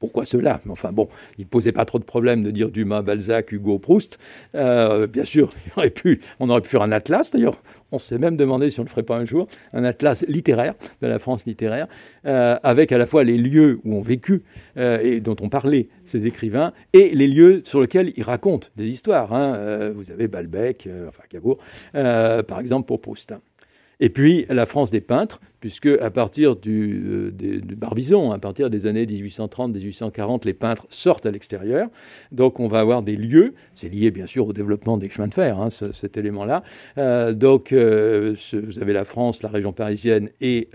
pourquoi 0.00 0.24
cela? 0.24 0.60
Enfin 0.68 0.90
bon, 0.92 1.08
il 1.38 1.44
ne 1.44 1.48
posait 1.48 1.72
pas 1.72 1.84
trop 1.84 1.98
de 1.98 2.04
problèmes 2.04 2.42
de 2.42 2.50
dire 2.50 2.70
Dumas, 2.70 3.02
Balzac, 3.02 3.52
Hugo, 3.52 3.78
Proust. 3.78 4.18
Euh, 4.54 5.06
bien 5.06 5.24
sûr, 5.24 5.50
on 6.40 6.48
aurait 6.48 6.60
pu 6.62 6.68
faire 6.68 6.82
un 6.82 6.90
atlas. 6.90 7.30
D'ailleurs, 7.30 7.60
on 7.92 7.98
s'est 7.98 8.18
même 8.18 8.36
demandé 8.36 8.70
si 8.70 8.80
on 8.80 8.84
ne 8.84 8.88
le 8.88 8.90
ferait 8.90 9.02
pas 9.02 9.16
un 9.16 9.26
jour, 9.26 9.46
un 9.74 9.84
atlas 9.84 10.24
littéraire 10.26 10.74
de 11.02 11.06
la 11.06 11.18
France 11.18 11.44
littéraire, 11.44 11.86
euh, 12.24 12.56
avec 12.62 12.92
à 12.92 12.98
la 12.98 13.06
fois 13.06 13.24
les 13.24 13.36
lieux 13.36 13.80
où 13.84 13.94
ont 13.94 14.00
vécu 14.00 14.42
euh, 14.78 15.00
et 15.02 15.20
dont 15.20 15.36
ont 15.40 15.50
parlé 15.50 15.90
ces 16.06 16.26
écrivains, 16.26 16.72
et 16.94 17.10
les 17.10 17.28
lieux 17.28 17.60
sur 17.64 17.80
lesquels 17.82 18.14
ils 18.16 18.22
racontent 18.22 18.68
des 18.76 18.86
histoires. 18.88 19.34
Hein. 19.34 19.90
vous 19.94 20.10
avez 20.10 20.28
Balbec, 20.28 20.88
enfin 21.08 21.22
Cabourg, 21.28 21.58
par 21.92 22.60
exemple, 22.60 22.86
pour 22.86 23.00
Proust. 23.00 23.34
Et 24.00 24.08
puis 24.08 24.46
la 24.48 24.66
France 24.66 24.90
des 24.90 25.02
peintres, 25.02 25.40
puisque 25.60 25.86
à 25.86 26.10
partir 26.10 26.56
du, 26.56 27.02
euh, 27.06 27.60
Barbizon, 27.76 28.32
à 28.32 28.38
partir 28.38 28.70
des 28.70 28.86
années 28.86 29.04
1830-1840, 29.04 30.46
les 30.46 30.54
peintres 30.54 30.86
sortent 30.88 31.26
à 31.26 31.30
l'extérieur. 31.30 31.88
Donc 32.32 32.60
on 32.60 32.66
va 32.66 32.80
avoir 32.80 33.02
des 33.02 33.16
lieux, 33.16 33.54
c'est 33.74 33.90
lié 33.90 34.10
bien 34.10 34.26
sûr 34.26 34.46
au 34.46 34.52
développement 34.54 34.96
des 34.96 35.10
chemins 35.10 35.28
de 35.28 35.34
fer, 35.34 35.60
hein, 35.60 35.68
cet 35.70 36.16
élément-là. 36.16 36.62
Euh, 36.96 37.34
donc 37.34 37.72
euh, 37.72 38.34
vous 38.52 38.78
avez 38.78 38.94
la 38.94 39.04
France, 39.04 39.42
la 39.42 39.50
région 39.50 39.72
parisienne 39.72 40.30
et 40.40 40.68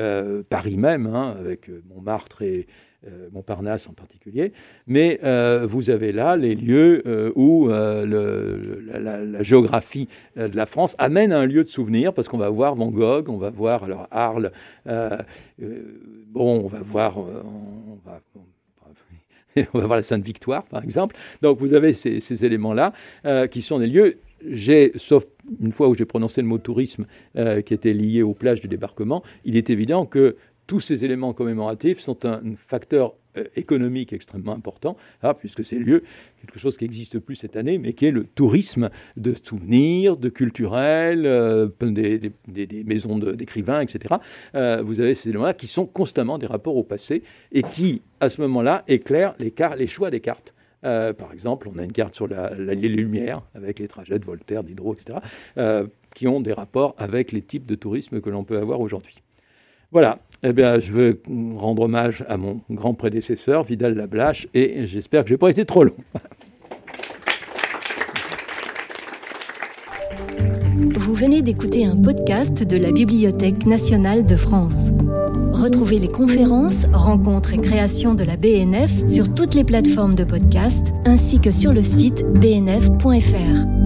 Paris 0.49 0.77
même, 0.77 1.07
hein, 1.07 1.35
avec 1.39 1.69
Montmartre 1.89 2.43
et, 2.43 2.67
euh, 2.67 2.94
Montparnasse 3.31 3.87
en 3.87 3.93
particulier, 3.93 4.51
mais 4.87 5.19
euh, 5.23 5.67
vous 5.69 5.89
avez 5.89 6.11
là 6.11 6.35
les 6.35 6.55
lieux 6.55 7.03
euh, 7.05 7.31
où 7.35 7.67
la, 7.67 9.43
géographie 9.43 10.07
de 10.35 10.55
la 10.55 10.65
France 10.65 10.95
amène 10.97 11.31
à 11.31 11.39
un 11.39 11.45
lieu 11.45 11.63
de 11.63 11.69
souvenir, 11.69 12.13
parce 12.13 12.27
qu'on 12.27 12.37
va 12.37 12.49
voir 12.49 12.75
Van 12.75 12.89
Gogh, 12.89 13.29
on 13.29 13.37
va 13.37 13.49
voir 13.49 13.83
alors 13.83 14.07
Arles, 14.11 14.51
bon, 14.85 16.63
on 16.63 16.67
va 16.67 16.79
voir, 16.79 17.17
on 17.19 17.97
va, 19.79 19.85
voir 19.85 19.97
la 19.97 20.03
Sainte-Victoire, 20.03 20.63
par 20.63 20.83
exemple. 20.83 21.15
Donc 21.41 21.59
vous 21.59 21.73
avez 21.73 21.93
ces, 21.93 22.19
ces 22.19 22.45
éléments-là 22.45 22.93
qui 23.51 23.61
sont 23.61 23.79
des 23.79 23.87
lieux 23.87 24.17
j'ai, 24.47 24.91
sauf 24.97 25.25
une 25.59 25.71
fois 25.71 25.87
où 25.87 25.95
j'ai 25.95 26.05
prononcé 26.05 26.41
le 26.41 26.47
mot 26.47 26.57
tourisme 26.57 27.05
qui 27.35 27.73
était 27.73 27.93
lié 27.93 28.21
aux 28.21 28.33
plages 28.33 28.61
du 28.61 28.67
débarquement, 28.67 29.23
il 29.43 29.57
est 29.57 29.69
évident 29.69 30.05
que 30.05 30.35
tous 30.67 30.79
ces 30.79 31.05
éléments 31.05 31.33
commémoratifs 31.33 31.99
sont 31.99 32.25
un, 32.25 32.41
facteur 32.57 33.13
euh, 33.37 33.45
économique 33.55 34.13
extrêmement 34.13 34.53
important, 34.53 34.97
ah, 35.21 35.33
puisque 35.33 35.63
c'est 35.63 35.77
lieu, 35.77 36.03
quelque 36.41 36.59
chose 36.59 36.77
qui 36.77 36.85
n'existe 36.85 37.19
plus 37.19 37.35
cette 37.35 37.55
année, 37.55 37.77
mais 37.77 37.93
qui 37.93 38.05
est 38.05 38.11
le 38.11 38.23
tourisme 38.23 38.89
de 39.17 39.33
souvenirs, 39.33 40.17
de 40.17 40.29
culturels, 40.29 41.25
euh, 41.25 41.67
des, 41.79 42.31
maisons 42.85 43.17
d'écrivains, 43.17 43.81
etc. 43.81 44.15
Euh, 44.55 44.81
vous 44.83 44.99
avez 44.99 45.15
ces 45.15 45.29
éléments-là 45.29 45.53
qui 45.53 45.67
sont 45.67 45.85
constamment 45.85 46.37
des 46.37 46.47
rapports 46.47 46.77
au 46.77 46.83
passé 46.83 47.23
et 47.51 47.61
qui, 47.61 48.01
à 48.19 48.29
ce 48.29 48.41
moment-là, 48.41 48.83
éclairent 48.87 49.35
les, 49.39 49.53
les 49.77 49.87
choix 49.87 50.09
des 50.09 50.19
cartes. 50.19 50.53
par 50.81 51.33
exemple, 51.33 51.69
on 51.73 51.77
a 51.77 51.83
une 51.83 51.91
carte 51.91 52.15
sur 52.15 52.27
la, 52.27 52.53
la, 52.55 52.73
les 52.73 52.89
Lumières, 52.89 53.41
avec 53.53 53.79
les 53.79 53.87
trajets 53.87 54.19
de 54.19 54.25
Voltaire, 54.25 54.63
Diderot, 54.63 54.95
etc., 54.95 55.19
qui 56.13 56.27
ont 56.27 56.39
des 56.39 56.53
rapports 56.53 56.95
avec 56.97 57.33
les 57.33 57.41
types 57.41 57.65
de 57.65 57.75
tourisme 57.75 58.21
que 58.21 58.29
l'on 58.29 58.45
peut 58.45 58.57
avoir 58.57 58.79
aujourd'hui. 58.79 59.24
Voilà, 59.95 60.19
eh 60.43 60.51
bien, 60.51 60.77
je 60.77 60.91
veux 60.91 61.21
rendre 61.55 61.83
hommage 61.83 62.25
à 62.27 62.35
mon 62.35 62.59
grand 62.69 62.93
prédécesseur, 62.93 63.63
Vidal 63.63 63.93
Lablache, 63.93 64.45
et 64.53 64.87
j'espère 64.87 65.23
que 65.23 65.29
je 65.29 65.35
n'ai 65.35 65.37
pas 65.37 65.49
été 65.49 65.63
trop 65.63 65.85
long. 65.85 65.95
Vous 70.97 71.13
venez 71.13 71.41
d'écouter 71.41 71.85
un 71.85 71.95
podcast 71.95 72.67
de 72.67 72.75
la 72.75 72.91
Bibliothèque 72.91 73.65
nationale 73.65 74.25
de 74.25 74.35
France. 74.35 74.89
Retrouvez 75.53 75.99
les 75.99 76.09
conférences, 76.09 76.87
rencontres 76.91 77.53
et 77.53 77.61
créations 77.61 78.15
de 78.15 78.25
la 78.25 78.35
BNF 78.35 79.07
sur 79.07 79.33
toutes 79.33 79.53
les 79.53 79.63
plateformes 79.63 80.15
de 80.15 80.25
podcast 80.25 80.91
ainsi 81.05 81.39
que 81.39 81.51
sur 81.51 81.71
le 81.71 81.81
site 81.81 82.21
bnf.fr. 82.41 83.84